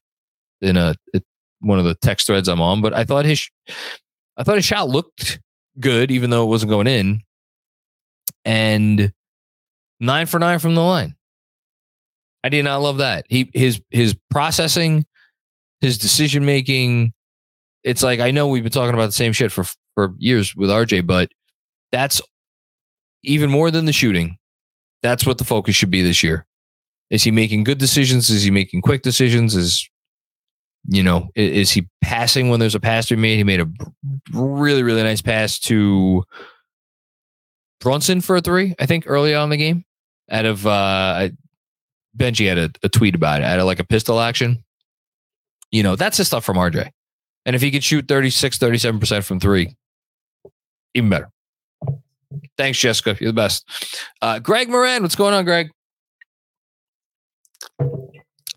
in 0.62 0.78
a 0.78 0.96
one 1.60 1.80
of 1.80 1.86
the 1.86 1.96
text 1.96 2.28
threads 2.28 2.48
I'm 2.48 2.62
on, 2.62 2.82
but 2.82 2.94
I 2.94 3.04
thought 3.04 3.26
his 3.26 3.50
I 4.38 4.44
thought 4.44 4.56
his 4.56 4.66
shot 4.66 4.90
looked 4.90 5.40
good, 5.80 6.12
even 6.12 6.30
though 6.30 6.44
it 6.44 6.50
wasn't 6.50 6.70
going 6.70 6.88
in. 6.88 7.22
And 8.44 9.12
nine 10.00 10.28
for 10.28 10.40
nine 10.40 10.60
from 10.60 10.76
the 10.76 10.82
line. 10.82 11.16
I 12.44 12.50
did 12.50 12.64
not 12.64 12.82
love 12.82 12.98
that. 12.98 13.26
He 13.28 13.50
his 13.54 13.82
his 13.90 14.16
processing, 14.30 15.06
his 15.82 15.98
decision 15.98 16.46
making. 16.46 17.14
It's 17.84 18.04
like 18.04 18.20
I 18.20 18.32
know 18.32 18.48
we've 18.48 18.64
been 18.64 18.72
talking 18.72 18.94
about 18.94 19.08
the 19.08 19.12
same 19.12 19.34
shit 19.34 19.52
for 19.52 19.66
for 19.96 20.14
years 20.18 20.56
with 20.56 20.70
RJ, 20.70 21.08
but 21.08 21.32
that's 21.92 22.22
even 23.24 23.50
more 23.50 23.72
than 23.72 23.86
the 23.86 23.94
shooting. 23.94 24.38
That's 25.02 25.26
what 25.26 25.38
the 25.38 25.44
focus 25.44 25.76
should 25.76 25.92
be 25.92 26.02
this 26.02 26.22
year. 26.22 26.46
Is 27.10 27.24
he 27.24 27.32
making 27.32 27.64
good 27.64 27.78
decisions? 27.78 28.30
Is 28.30 28.44
he 28.44 28.52
making 28.52 28.82
quick 28.82 29.02
decisions? 29.02 29.56
Is 29.56 29.90
you 30.88 31.02
know, 31.02 31.30
is, 31.36 31.72
he 31.72 31.88
passing 32.02 32.50
when 32.50 32.60
there's 32.60 32.76
a 32.76 32.80
pass 32.80 33.08
to 33.08 33.16
be 33.16 33.22
made? 33.22 33.38
He 33.38 33.44
made 33.44 33.60
a 33.60 33.68
really, 34.32 34.84
really 34.84 35.02
nice 35.02 35.22
pass 35.22 35.58
to 35.62 36.24
Brunson 37.80 38.22
for 38.22 38.36
a 38.36 38.42
three, 38.42 38.76
I 38.80 38.86
think, 38.86 39.06
early 39.08 39.34
on 39.34 39.46
in 39.46 39.50
the 39.50 39.58
game. 39.58 39.86
Out 40.30 40.46
of 40.46 40.66
uh 40.66 41.30
Benji 42.18 42.48
had 42.48 42.58
a, 42.58 42.72
a 42.84 42.90
tweet 42.90 43.16
about 43.16 43.42
it, 43.42 43.46
out 43.46 43.60
of 43.60 43.66
like 43.66 43.80
a 43.80 43.84
pistol 43.84 44.20
action. 44.20 44.64
You 45.72 45.84
know, 45.84 45.96
that's 45.96 46.18
the 46.18 46.26
stuff 46.26 46.46
from 46.46 46.58
RJ. 46.58 46.90
And 47.46 47.56
if 47.56 47.62
he 47.62 47.70
could 47.70 47.84
shoot 47.84 48.08
36, 48.08 48.58
37% 48.58 49.24
from 49.24 49.40
three, 49.40 49.76
even 50.96 51.10
better. 51.10 51.30
Thanks, 52.58 52.80
Jessica. 52.80 53.16
You're 53.20 53.32
the 53.32 53.36
best. 53.36 53.66
Uh, 54.22 54.40
Greg 54.40 54.70
Moran, 54.70 55.04
what's 55.04 55.16
going 55.16 55.34
on, 55.34 55.46
Greg? 55.46 55.70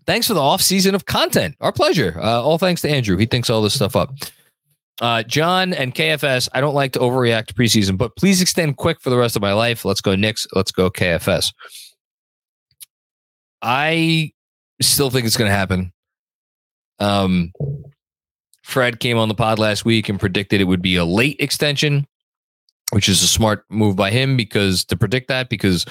Thanks 0.07 0.25
for 0.25 0.33
the 0.33 0.41
off 0.41 0.61
season 0.61 0.95
of 0.95 1.05
content. 1.05 1.55
Our 1.59 1.71
pleasure. 1.71 2.17
Uh, 2.19 2.41
all 2.41 2.57
thanks 2.57 2.81
to 2.81 2.89
Andrew. 2.89 3.17
He 3.17 3.27
thinks 3.27 3.49
all 3.49 3.61
this 3.61 3.75
stuff 3.75 3.95
up. 3.95 4.11
Uh, 5.01 5.23
Jon 5.23 5.73
and 5.73 5.93
KFS, 5.93 6.49
I 6.53 6.61
don't 6.61 6.73
like 6.73 6.93
to 6.93 6.99
overreact 6.99 7.47
to 7.47 7.53
preseason, 7.53 7.97
but 7.97 8.15
please 8.15 8.41
extend 8.41 8.77
quick 8.77 8.99
for 8.99 9.09
the 9.09 9.17
rest 9.17 9.35
of 9.35 9.41
my 9.41 9.53
life. 9.53 9.85
Let's 9.85 10.01
go 10.01 10.15
Knicks. 10.15 10.47
Let's 10.53 10.71
go 10.71 10.89
KFS. 10.89 11.53
I 13.61 14.31
still 14.81 15.09
think 15.09 15.25
it's 15.25 15.37
going 15.37 15.49
to 15.49 15.55
happen. 15.55 15.93
Um, 16.99 17.53
Fred 18.63 18.99
came 18.99 19.17
on 19.17 19.29
the 19.29 19.35
pod 19.35 19.57
last 19.57 19.85
week 19.85 20.09
and 20.09 20.19
predicted 20.19 20.59
it 20.59 20.65
would 20.65 20.81
be 20.81 20.95
a 20.95 21.05
late 21.05 21.37
extension. 21.39 22.05
Which 22.91 23.09
is 23.09 23.21
a 23.21 23.27
smart 23.27 23.63
move 23.69 23.95
by 23.95 24.11
him 24.11 24.35
because 24.35 24.83
to 24.85 24.97
predict 24.97 25.27
that 25.27 25.49
because 25.49 25.85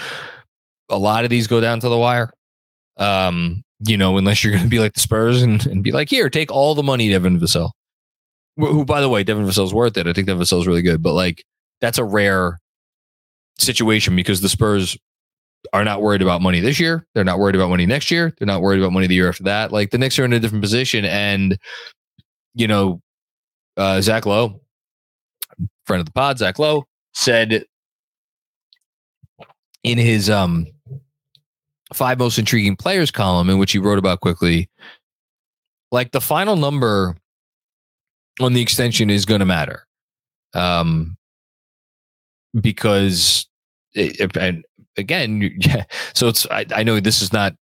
a 0.88 0.98
lot 0.98 1.24
of 1.24 1.30
these 1.30 1.46
go 1.46 1.60
down 1.60 1.80
to 1.80 1.88
the 1.88 1.98
wire. 1.98 2.32
Um, 2.96 3.62
you 3.86 3.96
know, 3.96 4.18
unless 4.18 4.42
you're 4.42 4.52
going 4.54 4.64
to 4.64 4.70
be 4.70 4.80
like 4.80 4.94
the 4.94 5.00
Spurs 5.00 5.42
and, 5.42 5.64
and 5.66 5.82
be 5.82 5.92
like, 5.92 6.10
here, 6.10 6.28
take 6.28 6.50
all 6.50 6.74
the 6.74 6.82
money, 6.82 7.08
Devin 7.08 7.38
Vassell. 7.38 7.70
Who, 8.56 8.84
by 8.84 9.00
the 9.00 9.08
way, 9.08 9.22
Devin 9.22 9.44
Vassell's 9.44 9.72
worth 9.72 9.96
it. 9.96 10.08
I 10.08 10.12
think 10.12 10.26
Devin 10.26 10.42
Vassell's 10.42 10.66
really 10.66 10.82
good, 10.82 11.00
but 11.00 11.12
like 11.12 11.44
that's 11.80 11.98
a 11.98 12.04
rare 12.04 12.58
situation 13.58 14.16
because 14.16 14.40
the 14.40 14.48
Spurs 14.48 14.98
are 15.72 15.84
not 15.84 16.02
worried 16.02 16.22
about 16.22 16.42
money 16.42 16.58
this 16.58 16.80
year. 16.80 17.06
They're 17.14 17.22
not 17.22 17.38
worried 17.38 17.54
about 17.54 17.70
money 17.70 17.86
next 17.86 18.10
year. 18.10 18.34
They're 18.36 18.46
not 18.46 18.60
worried 18.60 18.80
about 18.80 18.92
money 18.92 19.06
the 19.06 19.14
year 19.14 19.28
after 19.28 19.44
that. 19.44 19.70
Like 19.70 19.90
the 19.90 19.98
Knicks 19.98 20.18
are 20.18 20.24
in 20.24 20.32
a 20.32 20.40
different 20.40 20.62
position, 20.62 21.04
and 21.04 21.56
you 22.54 22.66
know, 22.66 23.00
uh, 23.76 24.00
Zach 24.00 24.26
Lowe, 24.26 24.60
friend 25.86 26.00
of 26.00 26.06
the 26.06 26.12
pod, 26.12 26.38
Zach 26.38 26.58
Lowe 26.58 26.87
said 27.18 27.64
in 29.82 29.98
his 29.98 30.30
um 30.30 30.66
five 31.92 32.18
most 32.18 32.38
intriguing 32.38 32.76
players 32.76 33.10
column, 33.10 33.50
in 33.50 33.58
which 33.58 33.72
he 33.72 33.78
wrote 33.78 33.98
about 33.98 34.20
Quickley, 34.20 34.68
like 35.90 36.12
the 36.12 36.20
final 36.20 36.56
number 36.56 37.16
on 38.40 38.52
the 38.52 38.62
extension 38.62 39.10
is 39.10 39.24
going 39.24 39.40
to 39.40 39.46
matter. 39.46 39.86
Um, 40.54 41.16
because 42.58 43.46
it, 43.94 44.36
and 44.36 44.64
again, 44.96 45.50
yeah, 45.58 45.84
so 46.14 46.28
it's, 46.28 46.46
I, 46.50 46.66
I 46.74 46.82
know 46.82 47.00
this 47.00 47.22
is 47.22 47.32
not 47.32 47.54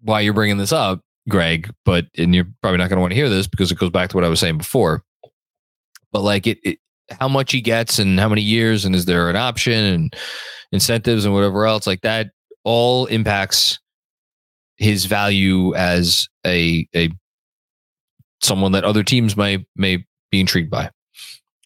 why 0.00 0.20
you're 0.20 0.32
bringing 0.32 0.58
this 0.58 0.72
up, 0.72 1.00
Greg, 1.28 1.72
but, 1.84 2.06
and 2.16 2.34
you're 2.34 2.48
probably 2.62 2.78
not 2.78 2.88
going 2.88 2.96
to 2.96 3.00
want 3.00 3.12
to 3.12 3.16
hear 3.16 3.28
this 3.28 3.46
because 3.46 3.70
it 3.70 3.78
goes 3.78 3.90
back 3.90 4.10
to 4.10 4.16
what 4.16 4.24
I 4.24 4.28
was 4.28 4.40
saying 4.40 4.58
before. 4.58 5.04
But 6.10 6.22
like 6.22 6.46
it, 6.46 6.58
it, 6.64 6.78
how 7.10 7.28
much 7.28 7.52
he 7.52 7.60
gets 7.60 7.98
and 7.98 8.18
how 8.18 8.28
many 8.28 8.42
years, 8.42 8.84
and 8.84 8.94
is 8.94 9.04
there 9.04 9.28
an 9.28 9.36
option 9.36 9.72
and 9.72 10.16
incentives 10.72 11.24
and 11.24 11.34
whatever 11.34 11.66
else 11.66 11.86
like 11.86 12.00
that 12.02 12.30
all 12.64 13.06
impacts 13.06 13.78
his 14.76 15.04
value 15.04 15.74
as 15.74 16.28
a 16.46 16.86
a 16.94 17.10
someone 18.42 18.72
that 18.72 18.84
other 18.84 19.02
teams 19.02 19.36
may 19.36 19.64
may 19.76 20.04
be 20.30 20.40
intrigued 20.40 20.70
by. 20.70 20.90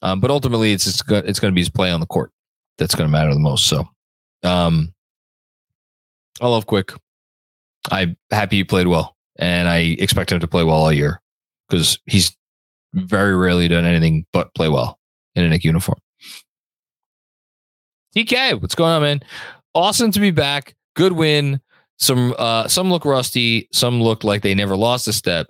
Um, 0.03 0.21
but 0.21 0.31
ultimately, 0.31 0.73
it's 0.73 0.87
it's, 0.87 1.03
it's 1.09 1.41
going 1.41 1.53
to 1.53 1.55
be 1.55 1.61
his 1.61 1.71
play 1.71 1.91
on 1.91 2.01
the 2.01 2.07
court 2.07 2.31
that's 2.77 2.95
going 2.95 3.09
to 3.09 3.13
matter 3.13 3.33
the 3.33 3.41
most. 3.41 3.67
So, 3.67 3.89
um, 4.45 4.93
I 6.41 6.47
love 6.47 6.67
Quick. 6.67 6.93
I'm 7.91 8.17
happy 8.31 8.57
he 8.57 8.65
played 8.65 8.87
well, 8.87 9.17
and 9.39 9.69
I 9.69 9.97
expect 9.99 10.31
him 10.31 10.41
to 10.41 10.49
play 10.49 10.63
well 10.63 10.77
all 10.77 10.93
year 10.93 11.21
because 11.69 11.99
he's 12.07 12.37
very 12.95 13.37
rarely 13.37 13.69
done 13.69 13.85
anything 13.85 14.25
but 14.33 14.55
play 14.55 14.69
well 14.69 14.98
in 15.39 15.45
a 15.45 15.49
Knick 15.49 15.65
uniform. 15.65 15.99
TK, 18.17 18.61
what's 18.61 18.75
going 18.75 18.93
on, 18.93 19.03
man? 19.03 19.21
Awesome 19.75 20.11
to 20.13 20.21
be 20.21 20.31
back. 20.31 20.75
Good 20.97 21.13
win. 21.13 21.61
Some 21.99 22.35
uh, 22.39 22.69
some 22.69 22.91
look 22.91 23.05
rusty. 23.05 23.69
Some 23.73 24.03
look 24.03 24.25
like 24.25 24.43
they 24.43 24.55
never 24.55 24.77
lost 24.77 25.09
a 25.09 25.13
step. 25.13 25.47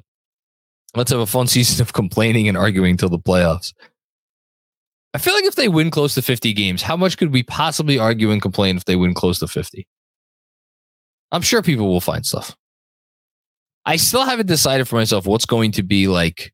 Let's 0.95 1.11
have 1.11 1.21
a 1.21 1.27
fun 1.27 1.47
season 1.49 1.83
of 1.83 1.93
complaining 1.93 2.49
and 2.49 2.57
arguing 2.57 2.97
till 2.97 3.09
the 3.09 3.19
playoffs. 3.19 3.73
I 5.15 5.19
feel 5.19 5.35
like 5.35 5.45
if 5.45 5.55
they 5.55 5.69
win 5.69 5.91
close 5.91 6.15
to 6.15 6.23
50 6.23 6.53
games, 6.53 6.83
how 6.83 6.97
much 6.97 7.17
could 7.17 7.33
we 7.33 7.43
possibly 7.43 7.99
argue 7.99 8.31
and 8.31 8.43
complain 8.43 8.77
if 8.77 8.85
they 8.85 8.97
win 8.97 9.15
close 9.15 9.39
to 9.39 9.49
50? 9.49 9.87
I'm 11.33 11.43
sure 11.43 11.63
people 11.63 11.89
will 11.89 12.01
find 12.01 12.25
stuff. 12.25 12.55
I 13.87 13.97
still 13.97 14.25
haven't 14.25 14.47
decided 14.47 14.87
for 14.87 14.97
myself 14.97 15.27
what's 15.27 15.47
going 15.47 15.73
to 15.73 15.83
be 15.83 16.09
like 16.09 16.53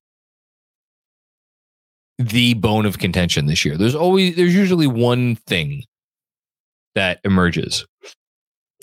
the 2.18 2.54
bone 2.54 2.86
of 2.86 2.98
contention 2.98 3.46
this 3.46 3.64
year. 3.64 3.76
There's 3.76 3.94
always 3.94 4.36
there's 4.36 4.54
usually 4.54 4.86
one 4.86 5.36
thing 5.36 5.84
that 6.94 7.20
emerges. 7.24 7.86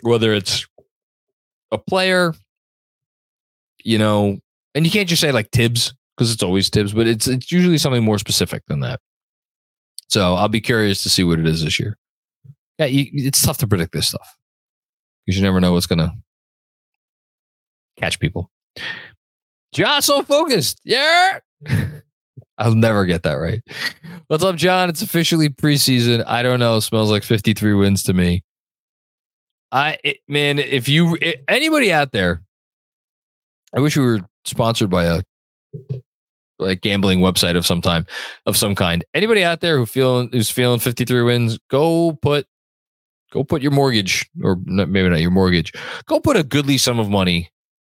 Whether 0.04 0.34
it's 0.34 0.66
a 1.72 1.78
player, 1.78 2.34
you 3.84 3.98
know, 3.98 4.40
and 4.76 4.86
you 4.86 4.92
can't 4.92 5.08
just 5.08 5.22
say 5.22 5.32
like 5.32 5.52
Thibs 5.52 5.94
because 6.18 6.32
it's 6.32 6.44
always 6.44 6.70
Thibs, 6.70 6.94
but 6.94 7.08
it's 7.08 7.28
it's 7.28 7.52
usually 7.52 7.78
something 7.78 8.04
more 8.04 8.20
specific 8.20 8.64
than 8.68 8.82
that. 8.82 9.00
So 10.10 10.34
I'll 10.34 10.50
be 10.50 10.62
curious 10.62 11.04
to 11.04 11.10
see 11.10 11.24
what 11.24 11.40
it 11.40 11.48
is 11.48 11.64
this 11.64 11.80
year. 11.80 11.98
Yeah, 12.78 12.88
you, 12.88 13.06
it's 13.14 13.42
tough 13.42 13.60
to 13.60 13.68
predict 13.68 13.94
this 13.94 14.10
stuff 14.10 14.36
because 15.26 15.38
you 15.38 15.44
never 15.44 15.62
know 15.62 15.74
what's 15.74 15.86
gonna 15.88 16.14
catch 17.98 18.20
people. 18.20 18.52
So 20.02 20.24
focused. 20.24 20.82
Yeah. 20.84 21.40
I'll 22.62 22.76
never 22.76 23.06
get 23.06 23.24
that 23.24 23.34
right. 23.34 23.62
What's 24.28 24.44
up, 24.44 24.56
Jon? 24.56 24.88
It's 24.88 25.02
officially 25.02 25.50
preseason. 25.50 26.24
I 26.28 26.44
don't 26.44 26.60
know. 26.60 26.80
Smells 26.80 27.10
like 27.10 27.24
53 27.24 27.74
wins 27.74 28.04
to 28.04 28.14
me. 28.14 28.44
I 29.72 29.98
it, 30.04 30.18
man, 30.28 30.60
if 30.60 30.88
you 30.88 31.18
it, 31.22 31.44
anybody 31.48 31.92
out 31.92 32.12
there, 32.12 32.44
I 33.76 33.80
wish 33.80 33.98
we 33.98 34.06
were 34.06 34.20
sponsored 34.46 34.92
by 34.92 35.06
a 35.06 35.22
like 36.60 36.82
gambling 36.82 37.20
website 37.20 37.58
of 37.58 37.66
some 37.66 37.82
time 37.82 38.06
of 38.46 38.56
some 38.56 38.76
kind. 38.76 39.04
Anybody 39.16 39.44
out 39.44 39.62
there 39.62 39.78
who 39.78 39.88
feeling 39.88 40.30
who's 40.32 40.52
feeling 40.52 40.80
53 40.80 41.24
wins, 41.24 41.58
go 41.70 42.14
put 42.22 42.46
go 43.32 43.44
put 43.44 43.64
your 43.64 43.72
mortgage 43.72 44.30
or 44.44 44.58
not, 44.66 44.90
maybe 44.90 45.10
not 45.10 45.22
your 45.22 45.32
mortgage. 45.32 45.74
Go 46.06 46.20
put 46.20 46.38
a 46.38 46.44
goodly 46.44 46.78
sum 46.78 47.00
of 47.00 47.10
money 47.10 47.50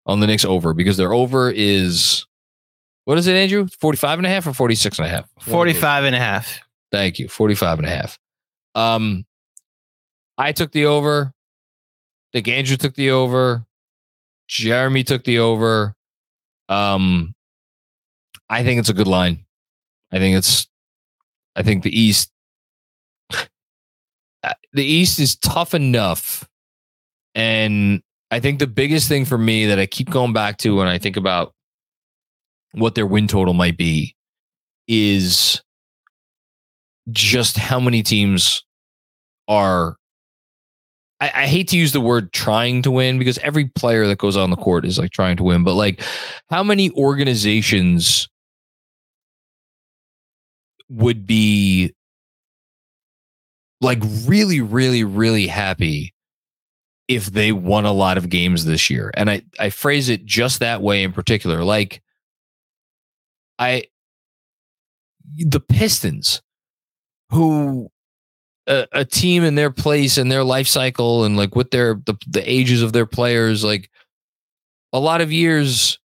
on 0.05 0.19
the 0.19 0.27
Knicks 0.27 0.43
over 0.43 0.73
because 0.73 0.97
their 0.97 1.13
over 1.13 1.49
is 1.49 2.26
what 3.07 3.17
is 3.17 3.27
it, 3.27 3.35
Andrew? 3.35 3.67
45 3.79 4.19
and 4.19 4.25
a 4.25 4.29
half 4.29 4.45
or 4.45 4.53
46 4.53 4.99
and 4.99 5.07
a 5.07 5.09
half? 5.09 5.29
45 5.39 6.03
and 6.03 6.15
a 6.15 6.19
half. 6.19 6.59
Thank 6.91 7.19
you. 7.19 7.29
45 7.29 7.79
and 7.79 7.87
a 7.87 7.89
half. 7.89 8.19
Um 8.75 9.25
I 10.37 10.51
took 10.51 10.71
the 10.71 10.85
over. 10.85 11.31
I 11.33 12.29
think 12.33 12.47
Andrew 12.49 12.75
took 12.75 12.95
the 12.95 13.11
over. 13.11 13.65
Jeremy 14.47 15.03
took 15.03 15.23
the 15.23 15.39
over. 15.39 15.95
Um, 16.69 17.33
I 18.49 18.63
think 18.63 18.79
it's 18.79 18.89
a 18.89 18.93
good 18.93 19.07
line. 19.07 19.45
I 20.11 20.19
think 20.19 20.37
it's. 20.37 20.67
I 21.55 21.63
think 21.63 21.83
the 21.83 21.97
East. 21.97 22.31
Uh, 24.43 24.53
the 24.71 24.85
East 24.85 25.19
is 25.19 25.35
tough 25.35 25.73
enough, 25.73 26.47
and 27.33 28.03
I 28.29 28.39
think 28.39 28.59
the 28.59 28.67
biggest 28.67 29.09
thing 29.09 29.25
for 29.25 29.37
me 29.37 29.65
that 29.65 29.79
I 29.79 29.87
keep 29.87 30.11
going 30.11 30.31
back 30.31 30.57
to 30.59 30.75
when 30.75 30.87
I 30.87 30.99
think 30.99 31.17
about 31.17 31.55
what 32.73 32.95
their 32.95 33.07
win 33.07 33.27
total 33.27 33.53
might 33.53 33.77
be 33.77 34.15
is 34.87 35.61
just 37.11 37.57
how 37.57 37.79
many 37.79 38.03
teams 38.03 38.63
are 39.47 39.95
I, 41.19 41.31
I, 41.33 41.47
hate 41.47 41.69
to 41.69 41.77
use 41.77 41.93
the 41.93 42.01
word 42.01 42.31
trying 42.31 42.83
to 42.83 42.91
win 42.91 43.17
because 43.17 43.37
every 43.39 43.65
player 43.65 44.05
that 44.07 44.19
goes 44.19 44.37
on 44.37 44.51
the 44.51 44.55
court 44.55 44.85
is 44.85 44.99
like 44.99 45.11
trying 45.11 45.37
to 45.37 45.43
win, 45.43 45.63
but 45.63 45.73
like 45.73 46.01
how 46.49 46.63
many 46.63 46.91
organizations 46.91 48.27
would 50.89 51.25
be 51.25 51.93
like 53.81 53.99
really, 54.25 54.61
really, 54.61 55.03
really 55.03 55.47
happy 55.47 56.13
if 57.07 57.27
they 57.27 57.51
won 57.51 57.85
a 57.85 57.93
lot 57.93 58.17
of 58.17 58.29
games 58.29 58.65
this 58.65 58.89
year? 58.89 59.11
And 59.15 59.29
I, 59.29 59.41
I 59.59 59.71
phrase 59.71 60.09
it 60.09 60.23
just 60.25 60.59
that 60.59 60.81
way 60.83 61.03
in 61.03 61.13
particular. 61.13 61.63
Like 61.63 62.01
I 63.59 63.85
the 65.35 65.59
Pistons 65.59 66.41
who 67.31 67.89
a, 68.67 68.87
a, 68.93 69.05
team 69.05 69.43
in 69.43 69.55
their 69.55 69.71
place 69.71 70.17
and 70.17 70.31
their 70.31 70.43
life 70.43 70.67
cycle 70.67 71.23
and 71.23 71.37
like 71.37 71.55
with 71.55 71.71
their 71.71 71.95
the, 72.05 72.15
the 72.27 72.49
ages 72.49 72.81
of 72.81 72.93
their 72.93 73.05
players 73.05 73.63
like 73.63 73.89
a 74.93 74.99
lot 74.99 75.21
of 75.21 75.31
years 75.31 75.99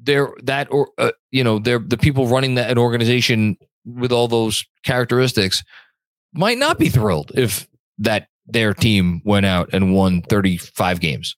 they're 0.00 0.32
that 0.42 0.68
or 0.70 0.90
uh, 0.98 1.12
you 1.30 1.42
know 1.42 1.58
they're 1.58 1.78
the 1.78 1.96
people 1.96 2.26
running 2.26 2.54
that 2.54 2.70
an 2.70 2.78
organization 2.78 3.56
with 3.84 4.12
all 4.12 4.28
those 4.28 4.64
characteristics 4.84 5.64
might 6.32 6.58
not 6.58 6.78
be 6.78 6.88
thrilled 6.88 7.32
if 7.34 7.66
that 7.98 8.28
their 8.46 8.72
team 8.74 9.20
went 9.24 9.46
out 9.46 9.68
and 9.72 9.94
won 9.94 10.22
35 10.22 11.00
games 11.00 11.36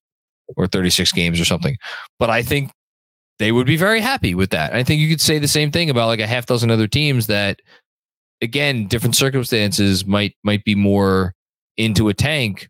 or 0.57 0.67
36 0.67 1.13
games 1.13 1.41
or 1.41 1.45
something. 1.45 1.77
But 2.19 2.31
i 2.31 2.43
think 2.43 2.71
they 3.41 3.51
would 3.51 3.67
be 3.67 3.77
very 3.77 4.01
happy 4.01 4.37
with 4.37 4.51
that 4.51 4.73
i 4.73 4.85
think 4.85 5.01
you 5.01 5.09
could 5.09 5.21
say 5.21 5.41
the 5.41 5.49
same 5.49 5.73
thing 5.73 5.91
about 5.91 6.07
like 6.07 6.21
a 6.21 6.27
half 6.27 6.47
dozen 6.47 6.71
other 6.71 6.87
teams 6.87 7.27
that 7.27 7.61
again, 8.41 8.87
different 8.87 9.17
circumstances 9.17 10.07
might 10.07 10.35
might 10.43 10.65
be 10.65 10.75
more 10.75 11.35
into 11.77 12.09
a 12.09 12.15
tank. 12.15 12.69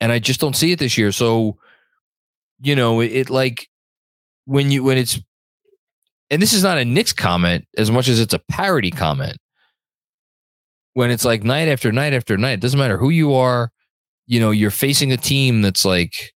And 0.00 0.12
I 0.12 0.18
just 0.18 0.40
don't 0.40 0.56
see 0.56 0.72
it 0.72 0.78
this 0.78 0.96
year. 0.96 1.12
So, 1.12 1.58
you 2.60 2.74
know, 2.74 3.00
it, 3.00 3.12
it 3.12 3.30
like 3.30 3.68
when 4.46 4.70
you 4.70 4.82
when 4.82 4.98
it's 4.98 5.20
and 6.30 6.40
this 6.40 6.52
is 6.52 6.62
not 6.62 6.78
a 6.78 6.84
Knicks 6.84 7.12
comment 7.12 7.66
as 7.76 7.90
much 7.90 8.08
as 8.08 8.20
it's 8.20 8.34
a 8.34 8.40
parody 8.50 8.90
comment. 8.90 9.36
When 10.94 11.10
it's 11.10 11.24
like 11.24 11.44
night 11.44 11.68
after 11.68 11.92
night 11.92 12.14
after 12.14 12.36
night, 12.36 12.54
it 12.54 12.60
doesn't 12.60 12.78
matter 12.78 12.98
who 12.98 13.10
you 13.10 13.34
are, 13.34 13.70
you 14.26 14.40
know, 14.40 14.50
you're 14.50 14.70
facing 14.70 15.12
a 15.12 15.16
team 15.16 15.62
that's 15.62 15.84
like 15.84 16.32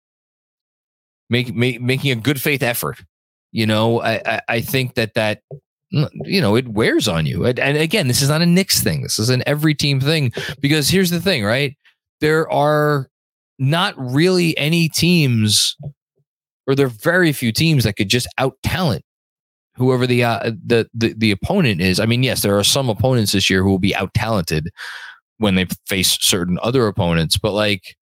make, 1.33 1.55
make 1.55 1.80
making 1.80 2.12
a 2.12 2.16
good 2.16 2.41
faith 2.41 2.62
effort. 2.62 3.03
You 3.51 3.66
know, 3.66 4.01
I, 4.01 4.20
I, 4.24 4.41
I 4.49 4.61
think 4.61 4.95
that 4.95 5.14
that 5.14 5.43
you 5.91 6.41
know, 6.41 6.57
it 6.57 6.68
wears 6.68 7.07
on 7.07 7.26
you. 7.26 7.45
And, 7.45 7.59
and 7.59 7.76
again, 7.76 8.09
this 8.09 8.22
is 8.22 8.28
not 8.30 8.41
a 8.41 8.47
Knicks 8.47 8.83
thing. 8.83 9.03
This 9.03 9.18
is 9.18 9.28
an 9.28 9.43
every 9.47 9.74
team 9.74 10.01
thing 10.01 10.33
because 10.61 10.89
here's 10.89 11.11
the 11.11 11.20
thing, 11.20 11.45
right? 11.45 11.76
There 12.20 12.51
are 12.51 13.11
not 13.59 13.95
really 13.99 14.57
any 14.57 14.89
teams, 14.89 15.76
or 16.66 16.74
there 16.74 16.87
are 16.87 16.91
very 17.03 17.33
few 17.33 17.53
teams 17.53 17.85
that 17.85 17.97
could 17.97 18.09
just 18.09 18.26
out 18.39 18.57
talent 18.62 19.05
whoever 19.74 20.07
the, 20.07 20.22
uh, 20.22 20.53
the 20.64 20.87
the 20.95 21.14
the 21.14 21.30
opponent 21.30 21.80
is. 21.80 21.99
I 22.01 22.07
mean, 22.07 22.22
yes, 22.22 22.43
there 22.43 22.59
are 22.59 22.64
some 22.64 22.89
opponents 22.89 23.33
this 23.33 23.51
year 23.51 23.62
who 23.62 23.70
will 23.70 23.78
be 23.78 23.95
out 23.95 24.14
talented 24.14 24.70
when 25.39 25.55
they 25.57 25.66
face 25.87 26.16
certain 26.20 26.59
other 26.62 26.87
opponents, 26.87 27.37
but 27.39 27.53
like 27.53 27.97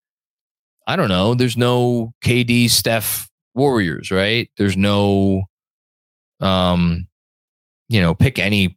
I 0.90 0.96
don't 0.96 1.08
know, 1.08 1.34
there's 1.34 1.56
no 1.56 2.12
KD, 2.24 2.68
Steph, 2.68 3.30
Warriors, 3.54 4.10
right? 4.10 4.50
There's 4.56 4.76
no, 4.76 5.44
um, 6.40 7.06
you 7.88 8.00
know, 8.00 8.12
pick 8.12 8.40
any 8.40 8.76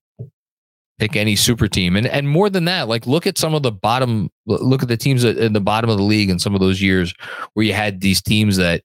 pick 0.99 1.15
any 1.15 1.35
super 1.35 1.67
team. 1.67 1.95
And 1.95 2.05
and 2.05 2.29
more 2.29 2.51
than 2.51 2.65
that 2.65 2.87
like 2.87 3.07
look 3.07 3.25
at 3.25 3.39
some 3.39 3.55
of 3.55 3.63
the 3.63 3.71
bottom 3.71 4.29
look 4.45 4.83
at 4.83 4.89
the 4.89 4.95
teams 4.97 5.23
in 5.23 5.53
the 5.53 5.59
bottom 5.59 5.89
of 5.89 5.97
the 5.97 6.03
league 6.03 6.29
in 6.29 6.37
some 6.37 6.53
of 6.53 6.61
those 6.61 6.83
years 6.83 7.15
where 7.53 7.65
you 7.65 7.73
had 7.73 8.01
these 8.01 8.21
teams 8.21 8.57
that 8.57 8.83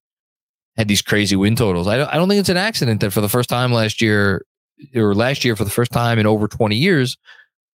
had 0.78 0.88
these 0.88 1.02
crazy 1.02 1.36
win 1.36 1.54
totals. 1.54 1.86
I 1.86 1.98
don't, 1.98 2.08
I 2.08 2.14
don't 2.14 2.30
think 2.30 2.40
it's 2.40 2.48
an 2.48 2.56
accident 2.56 3.02
that 3.02 3.10
for 3.10 3.20
the 3.20 3.28
first 3.28 3.50
time 3.50 3.72
last 3.72 4.00
year 4.00 4.46
or 4.94 5.14
last 5.14 5.44
year 5.44 5.54
for 5.54 5.64
the 5.64 5.70
first 5.70 5.92
time 5.92 6.18
in 6.18 6.24
over 6.26 6.48
20 6.48 6.76
years 6.76 7.18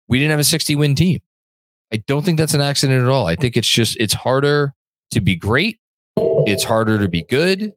we 0.08 0.18
didn't 0.18 0.32
have 0.32 0.40
a 0.40 0.44
60 0.44 0.76
win 0.78 0.96
team. 0.96 1.20
I 1.94 1.98
don't 1.98 2.26
think 2.26 2.40
that's 2.40 2.56
an 2.56 2.62
accident 2.62 3.04
at 3.04 3.10
all. 3.10 3.28
I 3.28 3.36
think 3.36 3.56
it's 3.56 3.68
just 3.68 3.98
it's 4.00 4.16
harder 4.16 4.74
to 5.14 5.22
be 5.22 5.36
great 5.36 5.80
it's 6.18 6.64
harder 6.64 7.00
to 7.00 7.08
be 7.08 7.24
good 7.24 7.74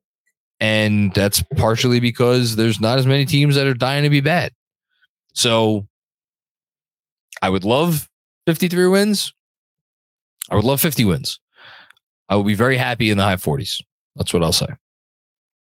and 0.58 1.12
that's 1.14 1.42
partially 1.56 2.00
because 2.00 2.56
there's 2.56 2.80
not 2.80 2.98
as 2.98 3.06
many 3.06 3.24
teams 3.24 3.54
that 3.54 3.66
are 3.66 3.74
dying 3.74 4.02
to 4.02 4.10
be 4.10 4.20
bad 4.20 4.52
so 5.32 5.86
I 7.42 7.50
would 7.50 7.64
love 7.64 8.08
53 8.46 8.88
wins. 8.88 9.32
I 10.50 10.56
would 10.56 10.64
love 10.64 10.80
50 10.80 11.04
wins. 11.04 11.40
I 12.28 12.36
would 12.36 12.46
be 12.46 12.54
very 12.54 12.76
happy 12.76 13.10
in 13.10 13.18
the 13.18 13.24
high 13.24 13.36
40s. 13.36 13.82
That's 14.16 14.32
what 14.32 14.42
I'll 14.42 14.52
say. 14.52 14.66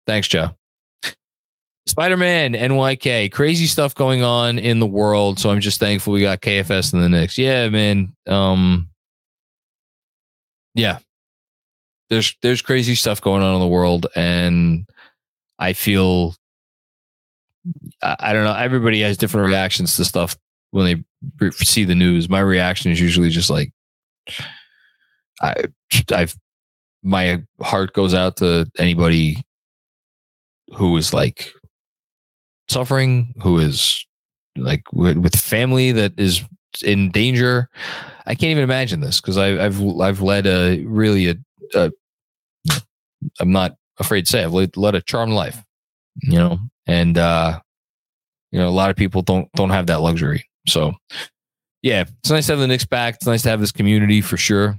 Thanks, 0.06 0.28
Joe. 0.28 0.50
Spider 1.86 2.16
Man, 2.16 2.54
NYK, 2.54 3.32
crazy 3.32 3.66
stuff 3.66 3.94
going 3.94 4.22
on 4.22 4.58
in 4.58 4.78
the 4.78 4.86
world. 4.86 5.38
So 5.38 5.50
I'm 5.50 5.60
just 5.60 5.80
thankful 5.80 6.12
we 6.12 6.20
got 6.20 6.40
KFS 6.40 6.92
in 6.92 7.00
the 7.00 7.08
Knicks. 7.08 7.36
Yeah, 7.36 7.68
man. 7.68 8.14
Um, 8.26 8.88
yeah, 10.74 10.98
there's 12.10 12.36
there's 12.42 12.62
crazy 12.62 12.94
stuff 12.94 13.20
going 13.20 13.42
on 13.42 13.54
in 13.54 13.60
the 13.60 13.68
world, 13.68 14.06
and 14.14 14.86
I 15.58 15.72
feel 15.72 16.34
I, 18.02 18.16
I 18.18 18.32
don't 18.32 18.44
know. 18.44 18.54
Everybody 18.54 19.00
has 19.02 19.16
different 19.16 19.48
reactions 19.48 19.96
to 19.96 20.04
stuff 20.04 20.36
when 20.74 21.04
they 21.38 21.50
see 21.52 21.84
the 21.84 21.94
news, 21.94 22.28
my 22.28 22.40
reaction 22.40 22.90
is 22.90 23.00
usually 23.00 23.28
just 23.28 23.48
like, 23.48 23.72
I, 25.40 25.54
I've, 26.10 26.36
my 27.04 27.44
heart 27.60 27.92
goes 27.92 28.12
out 28.12 28.38
to 28.38 28.68
anybody 28.76 29.40
who 30.74 30.96
is 30.96 31.14
like 31.14 31.52
suffering, 32.68 33.34
who 33.40 33.58
is 33.58 34.04
like 34.56 34.82
with 34.92 35.36
family 35.36 35.92
that 35.92 36.18
is 36.18 36.42
in 36.82 37.12
danger. 37.12 37.68
I 38.26 38.34
can't 38.34 38.50
even 38.50 38.64
imagine 38.64 39.00
this 39.00 39.20
because 39.20 39.38
I've 39.38 39.80
I've 40.00 40.22
led 40.22 40.48
a 40.48 40.82
really 40.86 41.28
a, 41.28 41.36
a 41.74 41.92
I'm 43.40 43.52
not 43.52 43.76
afraid 43.98 44.26
to 44.26 44.30
say 44.30 44.44
I've 44.44 44.52
led, 44.52 44.76
led 44.76 44.94
a 44.94 45.00
charmed 45.00 45.32
life, 45.32 45.62
you 46.22 46.38
know, 46.38 46.58
and 46.86 47.16
uh, 47.16 47.60
you 48.50 48.58
know 48.58 48.68
a 48.68 48.70
lot 48.70 48.90
of 48.90 48.96
people 48.96 49.22
don't 49.22 49.50
don't 49.52 49.70
have 49.70 49.86
that 49.86 50.00
luxury. 50.00 50.48
So, 50.66 50.94
yeah, 51.82 52.04
it's 52.20 52.30
nice 52.30 52.46
to 52.46 52.52
have 52.52 52.60
the 52.60 52.66
Knicks 52.66 52.86
back. 52.86 53.16
It's 53.16 53.26
nice 53.26 53.42
to 53.42 53.50
have 53.50 53.60
this 53.60 53.72
community 53.72 54.20
for 54.20 54.36
sure. 54.36 54.78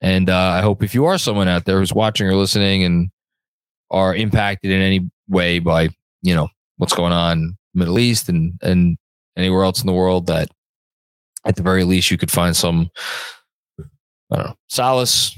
And 0.00 0.28
uh, 0.28 0.36
I 0.36 0.60
hope 0.60 0.82
if 0.82 0.94
you 0.94 1.06
are 1.06 1.18
someone 1.18 1.48
out 1.48 1.64
there 1.64 1.78
who's 1.78 1.94
watching 1.94 2.26
or 2.26 2.34
listening 2.34 2.84
and 2.84 3.10
are 3.90 4.14
impacted 4.14 4.70
in 4.70 4.80
any 4.80 5.10
way 5.28 5.58
by 5.58 5.88
you 6.22 6.34
know 6.34 6.48
what's 6.76 6.94
going 6.94 7.12
on 7.12 7.56
Middle 7.74 7.98
East 7.98 8.28
and 8.28 8.54
and 8.62 8.96
anywhere 9.36 9.64
else 9.64 9.80
in 9.80 9.86
the 9.86 9.92
world, 9.92 10.26
that 10.26 10.48
at 11.46 11.56
the 11.56 11.62
very 11.62 11.84
least 11.84 12.10
you 12.10 12.18
could 12.18 12.30
find 12.30 12.56
some 12.56 12.90
I 14.32 14.36
don't 14.36 14.46
know 14.46 14.56
solace, 14.68 15.36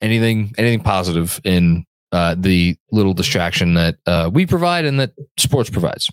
anything 0.00 0.52
anything 0.58 0.80
positive 0.80 1.40
in 1.44 1.84
uh, 2.12 2.34
the 2.38 2.76
little 2.90 3.14
distraction 3.14 3.74
that 3.74 3.96
uh, 4.06 4.30
we 4.32 4.46
provide 4.46 4.84
and 4.84 4.98
that 4.98 5.12
sports 5.38 5.70
provides. 5.70 6.10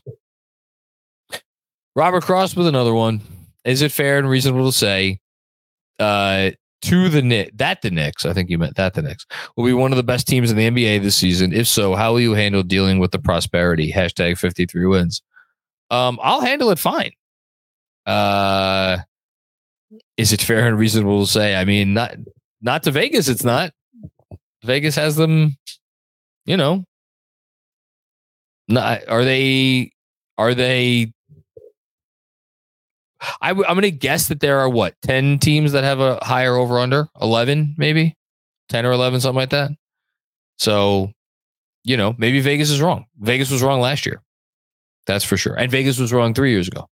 Robert 1.95 2.23
Cross 2.23 2.55
with 2.55 2.67
another 2.67 2.93
one. 2.93 3.21
Is 3.65 3.81
it 3.81 3.91
fair 3.91 4.17
and 4.17 4.29
reasonable 4.29 4.67
to 4.67 4.77
say 4.77 5.19
uh, 5.99 6.51
to 6.83 7.09
the 7.09 7.21
Knicks, 7.21 7.51
that 7.55 7.81
the 7.81 7.89
Knicks, 7.89 8.25
I 8.25 8.33
think 8.33 8.49
you 8.49 8.57
meant 8.57 8.75
that 8.75 8.93
the 8.93 9.01
Knicks, 9.01 9.25
will 9.55 9.65
be 9.65 9.73
one 9.73 9.91
of 9.91 9.97
the 9.97 10.03
best 10.03 10.27
teams 10.27 10.51
in 10.51 10.57
the 10.57 10.69
NBA 10.69 11.01
this 11.01 11.15
season? 11.15 11.51
If 11.51 11.67
so, 11.67 11.95
how 11.95 12.13
will 12.13 12.21
you 12.21 12.33
handle 12.33 12.63
dealing 12.63 12.99
with 12.99 13.11
the 13.11 13.19
prosperity? 13.19 13.91
Hashtag 13.91 14.37
53 14.37 14.85
wins. 14.85 15.21
Um, 15.89 16.19
I'll 16.21 16.41
handle 16.41 16.69
it 16.69 16.79
fine. 16.79 17.11
Uh, 18.05 18.99
is 20.17 20.33
it 20.33 20.41
fair 20.41 20.67
and 20.67 20.77
reasonable 20.77 21.25
to 21.25 21.31
say? 21.31 21.55
I 21.55 21.65
mean, 21.65 21.93
not 21.93 22.15
not 22.61 22.83
to 22.83 22.91
Vegas, 22.91 23.27
it's 23.27 23.43
not. 23.43 23.71
Vegas 24.63 24.95
has 24.95 25.15
them, 25.15 25.57
you 26.45 26.57
know. 26.57 26.83
Not, 28.67 29.07
are 29.07 29.23
they 29.23 29.91
are 30.37 30.53
they 30.53 31.13
I 33.41 33.49
w- 33.49 33.65
I'm 33.67 33.75
going 33.75 33.83
to 33.83 33.91
guess 33.91 34.27
that 34.27 34.39
there 34.39 34.59
are 34.59 34.69
what 34.69 34.93
10 35.03 35.39
teams 35.39 35.71
that 35.71 35.83
have 35.83 35.99
a 35.99 36.19
higher 36.23 36.55
over 36.55 36.77
under 36.79 37.07
11 37.21 37.75
maybe 37.77 38.15
10 38.69 38.85
or 38.85 38.91
11 38.91 39.21
something 39.21 39.37
like 39.37 39.49
that. 39.51 39.71
So, 40.59 41.11
you 41.83 41.97
know, 41.97 42.13
maybe 42.17 42.41
Vegas 42.41 42.69
is 42.69 42.81
wrong. 42.81 43.05
Vegas 43.19 43.49
was 43.49 43.63
wrong 43.63 43.79
last 43.79 44.05
year. 44.05 44.21
That's 45.05 45.23
for 45.23 45.37
sure. 45.37 45.55
And 45.55 45.71
Vegas 45.71 45.97
was 45.97 46.11
wrong 46.11 46.33
3 46.33 46.51
years 46.51 46.67
ago. 46.67 46.87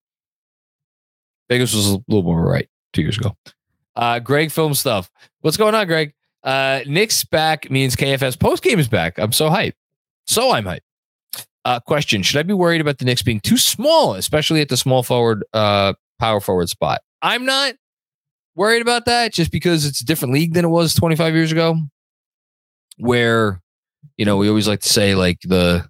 Vegas 1.50 1.74
was 1.74 1.88
a 1.92 2.00
little 2.08 2.24
more 2.24 2.42
right 2.46 2.68
2 2.94 3.02
years 3.02 3.18
ago. 3.18 3.36
Uh 3.96 4.20
Greg 4.20 4.52
film 4.52 4.74
stuff. 4.74 5.10
What's 5.42 5.58
going 5.58 5.76
on, 5.76 5.88
Greg? 5.88 6.14
Uh 6.44 6.82
Knicks 6.88 7.24
back 7.24 7.70
means 7.70 7.96
KFS 7.96 8.40
post 8.40 8.64
game 8.64 8.80
is 8.80 8.88
back. 8.88 9.18
I'm 9.20 9.32
so 9.32 9.50
hyped. 9.50 9.74
So 10.26 10.52
I'm 10.52 10.66
hyped. 10.66 10.82
Uh, 11.64 11.80
question: 11.80 12.24
Should 12.24 12.40
I 12.40 12.44
be 12.44 12.56
worried 12.56 12.82
about 12.82 12.98
the 12.98 13.06
Knicks 13.06 13.22
being 13.22 13.40
too 13.40 13.58
small, 13.58 14.16
especially 14.16 14.62
at 14.62 14.70
the 14.70 14.78
small 14.78 15.04
forward 15.04 15.44
uh, 15.54 15.94
power 16.22 16.40
forward 16.40 16.70
spot. 16.70 17.02
I'm 17.22 17.46
not 17.46 17.74
worried 18.56 18.82
about 18.82 19.06
that 19.06 19.34
just 19.34 19.52
because 19.52 19.86
it's 19.86 20.02
a 20.02 20.06
different 20.06 20.34
league 20.34 20.54
than 20.54 20.64
it 20.64 20.70
was 20.70 20.94
25 20.94 21.34
years 21.34 21.52
ago, 21.52 21.76
where, 22.98 23.60
you 24.18 24.26
know, 24.26 24.38
we 24.38 24.48
always 24.48 24.68
like 24.68 24.82
to 24.82 24.90
say, 24.90 25.16
like, 25.16 25.40
the, 25.42 25.88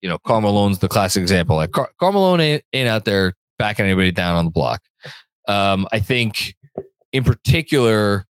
you 0.00 0.08
know, 0.08 0.18
Karl 0.18 0.40
Malone's 0.40 0.78
the 0.78 0.88
classic 0.88 1.20
example. 1.20 1.56
Like, 1.56 1.70
Car- 1.70 1.92
Karl 2.00 2.40
ain't, 2.40 2.64
ain't 2.72 2.88
out 2.88 3.04
there 3.04 3.34
backing 3.58 3.84
anybody 3.84 4.10
down 4.10 4.36
on 4.36 4.46
the 4.46 4.50
block. 4.50 4.82
Um, 5.46 5.86
I 5.92 6.00
think 6.00 6.54
in 7.14 7.22
particular, 7.22 8.26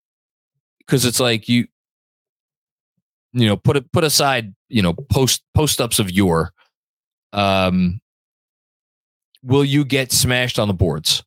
because 0.79 1.05
it's 1.05 1.19
like 1.19 1.49
you, 1.49 1.67
you 3.33 3.45
know, 3.45 3.57
put 3.57 3.75
it 3.77 3.91
put 3.91 4.05
aside, 4.05 4.55
you 4.69 4.81
know, 4.81 4.93
post 4.93 5.43
post 5.53 5.81
ups 5.81 5.99
of 5.99 6.09
your, 6.09 6.53
um, 7.33 7.99
will 9.43 9.65
you 9.65 9.83
get 9.83 10.13
smashed 10.13 10.57
on 10.57 10.69
the 10.69 10.73
boards? 10.73 11.23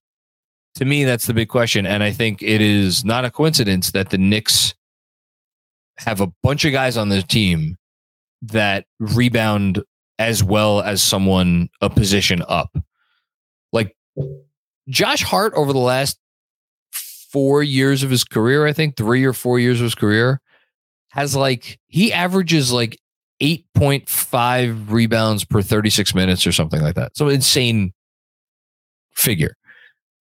To 0.77 0.87
me, 0.87 1.05
that's 1.05 1.27
the 1.27 1.35
big 1.35 1.51
question. 1.51 1.85
And 1.85 2.03
I 2.03 2.11
think 2.11 2.43
it 2.43 2.63
is 2.63 3.05
not 3.05 3.27
a 3.27 3.31
coincidence 3.31 3.91
that 3.91 4.09
the 4.09 4.17
Knicks 4.17 4.75
have 5.99 6.23
a 6.23 6.33
bunch 6.43 6.65
of 6.65 6.73
guys 6.73 6.97
on 6.97 7.11
their 7.11 7.21
team 7.21 7.77
that 8.41 8.87
rebound 8.99 9.83
as 10.19 10.43
well 10.43 10.81
as 10.81 11.03
someone 11.03 11.69
a 11.83 11.91
position 11.91 12.43
up. 12.49 12.75
Like 13.73 13.95
Josh 14.89 15.23
Hart 15.23 15.53
over 15.55 15.75
the 15.75 15.79
last 15.79 16.19
four 17.33 17.63
years 17.63 18.03
of 18.03 18.11
his 18.11 18.25
career, 18.25 18.67
I 18.67 18.73
think 18.73 18.97
three 18.97 19.25
or 19.25 19.33
four 19.33 19.59
years 19.59 19.81
of 19.81 19.85
his 19.85 19.95
career, 19.95 20.41
has 21.11 21.35
like 21.35 21.79
he 21.89 22.13
averages 22.13 22.73
like 22.73 22.99
8.5 23.43 24.91
rebounds 24.91 25.45
per 25.45 25.63
36 25.63 26.15
minutes 26.15 26.47
or 26.47 26.53
something 26.53 26.81
like 26.81 26.95
that. 26.95 27.17
So 27.17 27.29
insane 27.29 27.93
figure. 29.15 29.57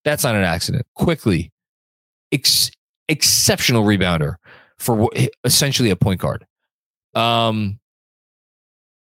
That's 0.03 0.23
not 0.23 0.35
an 0.35 0.43
accident. 0.43 0.87
Quickley, 0.95 1.51
ex- 2.31 2.71
exceptional 3.07 3.83
rebounder 3.83 4.35
for 4.79 5.09
essentially 5.43 5.91
a 5.91 5.95
point 5.95 6.19
guard. 6.19 6.47
Um, 7.13 7.79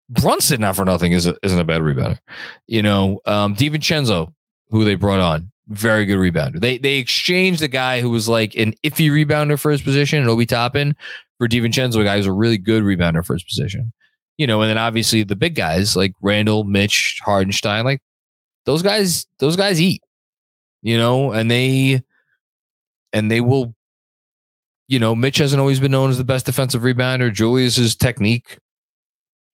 Brunson, 0.09 0.63
not 0.63 0.77
for 0.77 0.87
nothing, 0.87 1.13
is 1.13 1.27
a, 1.27 1.37
isn't 1.43 1.59
a 1.59 1.65
bad 1.65 1.83
rebounder. 1.83 2.19
You 2.67 2.83
know, 2.83 3.21
um, 3.27 3.55
DiVincenzo, 3.55 4.33
who 4.71 4.85
they 4.85 4.95
brought 4.95 5.21
on, 5.21 5.51
very 5.69 6.07
good 6.07 6.19
rebounder. 6.19 6.61
They 6.61 6.79
they 6.79 6.97
exchanged 6.97 7.61
the 7.61 7.69
guy 7.69 8.01
who 8.01 8.11
was 8.11 8.29
like 8.29 8.55
an 8.55 8.75
iffy 8.85 9.11
rebounder 9.11 9.59
for 9.59 9.71
his 9.71 9.83
position, 9.83 10.27
Obi 10.29 10.47
Toppin, 10.47 10.97
for 11.39 11.49
DiVincenzo, 11.49 12.01
a 12.01 12.05
guy 12.05 12.17
who's 12.17 12.27
a 12.27 12.33
really 12.33 12.59
good 12.59 12.83
rebounder 12.83 13.25
for 13.25 13.35
his 13.35 13.45
position. 13.45 13.93
you 14.39 14.47
know, 14.47 14.63
and 14.63 14.71
then 14.71 14.79
obviously 14.79 15.25
the 15.25 15.37
big 15.37 15.57
guys 15.57 15.97
like 15.97 16.13
Randle, 16.23 16.65
Mitch, 16.65 17.21
Hartenstein, 17.25 17.85
like 17.85 18.01
those 18.65 18.83
guys, 18.83 19.27
those 19.41 19.57
guys 19.57 19.81
eat, 19.81 20.03
you 20.81 20.97
know, 20.97 21.33
and 21.33 21.51
they 21.51 22.03
and 23.13 23.31
they 23.31 23.41
will, 23.41 23.75
you 24.87 24.99
know, 25.01 25.15
Mitch 25.15 25.39
hasn't 25.39 25.61
always 25.61 25.81
been 25.81 25.91
known 25.91 26.09
as 26.11 26.19
the 26.19 26.25
best 26.25 26.47
defensive 26.47 26.83
rebounder. 26.83 27.33
Julius's 27.33 27.97
technique 27.97 28.59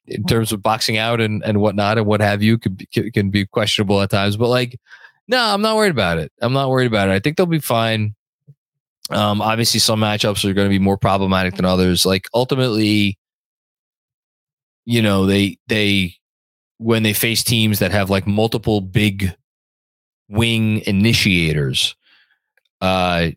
in 0.06 0.24
terms 0.26 0.52
of 0.52 0.62
boxing 0.62 0.98
out 0.98 1.18
and, 1.20 1.42
and 1.44 1.60
whatnot 1.60 1.96
and 1.96 2.06
what 2.06 2.20
have 2.20 2.42
you 2.42 2.58
could 2.58 2.76
be, 2.76 2.86
can 3.10 3.30
be 3.30 3.46
questionable 3.46 4.02
at 4.02 4.10
times. 4.10 4.36
But 4.36 4.48
like, 4.48 4.78
no, 5.28 5.42
I'm 5.42 5.62
not 5.62 5.76
worried 5.76 5.90
about 5.90 6.18
it. 6.18 6.32
I'm 6.40 6.52
not 6.52 6.70
worried 6.70 6.86
about 6.86 7.08
it. 7.08 7.12
I 7.12 7.18
think 7.18 7.36
they'll 7.36 7.46
be 7.46 7.58
fine. 7.58 8.14
Um, 9.10 9.40
obviously, 9.40 9.80
some 9.80 10.00
matchups 10.00 10.44
are 10.48 10.54
going 10.54 10.66
to 10.66 10.70
be 10.70 10.78
more 10.78 10.96
problematic 10.96 11.54
than 11.54 11.64
others. 11.64 12.06
Like 12.06 12.26
ultimately, 12.34 13.18
you 14.84 15.02
know, 15.02 15.26
they 15.26 15.58
they 15.68 16.14
when 16.78 17.02
they 17.02 17.12
face 17.12 17.44
teams 17.44 17.78
that 17.78 17.92
have 17.92 18.10
like 18.10 18.26
multiple 18.26 18.80
big 18.80 19.34
wing 20.28 20.82
initiators, 20.86 21.94
uh, 22.80 23.30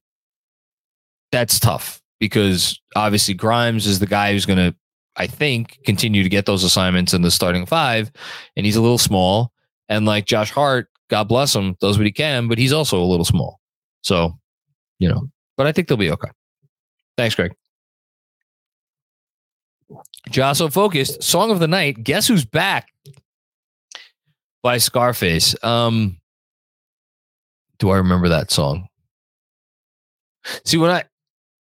that's 1.32 1.60
tough 1.60 2.02
because 2.20 2.80
obviously 2.96 3.34
Grimes 3.34 3.86
is 3.86 4.00
the 4.00 4.08
guy 4.08 4.32
who's 4.32 4.46
going 4.46 4.72
to, 4.72 4.76
I 5.16 5.28
think, 5.28 5.80
continue 5.86 6.24
to 6.24 6.30
get 6.30 6.46
those 6.46 6.64
assignments 6.64 7.14
in 7.14 7.22
the 7.22 7.32
starting 7.32 7.66
five, 7.66 8.12
and 8.56 8.66
he's 8.66 8.76
a 8.76 8.82
little 8.82 8.98
small. 8.98 9.52
And 9.90 10.06
like 10.06 10.26
Josh 10.26 10.52
Hart, 10.52 10.90
God 11.10 11.28
bless 11.28 11.56
him, 11.56 11.76
does 11.80 11.98
what 11.98 12.06
he 12.06 12.12
can, 12.12 12.48
but 12.48 12.58
he's 12.58 12.74
also 12.74 13.02
a 13.02 13.06
little 13.06 13.26
small. 13.26 13.60
So, 14.02 14.38
you 15.00 15.10
know, 15.10 15.30
but 15.56 15.68
I 15.68 15.72
think 15.72 15.88
they'll 15.88 15.98
be 15.98 16.12
okay. 16.12 16.30
Thanks, 17.18 17.36
Greg. 17.36 17.54
Josso 20.30 20.72
focused. 20.72 21.24
Song 21.24 21.52
of 21.52 21.60
the 21.60 21.68
night. 21.68 22.04
Guess 22.04 22.28
who's 22.28 22.46
back? 22.46 22.90
By 24.62 24.78
Scarface. 24.78 25.56
Um, 25.64 26.18
do 27.80 27.90
I 27.90 27.98
remember 27.98 28.30
that 28.30 28.52
song? 28.52 28.88
See 30.66 30.78
when 30.78 30.92
I 30.92 31.04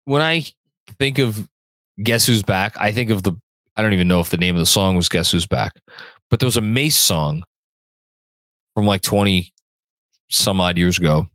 when 0.05 0.21
I 0.21 0.45
think 0.99 1.19
of 1.19 1.47
Guess 2.01 2.25
Who's 2.25 2.43
Back, 2.43 2.75
I 2.79 2.91
think 2.91 3.09
of 3.09 3.23
the 3.23 3.33
I 3.75 3.81
don't 3.81 3.93
even 3.93 4.07
know 4.07 4.19
if 4.19 4.29
the 4.29 4.37
name 4.37 4.55
of 4.55 4.59
the 4.59 4.65
song 4.65 4.95
was 4.95 5.09
Guess 5.09 5.31
Who's 5.31 5.47
Back, 5.47 5.73
but 6.29 6.39
there 6.39 6.47
was 6.47 6.57
a 6.57 6.61
Mase 6.61 6.97
song 6.97 7.43
from 8.73 8.85
like 8.85 9.01
20 9.01 9.53
some 10.29 10.61
odd 10.61 10.77
years 10.77 10.97
ago 10.97 11.27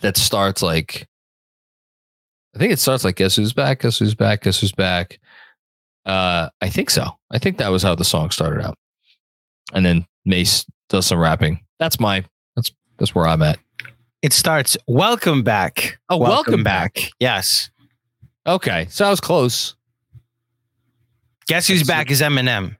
that 0.00 0.16
starts 0.16 0.62
like 0.62 1.06
I 2.54 2.58
think 2.58 2.72
it 2.72 2.78
starts 2.78 3.04
like 3.04 3.16
Guess 3.16 3.36
Who's 3.36 3.52
Back, 3.52 3.82
Guess 3.82 3.98
Who's 3.98 4.14
Back, 4.14 4.42
Guess 4.42 4.60
Who's 4.60 4.72
Back. 4.72 5.20
Uh, 6.06 6.48
I 6.60 6.70
think 6.70 6.90
so. 6.90 7.06
I 7.30 7.38
think 7.38 7.58
that 7.58 7.68
was 7.68 7.82
how 7.82 7.94
the 7.94 8.04
song 8.04 8.30
started 8.30 8.64
out. 8.64 8.76
And 9.74 9.84
then 9.84 10.06
Mase 10.24 10.64
does 10.88 11.06
some 11.06 11.18
rapping. 11.18 11.60
That's 11.78 12.00
my 12.00 12.24
that's 12.56 12.72
that's 12.98 13.14
where 13.14 13.26
I'm 13.28 13.42
at. 13.42 13.58
It 14.22 14.32
starts. 14.32 14.76
Welcome 14.88 15.42
back. 15.42 15.98
Oh, 16.08 16.16
welcome 16.16 16.64
back. 16.64 17.10
Yes. 17.20 17.70
Okay, 18.46 18.86
so 18.90 19.06
I 19.06 19.10
was 19.10 19.20
close. 19.20 19.76
Guess 21.46 21.68
who's 21.68 21.80
That's- 21.86 22.04
back 22.06 22.10
is 22.10 22.20
Eminem. 22.22 22.76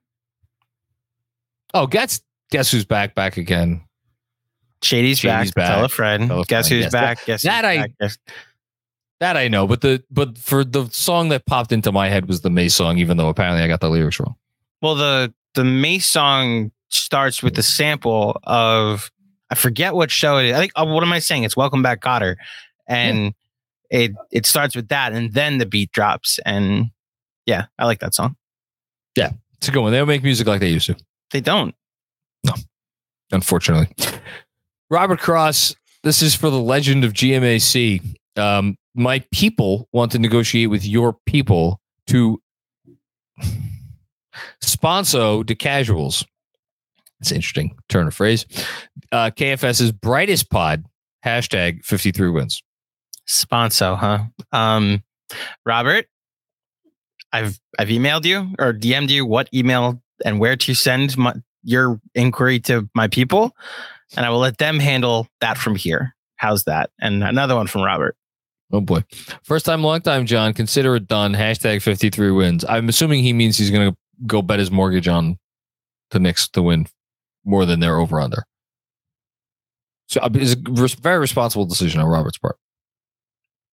Oh, 1.75 1.87
guess 1.87 2.23
guess 2.51 2.71
who's 2.71 2.85
back 2.85 3.15
back 3.15 3.37
again. 3.37 3.83
Shady's, 4.83 5.19
Shady's 5.19 5.51
back. 5.53 5.67
back. 5.69 5.75
Tell 5.77 5.85
a 5.85 5.89
friend. 5.89 6.29
Tell 6.29 6.41
a 6.41 6.45
Guess 6.45 6.69
friend, 6.69 6.77
who's 6.85 6.85
yes. 6.85 6.93
back. 6.93 7.25
Guess 7.25 7.43
that 7.43 7.65
who's 7.65 7.71
I- 7.71 7.77
back. 7.83 7.91
Guess- 8.01 8.19
That 9.21 9.37
I 9.37 9.49
know, 9.49 9.67
but 9.67 9.81
the 9.81 10.05
but 10.11 10.39
for 10.39 10.63
the 10.65 10.89
song 10.93 11.31
that 11.31 11.45
popped 11.47 11.73
into 11.73 11.91
my 11.91 12.09
head 12.09 12.27
was 12.29 12.43
the 12.43 12.51
May 12.51 12.69
song, 12.69 12.99
even 12.99 13.17
though 13.17 13.29
apparently 13.29 13.63
I 13.65 13.67
got 13.69 13.81
the 13.81 13.91
lyrics 13.91 14.21
wrong. 14.21 14.37
Well, 14.81 14.95
the 14.95 15.35
the 15.55 15.65
Mase 15.65 16.07
song 16.07 16.71
starts 16.91 17.43
with 17.43 17.57
the 17.57 17.63
sample 17.65 18.39
of 18.45 19.11
I 19.51 19.57
forget 19.57 19.95
what 19.95 20.13
show 20.13 20.39
it 20.39 20.47
is. 20.47 20.55
I 20.55 20.61
think. 20.61 20.73
Oh, 20.77 20.85
what 20.85 21.03
am 21.03 21.13
I 21.13 21.19
saying? 21.19 21.43
It's 21.43 21.57
Welcome 21.57 21.83
Back, 21.83 22.01
Kotter, 22.01 22.37
and 22.87 23.35
it 23.91 24.13
it 24.31 24.47
starts 24.47 24.77
with 24.77 24.87
that, 24.91 25.13
and 25.13 25.33
then 25.33 25.59
the 25.59 25.67
beat 25.67 25.91
drops, 25.91 26.39
and 26.47 26.91
yeah, 27.45 27.67
I 27.77 27.87
like 27.87 27.99
that 27.99 28.15
song. 28.15 28.37
Yeah, 29.17 29.31
it's 29.57 29.67
a 29.67 29.73
good 29.73 29.81
one. 29.81 29.91
They 29.91 29.99
don't 29.99 30.07
make 30.07 30.23
music 30.23 30.47
like 30.47 30.61
they 30.61 30.69
used 30.71 30.87
to, 30.87 30.97
They 31.33 31.41
don't. 31.41 31.75
Unfortunately. 33.31 33.89
Robert 34.91 35.21
Cross, 35.21 35.75
this 36.03 36.23
is 36.23 36.35
for 36.35 36.51
the 36.51 36.61
legend 36.61 37.05
of 37.05 37.13
GMAC. 37.13 38.17
Um, 38.37 38.77
my 38.95 39.23
people 39.33 39.89
want 39.93 40.13
to 40.13 40.19
negotiate 40.19 40.71
with 40.71 40.85
your 40.85 41.17
people 41.27 41.81
to 42.07 42.41
sponsor 44.61 45.43
the 45.45 45.55
casuals. 45.55 46.25
It's 47.21 47.33
interesting 47.33 47.77
turn 47.89 48.07
of 48.07 48.15
phrase. 48.15 48.47
Uh, 49.11 49.31
KFS's 49.31 49.93
brightest 49.93 50.51
pod, 50.51 50.85
hashtag 51.25 51.85
53 51.85 52.31
wins. 52.31 52.63
Sponso, 53.29 53.97
huh? 53.97 54.25
Um, 54.53 55.03
Robert, 55.67 56.07
I've 57.33 57.59
I've 57.79 57.89
emailed 57.89 58.25
you 58.25 58.55
or 58.59 58.73
DM'd 58.73 59.11
you 59.11 59.27
what 59.27 59.49
email 59.53 60.01
and 60.25 60.41
where 60.41 60.57
to 60.57 60.75
send 60.75 61.17
my, 61.19 61.35
your 61.63 62.01
inquiry 62.15 62.61
to 62.61 62.89
my 62.95 63.09
people, 63.09 63.55
and 64.17 64.25
I 64.25 64.31
will 64.31 64.39
let 64.39 64.59
them 64.59 64.79
handle 64.79 65.29
that 65.41 65.59
from 65.59 65.75
here. 65.75 66.15
How's 66.37 66.65
that? 66.65 66.91
And 67.01 67.23
another 67.23 67.57
one 67.57 67.67
from 67.67 67.83
Robert. 67.83 68.17
Oh 68.73 68.81
boy. 68.81 69.03
First 69.43 69.67
time, 69.67 69.83
long 69.83 70.01
time, 70.03 70.27
Jon. 70.27 70.53
Consider 70.53 70.97
it 70.97 71.09
done. 71.09 71.35
Hashtag 71.35 71.83
53 71.83 72.31
wins. 72.33 72.65
I'm 72.69 72.89
assuming 72.89 73.23
he 73.23 73.33
means 73.33 73.57
he's 73.57 73.71
going 73.71 73.91
to 73.91 73.97
go 74.27 74.43
bet 74.43 74.59
his 74.59 74.71
mortgage 74.71 75.09
on 75.09 75.39
the 76.11 76.19
Knicks 76.19 76.49
to 76.51 76.63
win 76.63 76.87
more 77.45 77.65
than 77.65 77.81
their 77.81 77.99
over 77.99 78.21
under. 78.21 78.45
So 80.07 80.21
uh, 80.21 80.31
it's 80.35 80.55
a 80.55 81.01
very 81.01 81.19
responsible 81.19 81.67
decision 81.67 82.01
on 82.01 82.07
Robert's 82.07 82.39
part. 82.39 82.57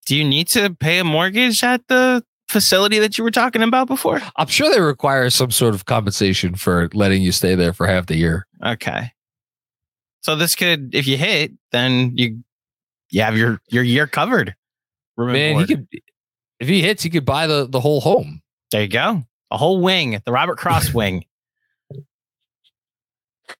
Do 0.06 0.16
you 0.16 0.24
need 0.24 0.48
to 0.48 0.74
pay 0.74 0.98
a 0.98 1.04
mortgage 1.04 1.62
at 1.64 1.82
the 1.88 2.24
facility 2.48 2.98
that 2.98 3.18
you 3.18 3.24
were 3.24 3.30
talking 3.30 3.62
about 3.62 3.88
before? 3.88 4.20
I'm 4.36 4.46
sure 4.48 4.70
they 4.72 4.80
require 4.80 5.30
some 5.30 5.50
sort 5.50 5.74
of 5.74 5.84
compensation 5.84 6.54
for 6.54 6.88
letting 6.94 7.22
you 7.22 7.32
stay 7.32 7.54
there 7.54 7.72
for 7.72 7.86
half 7.86 8.06
the 8.06 8.16
year. 8.16 8.46
Okay. 8.64 9.12
So 10.22 10.36
this 10.36 10.54
could, 10.54 10.94
if 10.94 11.06
you 11.06 11.16
hit, 11.16 11.52
then 11.72 12.12
you 12.16 12.42
you 13.10 13.22
have 13.22 13.36
your 13.36 13.60
your 13.68 13.84
year 13.84 14.06
covered. 14.06 14.54
And 15.16 15.32
Man, 15.32 15.58
he 15.58 15.66
could, 15.66 15.88
if 16.60 16.68
he 16.68 16.82
hits, 16.82 17.02
he 17.02 17.10
could 17.10 17.24
buy 17.24 17.46
the, 17.46 17.66
the 17.66 17.80
whole 17.80 18.00
home. 18.00 18.42
There 18.72 18.82
you 18.82 18.88
go. 18.88 19.24
A 19.50 19.56
whole 19.56 19.80
wing, 19.80 20.20
the 20.24 20.32
Robert 20.32 20.58
Cross 20.58 20.92
wing. 20.94 21.24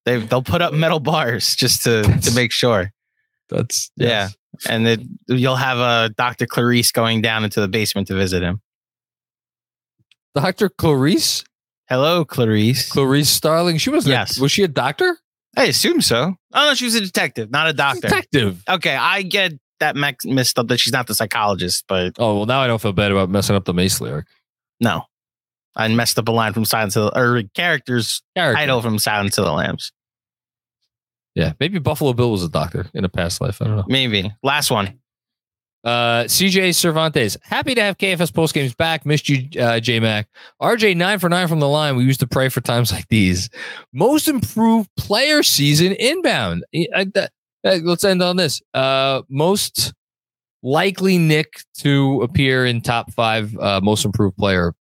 They 0.05 0.19
they'll 0.19 0.43
put 0.43 0.63
up 0.63 0.75
metal 0.75 1.01
bars 1.01 1.55
just 1.55 1.85
to 1.85 2.03
to 2.03 2.35
make 2.35 2.53
sure. 2.53 2.93
That's, 3.49 3.91
Yeah. 3.97 4.31
And 4.69 4.87
then 4.87 5.19
you'll 5.29 5.57
have 5.57 5.79
uh, 5.79 6.09
a 6.11 6.15
Dr. 6.15 6.47
Clarice 6.47 6.91
going 6.91 7.21
down 7.21 7.45
into 7.45 7.61
the 7.61 7.69
basement 7.69 8.09
to 8.09 8.15
visit 8.15 8.43
him. 8.43 8.61
Dr. 10.37 10.69
Clarice, 10.69 11.43
Hello, 11.89 12.25
Clarice. 12.25 12.91
Clarice 12.91 13.29
Starling. 13.29 13.79
She 13.79 13.91
was, 13.91 14.07
Yes. 14.07 14.39
was 14.39 14.53
she 14.53 14.63
a 14.63 14.69
doctor? 14.69 15.17
I 15.57 15.65
assume 15.65 16.01
so. 16.03 16.35
Oh 16.53 16.67
no, 16.69 16.75
she 16.75 16.85
was 16.85 16.95
a 16.95 17.01
detective, 17.01 17.51
not 17.51 17.69
a 17.69 17.73
doctor. 17.73 18.03
Detective. 18.09 18.63
Okay, 18.69 18.95
I 18.95 19.23
get 19.23 19.53
that 19.81 19.97
mex- 19.97 20.25
messed 20.27 20.59
up 20.59 20.69
that 20.69 20.79
she's 20.79 20.93
not 20.93 21.07
the 21.07 21.15
psychologist, 21.15 21.85
but 21.89 22.15
Oh, 22.19 22.37
well, 22.37 22.47
now 22.47 22.61
I 22.61 22.67
don't 22.67 22.81
feel 22.81 22.93
bad 22.93 23.11
about 23.13 23.31
messing 23.31 23.57
up 23.57 23.65
the 23.65 23.75
Mase 23.75 24.01
lyric. 24.01 24.27
no. 24.81 25.03
I 25.79 25.89
messed 25.89 26.19
up 26.19 26.27
a 26.27 26.33
line 26.33 26.55
from 26.55 26.65
Silence 26.65 26.97
of 26.97 27.13
the 27.13 27.21
or 27.21 27.43
character's 27.55 28.23
Character. 28.35 28.57
title 28.59 28.81
from 28.81 28.99
Silence 28.99 29.37
of 29.37 29.45
the 29.45 29.53
Lambs. 29.53 29.93
Yeah, 31.35 31.53
maybe 31.61 31.79
Buffalo 31.79 32.15
Bill 32.15 32.31
was 32.31 32.43
a 32.43 32.49
doctor 32.49 32.87
in 32.95 33.05
a 33.05 33.11
past 33.11 33.43
life. 33.43 33.61
I 33.61 33.67
don't 33.67 33.77
know. 33.77 33.85
Maybe. 33.87 34.33
Last 34.43 34.71
one. 34.71 34.99
Uh, 35.85 36.25
CJ 36.25 36.75
Cervantes, 36.75 37.37
happy 37.43 37.75
to 37.75 37.81
have 37.81 37.97
KFS 37.97 38.35
post 38.35 38.55
games 38.55 38.75
back. 38.75 39.07
Missed 39.07 39.29
you, 39.29 39.49
uh, 39.61 39.79
J 39.79 40.01
Mac. 40.01 40.29
RJ 40.61 40.97
nine 40.97 41.19
for 41.21 41.29
nine 41.29 41.47
from 41.47 41.61
the 41.61 41.69
line. 41.69 41.95
We 41.97 42.05
used 42.05 42.19
to 42.21 42.27
pray 42.27 42.49
for 42.49 42.61
times 42.61 42.91
like 42.91 43.07
these. 43.09 43.49
Most 43.93 44.27
improved 44.27 44.91
player 44.97 45.43
season 45.45 45.93
inbound. 45.93 46.65
I- 46.75 46.89
I- 46.95 47.05
that- 47.15 47.33
let's 47.63 48.03
end 48.05 48.21
on 48.23 48.37
this. 48.37 48.61
Uh, 48.75 49.23
most 49.29 49.93
likely 50.63 51.19
Knick 51.19 51.61
to 51.79 52.21
appear 52.23 52.67
in 52.67 52.81
top 52.81 53.13
five 53.13 53.57
uh, 53.59 53.81
most 53.81 54.05
improved 54.05 54.37
player 54.37 54.75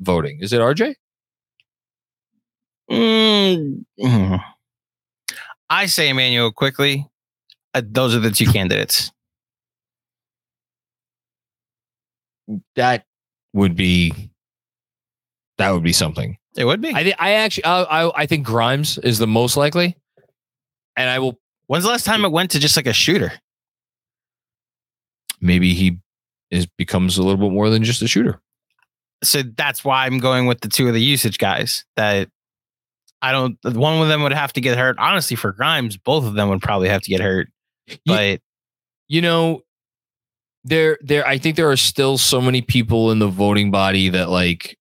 voting. 0.00 0.38
Is 0.40 0.52
it 0.52 0.60
RJ? 0.60 0.94
Mm. 2.90 3.84
I 5.70 5.86
say 5.86 6.10
Immanuel 6.10 6.52
Quickley. 6.52 7.06
Uh, 7.72 7.82
those 7.84 8.14
are 8.14 8.20
the 8.20 8.30
two 8.30 8.46
candidates. 8.46 9.10
That 12.76 13.04
would 13.52 13.76
be. 13.76 14.30
That 15.58 15.70
would 15.70 15.82
be 15.82 15.92
something. 15.92 16.36
It 16.56 16.64
would 16.64 16.80
be. 16.80 16.92
I 16.94 17.04
think 17.04 17.16
I 17.18 17.32
actually 17.32 17.64
I, 17.64 17.82
I 17.82 18.22
I 18.22 18.26
think 18.26 18.46
Grimes 18.46 18.98
is 18.98 19.18
the 19.18 19.26
most 19.26 19.56
likely, 19.56 19.96
and 20.96 21.08
I 21.08 21.18
will 21.18 21.38
When's 21.66 21.84
the 21.84 21.90
last 21.90 22.04
time 22.04 22.24
it 22.24 22.32
went 22.32 22.50
to 22.50 22.58
just 22.58 22.76
like 22.76 22.86
a 22.86 22.92
shooter? 22.92 23.32
maybe 25.44 25.74
he 25.74 25.98
is 26.50 26.66
becomes 26.66 27.18
a 27.18 27.22
little 27.22 27.48
bit 27.48 27.52
more 27.52 27.70
than 27.70 27.84
just 27.84 28.02
a 28.02 28.08
shooter. 28.08 28.40
so 29.22 29.42
that's 29.56 29.84
why 29.84 30.06
I'm 30.06 30.18
going 30.18 30.46
with 30.46 30.60
the 30.60 30.68
two 30.68 30.88
of 30.88 30.94
the 30.94 31.02
usage 31.02 31.38
guys. 31.38 31.84
That 31.96 32.28
I 33.22 33.32
don't. 33.32 33.58
One 33.64 34.00
of 34.00 34.08
them 34.08 34.22
would 34.22 34.32
have 34.32 34.52
to 34.54 34.60
get 34.60 34.76
hurt. 34.76 34.96
Honestly, 34.98 35.36
for 35.36 35.52
Grimes, 35.52 35.96
both 35.96 36.24
of 36.24 36.34
them 36.34 36.48
would 36.48 36.62
probably 36.62 36.88
have 36.88 37.02
to 37.02 37.10
get 37.10 37.20
hurt. 37.20 37.48
But 38.06 38.40
you 39.08 39.20
know, 39.20 39.62
there 40.64 40.98
there 41.02 41.26
I 41.26 41.38
think 41.38 41.56
there 41.56 41.70
are 41.70 41.76
still 41.76 42.18
so 42.18 42.40
many 42.40 42.62
people 42.62 43.10
in 43.10 43.18
the 43.18 43.28
voting 43.28 43.70
body 43.70 44.08
that 44.08 44.30
like 44.30 44.76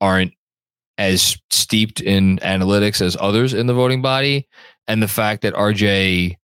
aren't 0.00 0.32
as 0.98 1.38
steeped 1.50 2.00
in 2.00 2.38
analytics 2.38 3.00
as 3.00 3.16
others 3.18 3.54
in 3.54 3.66
the 3.66 3.74
voting 3.74 4.02
body. 4.02 4.46
And 4.86 5.02
the 5.02 5.08
fact 5.08 5.42
that 5.42 5.54
RJ 5.54 6.36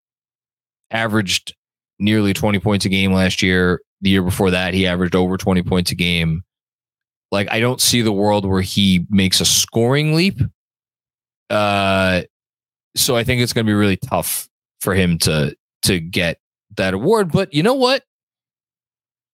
averaged 0.91 1.55
nearly 1.99 2.33
20 2.33 2.59
points 2.61 2.85
a 2.85 2.89
game 2.89 3.13
last 3.13 3.43
year, 3.43 3.81
the 4.01 4.11
year 4.11 4.23
before 4.23 4.51
that, 4.53 4.73
he 4.73 4.87
averaged 4.87 5.15
over 5.15 5.37
20 5.37 5.63
points 5.63 5.91
a 5.91 5.95
game. 5.95 6.43
Like, 7.31 7.51
I 7.51 7.61
don't 7.61 7.81
see 7.81 8.03
the 8.03 8.13
world 8.13 8.47
where 8.47 8.63
he 8.63 9.05
makes 9.11 9.41
a 9.41 9.45
scoring 9.45 10.15
leap. 10.15 10.41
Uh, 11.51 12.23
so 12.95 13.17
I 13.17 13.25
think 13.25 13.43
it's 13.43 13.53
going 13.53 13.67
to 13.67 13.71
be 13.71 13.75
really 13.75 13.99
tough 13.99 14.49
for 14.81 14.95
him 14.95 15.19
to 15.19 15.55
to 15.83 16.01
get 16.01 16.39
that 16.77 16.95
award. 16.95 17.33
But 17.33 17.53
you 17.53 17.63
know 17.63 17.75
what? 17.75 18.03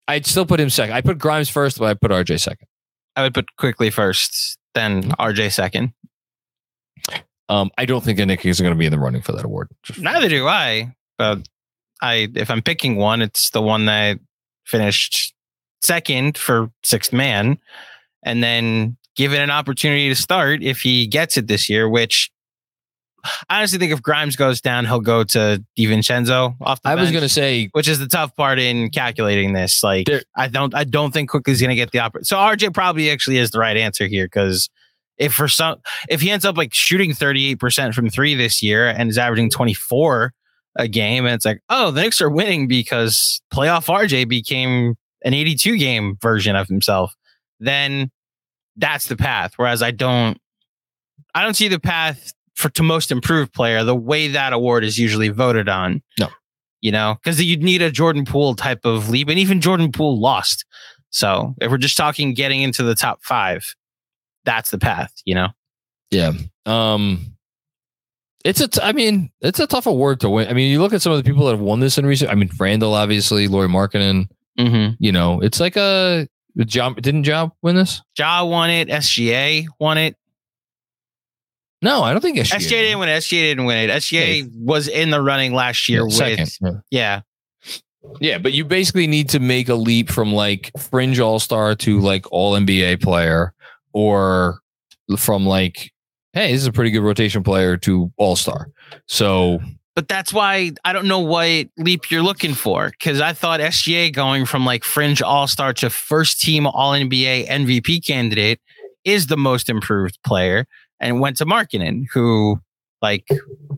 I'd 0.06 0.26
still 0.26 0.46
put 0.46 0.58
him 0.58 0.70
second. 0.70 0.94
I 0.94 1.02
put 1.02 1.18
Grimes 1.18 1.48
first, 1.48 1.78
but 1.78 1.84
I 1.86 1.94
put 1.94 2.10
RJ 2.10 2.40
second. 2.40 2.66
I 3.14 3.22
would 3.22 3.34
put 3.34 3.56
Quickley 3.56 3.90
first, 3.90 4.58
then 4.74 5.10
RJ 5.12 5.52
second. 5.52 5.92
Um, 7.50 7.70
I 7.78 7.84
don't 7.84 8.04
think 8.04 8.18
Nick 8.18 8.44
is 8.44 8.60
going 8.60 8.72
to 8.72 8.78
be 8.78 8.86
in 8.86 8.92
the 8.92 8.98
running 8.98 9.22
for 9.22 9.32
that 9.32 9.44
award. 9.44 9.68
Neither 9.98 10.28
do 10.28 10.46
I. 10.46 10.94
But 11.16 11.48
I, 12.00 12.28
if 12.34 12.50
I'm 12.50 12.62
picking 12.62 12.96
one, 12.96 13.22
it's 13.22 13.50
the 13.50 13.62
one 13.62 13.86
that 13.86 14.18
finished 14.66 15.34
second 15.82 16.36
for 16.38 16.70
sixth 16.82 17.12
man, 17.12 17.58
and 18.22 18.42
then 18.42 18.96
given 19.16 19.40
an 19.40 19.50
opportunity 19.50 20.08
to 20.08 20.14
start 20.14 20.62
if 20.62 20.80
he 20.80 21.06
gets 21.06 21.36
it 21.36 21.48
this 21.48 21.68
year, 21.68 21.88
which 21.88 22.30
I 23.48 23.58
honestly 23.58 23.78
think 23.78 23.92
if 23.92 24.02
Grimes 24.02 24.36
goes 24.36 24.60
down, 24.60 24.84
he'll 24.86 25.00
go 25.00 25.24
to 25.24 25.64
DiVincenzo 25.78 26.56
off 26.60 26.82
the 26.82 26.88
I 26.90 26.94
was 26.94 27.10
going 27.10 27.22
to 27.22 27.28
say, 27.28 27.68
which 27.72 27.88
is 27.88 27.98
the 27.98 28.06
tough 28.06 28.34
part 28.36 28.58
in 28.58 28.90
calculating 28.90 29.52
this. 29.52 29.82
Like 29.82 30.06
There- 30.06 30.22
I 30.36 30.48
don't 30.48 30.74
I 30.74 30.84
don't 30.84 31.12
think 31.12 31.30
Quickley's 31.30 31.60
gonna 31.60 31.74
get 31.74 31.90
the 31.92 32.00
opportunity. 32.00 32.26
So 32.26 32.36
RJ 32.36 32.74
probably 32.74 33.10
actually 33.10 33.38
is 33.38 33.50
the 33.50 33.58
right 33.58 33.76
answer 33.76 34.06
here 34.06 34.26
because 34.26 34.68
if 35.16 35.34
for 35.34 35.48
some 35.48 35.76
if 36.08 36.20
he 36.20 36.30
ends 36.30 36.44
up 36.44 36.56
like 36.56 36.72
shooting 36.72 37.10
38% 37.12 37.94
from 37.94 38.08
three 38.08 38.34
this 38.34 38.62
year 38.62 38.88
and 38.88 39.10
is 39.10 39.18
averaging 39.18 39.50
24 39.50 40.32
a 40.76 40.86
game, 40.86 41.26
and 41.26 41.34
it's 41.34 41.44
like, 41.44 41.60
oh, 41.68 41.90
the 41.90 42.02
Knicks 42.02 42.20
are 42.20 42.30
winning 42.30 42.68
because 42.68 43.40
playoff 43.52 43.86
RJ 43.86 44.28
became 44.28 44.94
an 45.24 45.34
82 45.34 45.76
game 45.76 46.16
version 46.22 46.54
of 46.54 46.68
himself, 46.68 47.14
then 47.58 48.10
that's 48.76 49.06
the 49.06 49.16
path. 49.16 49.54
Whereas 49.56 49.82
I 49.82 49.90
don't 49.90 50.38
I 51.34 51.42
don't 51.42 51.54
see 51.54 51.68
the 51.68 51.80
path 51.80 52.32
for 52.58 52.68
to 52.70 52.82
most 52.82 53.10
improved 53.10 53.52
player 53.52 53.84
the 53.84 53.94
way 53.94 54.28
that 54.28 54.52
award 54.52 54.84
is 54.84 54.98
usually 54.98 55.28
voted 55.28 55.68
on. 55.68 56.02
No. 56.18 56.28
You 56.80 56.92
know, 56.92 57.16
because 57.22 57.42
you'd 57.42 57.62
need 57.62 57.82
a 57.82 57.90
Jordan 57.90 58.24
Poole 58.24 58.54
type 58.54 58.80
of 58.84 59.08
leap, 59.08 59.28
and 59.28 59.38
even 59.38 59.60
Jordan 59.60 59.90
Poole 59.90 60.20
lost. 60.20 60.64
So 61.10 61.54
if 61.60 61.70
we're 61.70 61.78
just 61.78 61.96
talking 61.96 62.34
getting 62.34 62.62
into 62.62 62.82
the 62.82 62.94
top 62.94 63.20
five, 63.22 63.74
that's 64.44 64.70
the 64.70 64.78
path, 64.78 65.12
you 65.24 65.34
know? 65.34 65.48
yeah. 66.10 66.32
Um, 66.66 67.34
it's 68.44 68.60
a, 68.60 68.68
t- 68.68 68.80
I 68.82 68.92
mean, 68.92 69.30
it's 69.40 69.58
a 69.58 69.66
tough 69.66 69.86
award 69.86 70.20
to 70.20 70.30
win. 70.30 70.48
I 70.48 70.52
mean, 70.52 70.70
you 70.70 70.80
look 70.80 70.92
at 70.92 71.02
some 71.02 71.12
of 71.12 71.18
the 71.18 71.24
people 71.24 71.46
that 71.46 71.52
have 71.52 71.60
won 71.60 71.80
this 71.80 71.98
in 71.98 72.06
recent. 72.06 72.30
I 72.30 72.34
mean, 72.34 72.50
Randle, 72.58 72.94
obviously, 72.94 73.48
Lauri 73.48 73.68
Markkanen. 73.68 74.28
Mm-hmm. 74.58 74.94
You 74.98 75.12
know, 75.12 75.40
it's 75.40 75.60
like 75.60 75.76
a 75.76 76.28
job. 76.58 77.00
Didn't 77.00 77.24
Job 77.24 77.52
win 77.62 77.76
this? 77.76 78.02
Ja 78.16 78.44
won 78.44 78.70
it, 78.70 78.88
SGA 78.88 79.66
won 79.78 79.98
it. 79.98 80.16
No, 81.80 82.02
I 82.02 82.12
don't 82.12 82.20
think 82.20 82.38
SGA. 82.38 82.56
SGA 82.56 82.70
didn't 82.70 82.98
win 82.98 83.08
it. 83.08 83.18
SGA 83.18 83.50
didn't 83.50 83.64
win 83.64 83.78
it. 83.88 83.92
SGA 83.92 84.40
Yeah. 84.42 84.46
was 84.58 84.88
in 84.88 85.10
the 85.10 85.20
running 85.22 85.52
last 85.54 85.88
year 85.88 86.00
Yeah, 86.00 86.04
with 86.04 86.14
second. 86.14 86.50
Yeah. 86.60 86.70
yeah. 86.90 87.20
Yeah, 88.20 88.38
but 88.38 88.52
you 88.52 88.64
basically 88.64 89.06
need 89.06 89.28
to 89.30 89.40
make 89.40 89.68
a 89.68 89.74
leap 89.74 90.10
from 90.10 90.32
like 90.32 90.70
fringe 90.78 91.20
all 91.20 91.38
star 91.38 91.74
to 91.76 92.00
like 92.00 92.24
all 92.32 92.54
NBA 92.54 93.02
player, 93.02 93.52
or 93.92 94.58
from 95.18 95.44
like, 95.46 95.92
hey, 96.32 96.52
this 96.52 96.62
is 96.62 96.66
a 96.66 96.72
pretty 96.72 96.90
good 96.90 97.02
rotation 97.02 97.42
player 97.42 97.76
to 97.78 98.10
all 98.16 98.34
star. 98.36 98.68
So 99.06 99.60
But 99.94 100.08
that's 100.08 100.32
why 100.32 100.70
I 100.84 100.92
don't 100.92 101.06
know 101.06 101.18
what 101.18 101.68
leap 101.76 102.10
you're 102.10 102.22
looking 102.22 102.54
for. 102.54 102.92
Cause 103.02 103.20
I 103.20 103.32
thought 103.34 103.60
SGA 103.60 104.12
going 104.12 104.46
from 104.46 104.64
like 104.64 104.84
fringe 104.84 105.20
all 105.20 105.46
star 105.48 105.72
to 105.74 105.90
first 105.90 106.40
team 106.40 106.66
all 106.66 106.92
NBA 106.92 107.46
MVP 107.48 108.06
candidate 108.06 108.60
is 109.04 109.26
the 109.26 109.36
most 109.36 109.68
improved 109.68 110.18
player 110.24 110.66
and 111.00 111.20
went 111.20 111.36
to 111.38 111.46
Markkanen, 111.46 112.06
who 112.12 112.60
like 113.00 113.28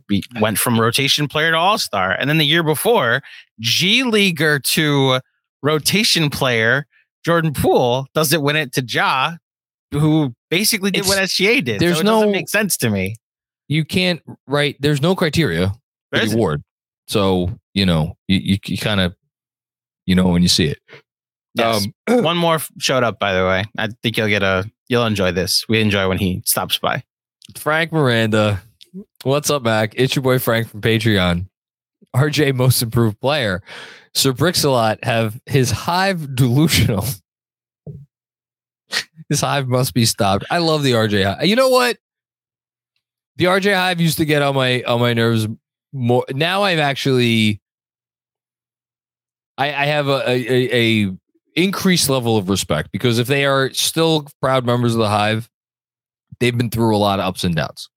be, 0.08 0.22
went 0.40 0.58
from 0.58 0.80
rotation 0.80 1.28
player 1.28 1.50
to 1.50 1.56
all 1.56 1.78
star. 1.78 2.12
And 2.12 2.28
then 2.30 2.38
the 2.38 2.46
year 2.46 2.62
before, 2.62 3.22
G 3.60 4.02
Leaguer 4.02 4.58
to 4.58 5.20
rotation 5.62 6.30
player, 6.30 6.86
Jordan 7.24 7.52
Poole 7.52 8.06
doesn't 8.14 8.40
win 8.42 8.56
it 8.56 8.72
to 8.74 8.82
Ja, 8.82 9.32
who 9.92 10.34
basically 10.48 10.90
did 10.90 11.06
what 11.06 11.18
SGA 11.18 11.62
did. 11.62 11.80
there's 11.80 11.96
so 11.96 12.00
it 12.00 12.04
doesn't 12.04 12.26
no- 12.28 12.32
make 12.32 12.48
sense 12.48 12.76
to 12.78 12.88
me. 12.90 13.16
you 13.68 13.84
can't 13.84 14.22
write. 14.46 14.76
There's 14.80 15.02
no 15.02 15.14
criteria 15.14 15.72
for 16.12 16.18
the 16.24 16.32
award. 16.32 16.62
So 17.08 17.50
you 17.74 17.84
know, 17.84 18.16
you 18.26 18.38
you, 18.38 18.58
you 18.66 18.78
kind 18.78 19.00
of 19.00 19.14
you 20.06 20.14
know 20.14 20.28
when 20.28 20.42
you 20.42 20.48
see 20.48 20.66
it. 20.66 20.78
Yes. 21.54 21.86
Um, 22.06 22.22
One 22.24 22.36
more 22.36 22.58
showed 22.78 23.02
up, 23.02 23.18
by 23.18 23.34
the 23.34 23.44
way. 23.44 23.64
I 23.76 23.88
think 24.02 24.16
you'll 24.16 24.28
get 24.28 24.42
a. 24.42 24.70
You'll 24.88 25.04
enjoy 25.06 25.32
this. 25.32 25.64
We 25.68 25.80
enjoy 25.80 26.08
when 26.08 26.18
he 26.18 26.42
stops 26.46 26.78
by. 26.78 27.02
Frank 27.58 27.92
Miranda. 27.92 28.62
What's 29.22 29.50
up, 29.50 29.62
Mac? 29.62 29.94
It's 29.96 30.14
your 30.16 30.22
boy 30.22 30.38
Frank 30.38 30.68
from 30.68 30.80
Patreon. 30.80 31.46
RJ 32.14 32.54
most 32.54 32.82
improved 32.82 33.20
player. 33.20 33.62
Sir 34.14 34.32
Brixalot 34.32 35.02
have 35.04 35.40
his 35.46 35.70
hive 35.70 36.34
delusional. 36.34 37.04
his 39.28 39.40
hive 39.40 39.68
must 39.68 39.94
be 39.94 40.04
stopped. 40.04 40.44
I 40.50 40.58
love 40.58 40.82
the 40.82 40.92
RJ 40.92 41.24
hive. 41.24 41.46
You 41.46 41.56
know 41.56 41.68
what? 41.68 41.98
The 43.36 43.44
RJ 43.44 43.74
hive 43.74 44.00
used 44.00 44.18
to 44.18 44.24
get 44.24 44.42
on 44.42 44.54
my 44.54 44.82
on 44.82 45.00
my 45.00 45.14
nerves 45.14 45.46
more. 45.92 46.24
Now 46.30 46.64
I'm 46.64 46.80
actually 46.80 47.60
I, 49.56 49.68
I 49.68 49.86
have 49.86 50.08
a, 50.08 50.22
a, 50.26 51.04
a 51.04 51.12
increased 51.54 52.08
level 52.08 52.36
of 52.36 52.48
respect 52.48 52.90
because 52.92 53.18
if 53.18 53.26
they 53.26 53.44
are 53.44 53.72
still 53.72 54.26
proud 54.40 54.64
members 54.64 54.94
of 54.94 54.98
the 54.98 55.08
hive, 55.08 55.48
they've 56.40 56.56
been 56.56 56.70
through 56.70 56.96
a 56.96 56.98
lot 56.98 57.20
of 57.20 57.26
ups 57.26 57.44
and 57.44 57.54
downs, 57.54 57.88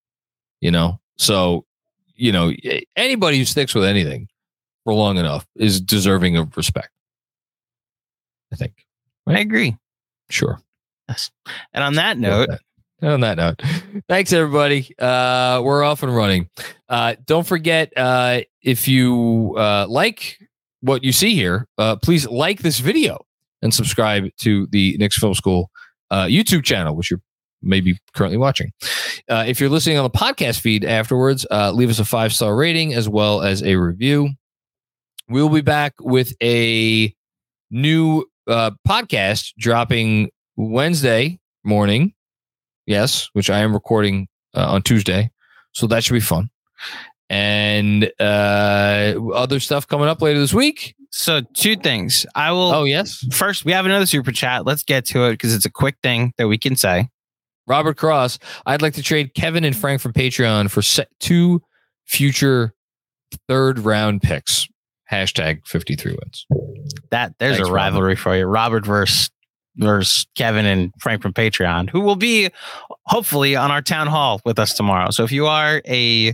you 0.62 0.70
know? 0.70 1.00
So, 1.18 1.66
you 2.16 2.32
know, 2.32 2.52
anybody 2.96 3.38
who 3.38 3.46
sticks 3.46 3.74
with 3.74 3.86
anything 3.86 4.28
for 4.84 4.94
long 4.94 5.18
enough 5.18 5.46
is 5.56 5.82
deserving 5.82 6.38
of 6.38 6.56
respect. 6.56 6.90
I 8.52 8.56
think. 8.56 8.74
I 9.26 9.40
agree. 9.40 9.78
Sure. 10.30 10.60
Yes. 11.10 11.32
And 11.74 11.84
on 11.84 11.96
that 11.96 12.18
note, 12.18 12.50
on 13.02 13.22
that 13.22 13.38
note, 13.38 13.62
thanks 14.10 14.32
everybody. 14.32 14.94
Uh, 15.00 15.62
we're 15.64 15.84
off 15.84 16.04
and 16.04 16.16
running. 16.16 16.50
Uh, 16.88 17.16
don't 17.26 17.48
forget 17.48 17.92
uh, 17.98 18.42
if 18.62 18.88
you 18.88 19.56
uh, 19.58 19.88
like 19.90 20.38
what 20.82 21.04
you 21.04 21.12
see 21.12 21.34
here, 21.34 21.68
uh, 21.78 21.96
please 21.96 22.28
like 22.28 22.60
this 22.60 22.80
video 22.80 23.26
and 23.62 23.74
subscribe 23.74 24.30
to 24.42 24.68
the 24.68 24.98
Knicks 24.98 25.18
Film 25.18 25.34
School 25.34 25.72
uh, 26.12 26.26
YouTube 26.26 26.64
channel, 26.64 26.96
which 26.96 27.10
you're 27.10 27.22
maybe 27.64 27.98
currently 28.14 28.38
watching. 28.38 28.72
Uh, 29.30 29.46
if 29.48 29.60
you're 29.60 29.70
listening 29.70 29.98
on 29.98 30.04
the 30.04 30.10
podcast 30.10 30.60
feed 30.60 30.86
afterwards, 30.86 31.46
uh, 31.50 31.72
leave 31.72 31.90
us 31.90 32.00
a 32.00 32.06
five 32.06 32.34
star 32.34 32.56
rating 32.56 32.94
as 32.94 33.08
well 33.10 33.42
as 33.42 33.64
a 33.64 33.76
review. 33.76 34.30
We'll 35.30 35.50
be 35.50 35.62
back 35.62 35.94
with 36.00 36.34
a 36.44 37.14
new 37.72 38.26
uh, 38.48 38.72
podcast 38.88 39.54
dropping 39.58 40.30
Wednesday 40.58 41.40
morning. 41.64 42.14
Yes, 42.86 43.30
which 43.34 43.50
I 43.50 43.60
am 43.60 43.74
recording 43.74 44.28
uh, 44.56 44.68
on 44.74 44.82
Tuesday. 44.82 45.32
So 45.72 45.88
that 45.88 46.04
should 46.04 46.14
be 46.14 46.20
fun. 46.20 46.50
And 47.30 48.12
uh, 48.20 49.16
other 49.34 49.60
stuff 49.60 49.88
coming 49.88 50.08
up 50.08 50.22
later 50.22 50.40
this 50.40 50.54
week. 50.54 50.94
so 51.10 51.42
two 51.54 51.76
things. 51.78 52.26
I 52.36 52.52
will. 52.52 52.74
Oh, 52.74 52.84
yes. 52.84 53.26
First, 53.32 53.66
we 53.66 53.72
have 53.72 53.86
another 53.86 54.06
super 54.06 54.32
chat. 54.32 54.66
Let's 54.66 54.84
get 54.84 55.06
to 55.06 55.24
it 55.26 55.32
because 55.32 55.56
it's 55.56 55.66
a 55.66 55.72
quick 55.72 55.96
thing 56.04 56.34
that 56.38 56.48
we 56.48 56.58
can 56.58 56.76
say. 56.76 57.08
Robert 57.68 57.98
Cross, 57.98 58.40
I'd 58.66 58.82
like 58.82 58.94
to 58.96 59.04
trade 59.04 59.34
Kevin 59.34 59.64
and 59.64 59.76
Frank 59.76 60.02
from 60.02 60.14
Patreon 60.14 60.70
for 60.70 60.82
set 60.82 61.10
two 61.20 61.62
future 62.06 62.74
third 63.48 63.80
round 63.80 64.22
picks. 64.22 64.68
Hashtag 65.12 65.66
53 65.68 66.14
wins. 66.14 66.46
That 67.12 67.34
there's 67.40 67.58
Thanks, 67.58 67.70
a 67.70 67.72
rivalry 67.72 68.16
for 68.16 68.36
you. 68.36 68.46
Robert 68.46 68.86
versus 68.86 69.30
versus 69.78 70.28
Kevin 70.36 70.66
and 70.66 70.92
Frank 71.00 71.22
from 71.22 71.34
Patreon, 71.34 71.90
who 71.90 72.00
will 72.02 72.16
be 72.16 72.50
hopefully 73.06 73.56
on 73.56 73.72
our 73.72 73.82
town 73.82 74.08
hall 74.08 74.40
with 74.46 74.60
us 74.60 74.74
tomorrow. 74.74 75.10
So 75.10 75.24
if 75.24 75.32
you 75.32 75.48
are 75.48 75.82
a 75.88 76.34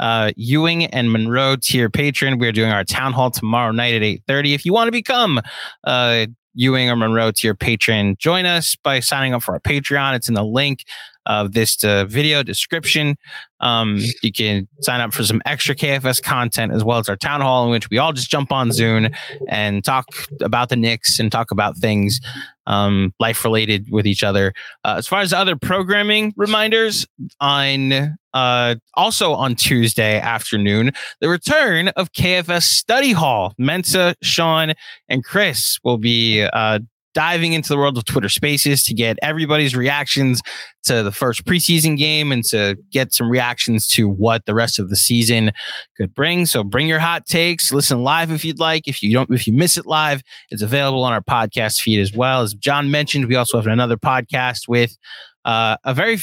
uh, 0.00 0.32
Ewing 0.36 0.86
and 0.86 1.10
Monroe 1.12 1.56
tier 1.56 1.90
patron, 1.90 2.38
we're 2.38 2.52
doing 2.52 2.70
our 2.70 2.84
town 2.84 3.12
hall 3.12 3.30
tomorrow 3.30 3.72
night 3.72 3.94
at 3.94 4.02
8:30. 4.02 4.54
If 4.54 4.64
you 4.64 4.72
want 4.72 4.88
to 4.88 4.92
become 4.92 5.40
uh 5.84 6.26
Ewing 6.58 6.90
or 6.90 6.96
Monroe 6.96 7.30
to 7.30 7.46
your 7.46 7.54
patron, 7.54 8.16
join 8.18 8.44
us 8.44 8.74
by 8.74 8.98
signing 8.98 9.32
up 9.32 9.44
for 9.44 9.52
our 9.52 9.60
Patreon. 9.60 10.16
It's 10.16 10.28
in 10.28 10.34
the 10.34 10.44
link 10.44 10.84
of 11.24 11.52
this 11.52 11.84
uh, 11.84 12.04
video 12.06 12.42
description. 12.42 13.16
Um, 13.60 14.00
you 14.24 14.32
can 14.32 14.66
sign 14.80 15.00
up 15.00 15.14
for 15.14 15.22
some 15.22 15.40
extra 15.46 15.76
KFS 15.76 16.20
content 16.20 16.72
as 16.72 16.82
well 16.82 16.98
as 16.98 17.08
our 17.08 17.16
town 17.16 17.42
hall, 17.42 17.66
in 17.66 17.70
which 17.70 17.88
we 17.90 17.98
all 17.98 18.12
just 18.12 18.28
jump 18.28 18.50
on 18.50 18.72
Zoom 18.72 19.08
and 19.48 19.84
talk 19.84 20.06
about 20.40 20.68
the 20.68 20.76
Knicks 20.76 21.20
and 21.20 21.30
talk 21.30 21.52
about 21.52 21.76
things 21.76 22.18
um, 22.66 23.14
life 23.20 23.44
related 23.44 23.86
with 23.92 24.06
each 24.06 24.24
other. 24.24 24.52
Uh, 24.84 24.96
as 24.98 25.06
far 25.06 25.20
as 25.20 25.32
other 25.32 25.54
programming 25.54 26.34
reminders, 26.36 27.06
on 27.40 28.18
uh, 28.38 28.76
also 28.94 29.32
on 29.32 29.56
Tuesday 29.56 30.20
afternoon, 30.20 30.92
the 31.20 31.28
return 31.28 31.88
of 31.88 32.12
KFS 32.12 32.62
Study 32.62 33.10
Hall. 33.10 33.52
Mensa, 33.58 34.14
Sean, 34.22 34.74
and 35.08 35.24
Chris 35.24 35.78
will 35.82 35.98
be 35.98 36.42
uh, 36.52 36.78
diving 37.14 37.52
into 37.52 37.68
the 37.68 37.76
world 37.76 37.98
of 37.98 38.04
Twitter 38.04 38.28
Spaces 38.28 38.84
to 38.84 38.94
get 38.94 39.18
everybody's 39.22 39.74
reactions 39.74 40.40
to 40.84 41.02
the 41.02 41.10
first 41.10 41.44
preseason 41.46 41.96
game 41.96 42.30
and 42.30 42.44
to 42.44 42.76
get 42.92 43.12
some 43.12 43.28
reactions 43.28 43.88
to 43.88 44.08
what 44.08 44.46
the 44.46 44.54
rest 44.54 44.78
of 44.78 44.88
the 44.88 44.94
season 44.94 45.50
could 45.96 46.14
bring. 46.14 46.46
So 46.46 46.62
bring 46.62 46.86
your 46.86 47.00
hot 47.00 47.26
takes, 47.26 47.72
listen 47.72 48.04
live 48.04 48.30
if 48.30 48.44
you'd 48.44 48.60
like. 48.60 48.86
If 48.86 49.02
you 49.02 49.12
don't, 49.12 49.28
if 49.32 49.48
you 49.48 49.52
miss 49.52 49.76
it 49.76 49.84
live, 49.84 50.22
it's 50.50 50.62
available 50.62 51.02
on 51.02 51.12
our 51.12 51.22
podcast 51.22 51.80
feed 51.80 51.98
as 51.98 52.12
well. 52.12 52.42
As 52.42 52.54
Jon 52.54 52.88
mentioned, 52.88 53.26
we 53.26 53.34
also 53.34 53.58
have 53.58 53.66
another 53.66 53.96
podcast 53.96 54.68
with 54.68 54.96
uh, 55.44 55.76
a 55.82 55.92
very, 55.92 56.18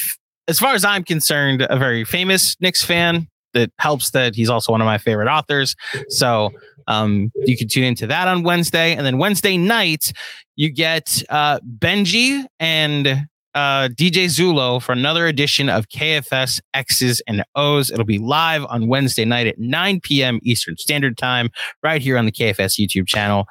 as 0.47 0.59
far 0.59 0.73
as 0.73 0.85
I'm 0.85 1.03
concerned, 1.03 1.65
a 1.69 1.77
very 1.77 2.03
famous 2.03 2.55
Knicks 2.59 2.83
fan. 2.83 3.27
That 3.53 3.71
helps 3.79 4.09
that 4.09 4.35
he's 4.35 4.49
also 4.49 4.73
one 4.73 4.81
of 4.81 4.85
my 4.85 4.97
favorite 4.97 5.29
authors. 5.29 5.77
So 6.09 6.51
um, 6.87 7.31
you 7.45 7.55
can 7.55 7.69
tune 7.69 7.85
into 7.85 8.05
that 8.07 8.27
on 8.27 8.43
Wednesday. 8.43 8.93
And 8.93 9.05
then 9.05 9.17
Wednesday 9.17 9.55
night, 9.55 10.11
you 10.57 10.69
get 10.69 11.23
uh, 11.29 11.59
Benji 11.59 12.45
and 12.59 13.27
uh, 13.55 13.87
DJ 13.87 14.25
Zulo 14.25 14.81
for 14.81 14.91
another 14.91 15.25
edition 15.27 15.69
of 15.69 15.87
KFS 15.87 16.59
X's 16.73 17.21
and 17.27 17.45
O's. 17.55 17.89
It'll 17.89 18.03
be 18.03 18.19
live 18.19 18.65
on 18.65 18.87
Wednesday 18.87 19.23
night 19.23 19.47
at 19.47 19.57
9 19.57 20.01
p.m. 20.01 20.39
Eastern 20.43 20.75
Standard 20.75 21.17
Time, 21.17 21.49
right 21.81 22.01
here 22.01 22.17
on 22.17 22.25
the 22.25 22.33
KFS 22.33 22.77
YouTube 22.77 23.07
channel. 23.07 23.47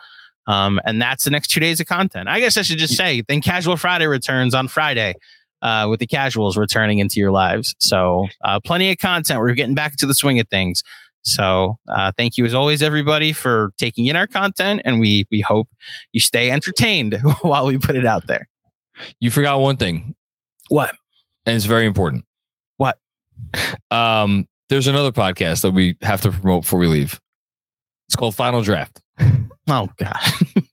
Um, 0.47 0.79
and 0.85 1.01
that's 1.01 1.25
the 1.25 1.31
next 1.31 1.49
two 1.49 1.61
days 1.61 1.81
of 1.81 1.87
content. 1.87 2.29
I 2.29 2.39
guess 2.39 2.59
I 2.59 2.63
should 2.63 2.77
just 2.77 2.97
say, 2.97 3.23
then 3.27 3.41
Casual 3.41 3.79
Friday 3.79 4.07
returns 4.07 4.55
on 4.55 4.69
Friday. 4.69 5.15
Uh, 5.65 5.89
with 5.89 5.99
the 5.99 6.07
casuals 6.07 6.57
returning 6.57 6.99
into 6.99 7.19
your 7.19 7.33
lives. 7.33 7.75
So, 7.79 8.29
uh, 8.45 8.61
plenty 8.61 8.93
of 8.93 8.99
content. 8.99 9.41
We're 9.41 9.55
getting 9.55 9.75
back 9.75 9.93
into 9.93 10.07
the 10.07 10.15
swing 10.15 10.39
of 10.39 10.47
things. 10.49 10.85
So 11.25 11.79
uh, 11.89 12.13
thank 12.17 12.37
you 12.37 12.45
as 12.45 12.53
always, 12.53 12.83
everybody, 12.83 13.33
for 13.33 13.73
taking 13.79 14.07
in 14.07 14.15
our 14.15 14.27
content, 14.27 14.83
and 14.85 15.01
we 15.01 15.27
we 15.31 15.41
hope 15.41 15.69
you 16.13 16.21
stay 16.21 16.51
entertained 16.51 17.19
while 17.41 17.67
we 17.67 17.79
put 17.79 17.97
it 17.97 18.05
out 18.05 18.27
there. 18.27 18.47
You 19.21 19.31
forgot 19.31 19.59
one 19.61 19.79
thing. 19.79 20.15
What? 20.69 20.95
And 21.47 21.57
it's 21.57 21.65
very 21.65 21.87
important. 21.87 22.25
What? 22.77 22.99
Um, 23.91 24.47
there's 24.69 24.87
another 24.87 25.13
podcast 25.13 25.63
that 25.63 25.73
we 25.73 25.97
have 26.03 26.21
to 26.23 26.31
promote 26.31 26.63
before 26.63 26.79
we 26.79 26.87
leave. 26.87 27.21
It's 28.09 28.17
called 28.17 28.35
Final 28.35 28.63
Draft. 28.63 29.01
Oh 29.67 29.89
God. 29.97 30.19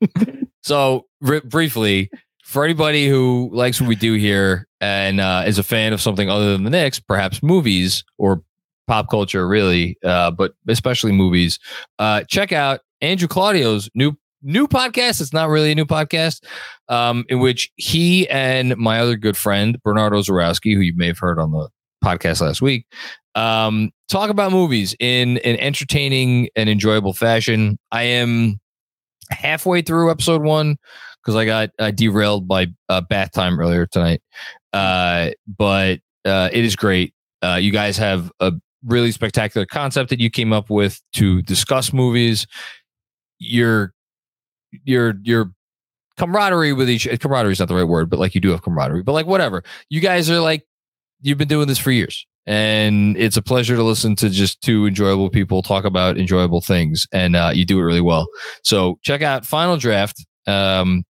so 0.63 1.07
r- 1.25 1.41
briefly, 1.41 2.09
for 2.51 2.65
anybody 2.65 3.07
who 3.07 3.49
likes 3.53 3.79
what 3.79 3.87
we 3.87 3.95
do 3.95 4.15
here 4.15 4.67
and 4.81 5.21
uh, 5.21 5.43
is 5.47 5.57
a 5.57 5.63
fan 5.63 5.93
of 5.93 6.01
something 6.01 6.29
other 6.29 6.51
than 6.51 6.65
the 6.65 6.69
Knicks, 6.69 6.99
perhaps 6.99 7.41
movies 7.41 8.03
or 8.17 8.43
pop 8.87 9.09
culture, 9.09 9.47
really, 9.47 9.97
uh, 10.03 10.31
but 10.31 10.53
especially 10.67 11.13
movies. 11.13 11.59
Uh, 11.97 12.23
check 12.27 12.51
out 12.51 12.81
Andrew 12.99 13.29
Claudio's 13.29 13.89
new 13.95 14.17
new 14.41 14.67
podcast. 14.67 15.21
It's 15.21 15.31
not 15.31 15.47
really 15.47 15.71
a 15.71 15.75
new 15.75 15.85
podcast, 15.85 16.43
um, 16.89 17.23
in 17.29 17.39
which 17.39 17.71
he 17.77 18.27
and 18.27 18.75
my 18.75 18.99
other 18.99 19.15
good 19.15 19.37
friend 19.37 19.81
Bernardo 19.81 20.19
Zarowski, 20.19 20.73
who 20.75 20.81
you 20.81 20.93
may 20.97 21.07
have 21.07 21.19
heard 21.19 21.39
on 21.39 21.51
the 21.51 21.69
podcast 22.03 22.41
last 22.41 22.61
week, 22.61 22.85
um, 23.33 23.91
talk 24.09 24.29
about 24.29 24.51
movies 24.51 24.93
in 24.99 25.37
an 25.37 25.55
entertaining 25.57 26.49
and 26.57 26.69
enjoyable 26.69 27.13
fashion. 27.13 27.79
I 27.93 28.03
am 28.03 28.59
halfway 29.29 29.81
through 29.81 30.11
episode 30.11 30.41
one 30.41 30.75
because 31.21 31.35
I 31.35 31.45
got 31.45 31.69
uh, 31.79 31.91
derailed 31.91 32.47
by 32.47 32.67
uh, 32.89 33.01
bath 33.01 33.31
time 33.31 33.59
earlier 33.59 33.85
tonight. 33.85 34.21
Uh, 34.73 35.31
but 35.47 35.99
uh, 36.25 36.49
it 36.51 36.63
is 36.63 36.75
great. 36.75 37.13
Uh, 37.41 37.57
you 37.61 37.71
guys 37.71 37.97
have 37.97 38.31
a 38.39 38.53
really 38.85 39.11
spectacular 39.11 39.65
concept 39.65 40.09
that 40.09 40.19
you 40.19 40.29
came 40.29 40.53
up 40.53 40.69
with 40.69 41.01
to 41.13 41.41
discuss 41.41 41.93
movies. 41.93 42.47
Your 43.39 43.93
your 44.83 45.15
your 45.23 45.51
camaraderie 46.17 46.73
with 46.73 46.89
each 46.89 47.07
camaraderie 47.19 47.53
is 47.53 47.59
not 47.59 47.67
the 47.67 47.75
right 47.75 47.83
word, 47.83 48.09
but 48.09 48.19
like 48.19 48.35
you 48.35 48.41
do 48.41 48.49
have 48.51 48.61
camaraderie. 48.61 49.03
But 49.03 49.13
like 49.13 49.25
whatever, 49.25 49.63
you 49.89 49.99
guys 49.99 50.29
are 50.29 50.39
like 50.39 50.65
you've 51.21 51.37
been 51.37 51.47
doing 51.47 51.67
this 51.67 51.79
for 51.79 51.91
years, 51.91 52.25
and 52.45 53.17
it's 53.17 53.37
a 53.37 53.41
pleasure 53.41 53.75
to 53.75 53.83
listen 53.83 54.15
to 54.17 54.29
just 54.29 54.61
two 54.61 54.85
enjoyable 54.85 55.29
people 55.29 55.61
talk 55.63 55.83
about 55.83 56.17
enjoyable 56.17 56.61
things, 56.61 57.07
and 57.11 57.35
uh, 57.35 57.51
you 57.53 57.65
do 57.65 57.79
it 57.79 57.83
really 57.83 58.01
well. 58.01 58.27
So 58.63 58.99
check 59.01 59.23
out 59.23 59.45
Final 59.45 59.77
Draft 59.77 60.23
um, 60.47 61.03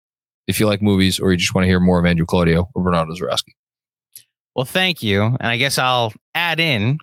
if 0.51 0.59
you 0.59 0.67
like 0.67 0.81
movies 0.81 1.19
or 1.19 1.31
you 1.31 1.37
just 1.37 1.55
want 1.55 1.63
to 1.63 1.67
hear 1.67 1.79
more 1.79 1.99
of 1.99 2.05
Andrew 2.05 2.25
Claudio 2.25 2.69
or 2.75 2.83
Bernardo 2.83 3.13
Zarowski. 3.13 3.53
Well, 4.55 4.65
thank 4.65 5.01
you, 5.01 5.23
and 5.23 5.47
I 5.47 5.57
guess 5.57 5.77
I'll 5.77 6.13
add 6.35 6.59
in 6.59 6.99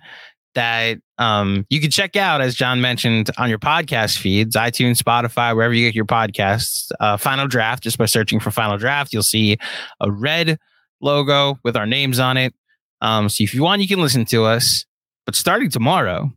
that 0.54 0.98
um, 1.18 1.66
you 1.70 1.80
can 1.80 1.90
check 1.90 2.16
out, 2.16 2.40
as 2.40 2.54
Jon 2.54 2.80
mentioned, 2.80 3.30
on 3.38 3.48
your 3.48 3.58
podcast 3.58 4.18
feeds, 4.18 4.56
iTunes, 4.56 5.00
Spotify, 5.00 5.54
wherever 5.54 5.72
you 5.72 5.86
get 5.86 5.94
your 5.94 6.04
podcasts. 6.04 6.90
Uh, 7.00 7.16
Final 7.16 7.46
Draft, 7.46 7.82
just 7.82 7.96
by 7.96 8.06
searching 8.06 8.40
for 8.40 8.50
Final 8.50 8.76
Draft, 8.76 9.12
you'll 9.12 9.22
see 9.22 9.56
a 10.00 10.10
red 10.10 10.58
logo 11.00 11.58
with 11.64 11.76
our 11.76 11.86
names 11.86 12.18
on 12.18 12.36
it. 12.36 12.54
Um, 13.00 13.28
so 13.28 13.44
if 13.44 13.54
you 13.54 13.62
want, 13.62 13.82
you 13.82 13.88
can 13.88 14.00
listen 14.00 14.24
to 14.26 14.44
us. 14.44 14.84
But 15.26 15.34
starting 15.34 15.70
tomorrow, 15.70 16.32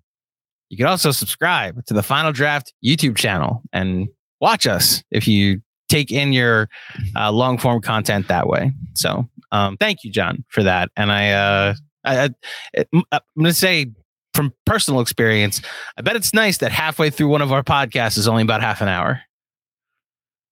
you 0.70 0.78
can 0.78 0.86
also 0.86 1.12
subscribe 1.12 1.86
to 1.86 1.94
the 1.94 2.04
Final 2.04 2.32
Draft 2.32 2.74
YouTube 2.86 3.18
channel 3.18 3.64
and 3.74 4.08
watch 4.40 4.68
us 4.68 5.04
if 5.12 5.28
you 5.28 5.62
take 5.92 6.12
in 6.12 6.34
your 6.34 6.70
uh, 7.16 7.32
long 7.32 7.58
form 7.58 7.82
content 7.82 8.28
that 8.30 8.48
way. 8.48 8.72
So 8.94 9.28
um, 9.52 9.78
thank 9.78 10.04
you, 10.04 10.12
Jon, 10.12 10.44
for 10.50 10.64
that. 10.64 10.90
And 10.96 11.12
I, 11.12 11.32
uh, 11.32 11.74
I, 12.04 12.24
I, 12.24 12.86
I'm 12.94 13.04
going 13.38 13.46
to 13.46 13.54
say 13.54 13.88
from 14.34 14.54
personal 14.66 15.02
experience, 15.02 15.62
I 15.98 16.02
bet 16.02 16.16
it's 16.16 16.34
nice 16.34 16.60
that 16.60 16.72
halfway 16.72 17.10
through 17.10 17.28
one 17.28 17.42
of 17.42 17.52
our 17.52 17.64
podcasts 17.64 18.18
is 18.18 18.28
only 18.28 18.44
about 18.44 18.62
half 18.62 18.82
an 18.82 18.88
hour. 18.88 19.22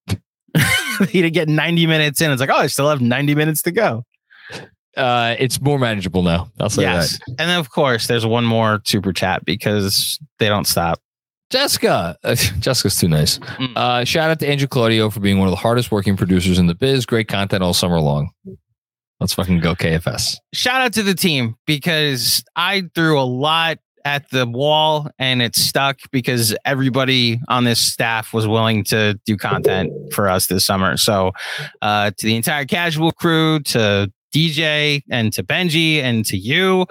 you 1.12 1.30
get 1.30 1.48
90 1.48 1.88
minutes 1.88 2.20
in. 2.22 2.32
It's 2.32 2.42
like, 2.42 2.50
oh, 2.50 2.58
I 2.58 2.68
still 2.68 2.90
have 2.90 3.02
90 3.02 3.36
minutes 3.36 3.62
to 3.64 3.72
go. 3.72 4.04
Uh, 4.98 5.36
it's 5.40 5.62
more 5.62 5.80
manageable 5.80 6.24
now. 6.24 6.52
I'll 6.60 6.70
say 6.70 6.82
yes. 6.82 7.20
that. 7.20 7.22
And 7.28 7.50
then, 7.50 7.60
of 7.60 7.70
course, 7.70 8.08
there's 8.08 8.26
one 8.26 8.44
more 8.44 8.82
super 8.86 9.14
chat 9.14 9.46
because 9.46 10.20
they 10.40 10.50
don't 10.50 10.66
stop. 10.68 11.00
Jessica. 11.50 12.18
Uh, 12.24 12.36
Jessica's 12.60 12.96
too 12.96 13.08
nice. 13.08 13.40
Mm. 13.40 13.74
Uh, 13.76 14.06
shout 14.06 14.30
out 14.30 14.40
to 14.40 14.48
Andrew 14.48 14.68
Claudio 14.68 15.10
for 15.10 15.20
being 15.20 15.40
one 15.40 15.48
of 15.48 15.52
the 15.52 15.58
hardest 15.58 15.92
working 15.92 16.16
producers 16.16 16.60
in 16.60 16.68
the 16.68 16.76
biz. 16.76 17.06
Great 17.06 17.28
content 17.28 17.64
all 17.64 17.74
summer 17.74 18.00
long. 18.00 18.32
Let's 19.20 19.34
fucking 19.34 19.60
go 19.60 19.76
KFS. 19.76 20.38
Shout 20.54 20.82
out 20.82 20.94
to 20.94 21.04
the 21.04 21.14
team 21.14 21.56
because 21.66 22.44
I 22.56 22.84
threw 22.96 23.20
a 23.20 23.24
lot 23.24 23.80
at 24.06 24.30
the 24.30 24.48
wall 24.48 25.10
and 25.20 25.42
it 25.42 25.56
stuck 25.58 26.00
because 26.12 26.56
everybody 26.64 27.40
on 27.50 27.66
this 27.66 27.80
staff 27.80 28.34
was 28.34 28.48
willing 28.48 28.84
to 28.86 29.20
do 29.26 29.36
content 29.36 29.92
for 30.14 30.30
us 30.30 30.48
this 30.48 30.66
summer. 30.66 30.96
So, 30.96 31.32
uh, 31.82 32.12
to 32.18 32.26
the 32.26 32.38
entire 32.38 32.66
casual 32.66 33.12
crew, 33.12 33.60
to 33.60 34.10
DJ 34.34 35.04
and 35.10 35.34
to 35.34 35.44
Benji 35.44 35.98
and 35.98 36.26
to 36.26 36.38
you, 36.38 36.86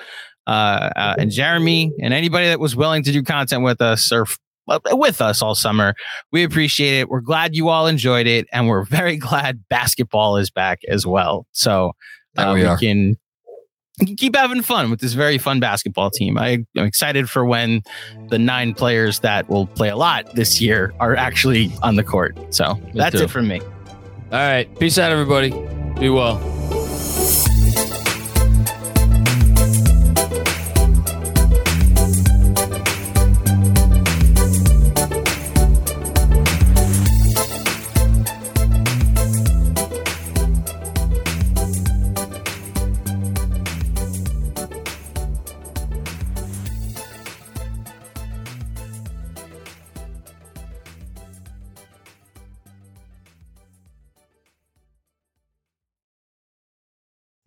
uh, 0.46 0.90
uh, 0.96 1.14
and 1.18 1.30
Jeremy 1.30 1.92
and 2.00 2.14
anybody 2.14 2.46
that 2.48 2.60
was 2.60 2.74
willing 2.74 3.02
to 3.04 3.12
do 3.12 3.22
content 3.22 3.62
with 3.62 3.80
us 3.80 4.12
or 4.12 4.26
with 4.92 5.20
us 5.20 5.42
all 5.42 5.54
summer. 5.54 5.94
We 6.32 6.44
appreciate 6.44 7.00
it. 7.00 7.08
We're 7.08 7.20
glad 7.20 7.54
you 7.54 7.68
all 7.68 7.86
enjoyed 7.86 8.26
it, 8.26 8.46
and 8.52 8.68
we're 8.68 8.84
very 8.98 9.16
glad 9.16 9.64
basketball 9.68 10.36
is 10.36 10.50
back 10.50 10.80
as 10.88 11.06
well. 11.06 11.46
So 11.52 11.92
uh, 12.36 12.52
we, 12.54 12.68
we 12.68 12.76
can 12.76 13.16
keep 14.16 14.36
having 14.36 14.62
fun 14.62 14.90
with 14.90 15.00
this 15.00 15.12
very 15.12 15.38
fun 15.38 15.60
basketball 15.60 16.10
team. 16.10 16.38
I, 16.38 16.64
am 16.76 16.84
excited 16.84 17.28
for 17.28 17.44
when 17.44 17.82
the 18.28 18.38
nine 18.38 18.74
players 18.74 19.20
that 19.20 19.48
will 19.48 19.66
play 19.66 19.88
a 19.88 19.96
lot 19.96 20.34
this 20.34 20.60
year 20.60 20.94
are 21.00 21.16
actually 21.16 21.72
on 21.82 21.96
the 21.96 22.04
court. 22.04 22.36
So 22.54 22.74
me 22.74 22.92
that's 22.94 23.16
too. 23.16 23.24
it 23.24 23.30
from 23.30 23.48
me. 23.48 23.60
All 23.60 24.38
right. 24.38 24.78
Peace 24.78 24.98
out, 24.98 25.10
everybody. 25.10 25.50
Be 25.98 26.10
well. 26.10 26.57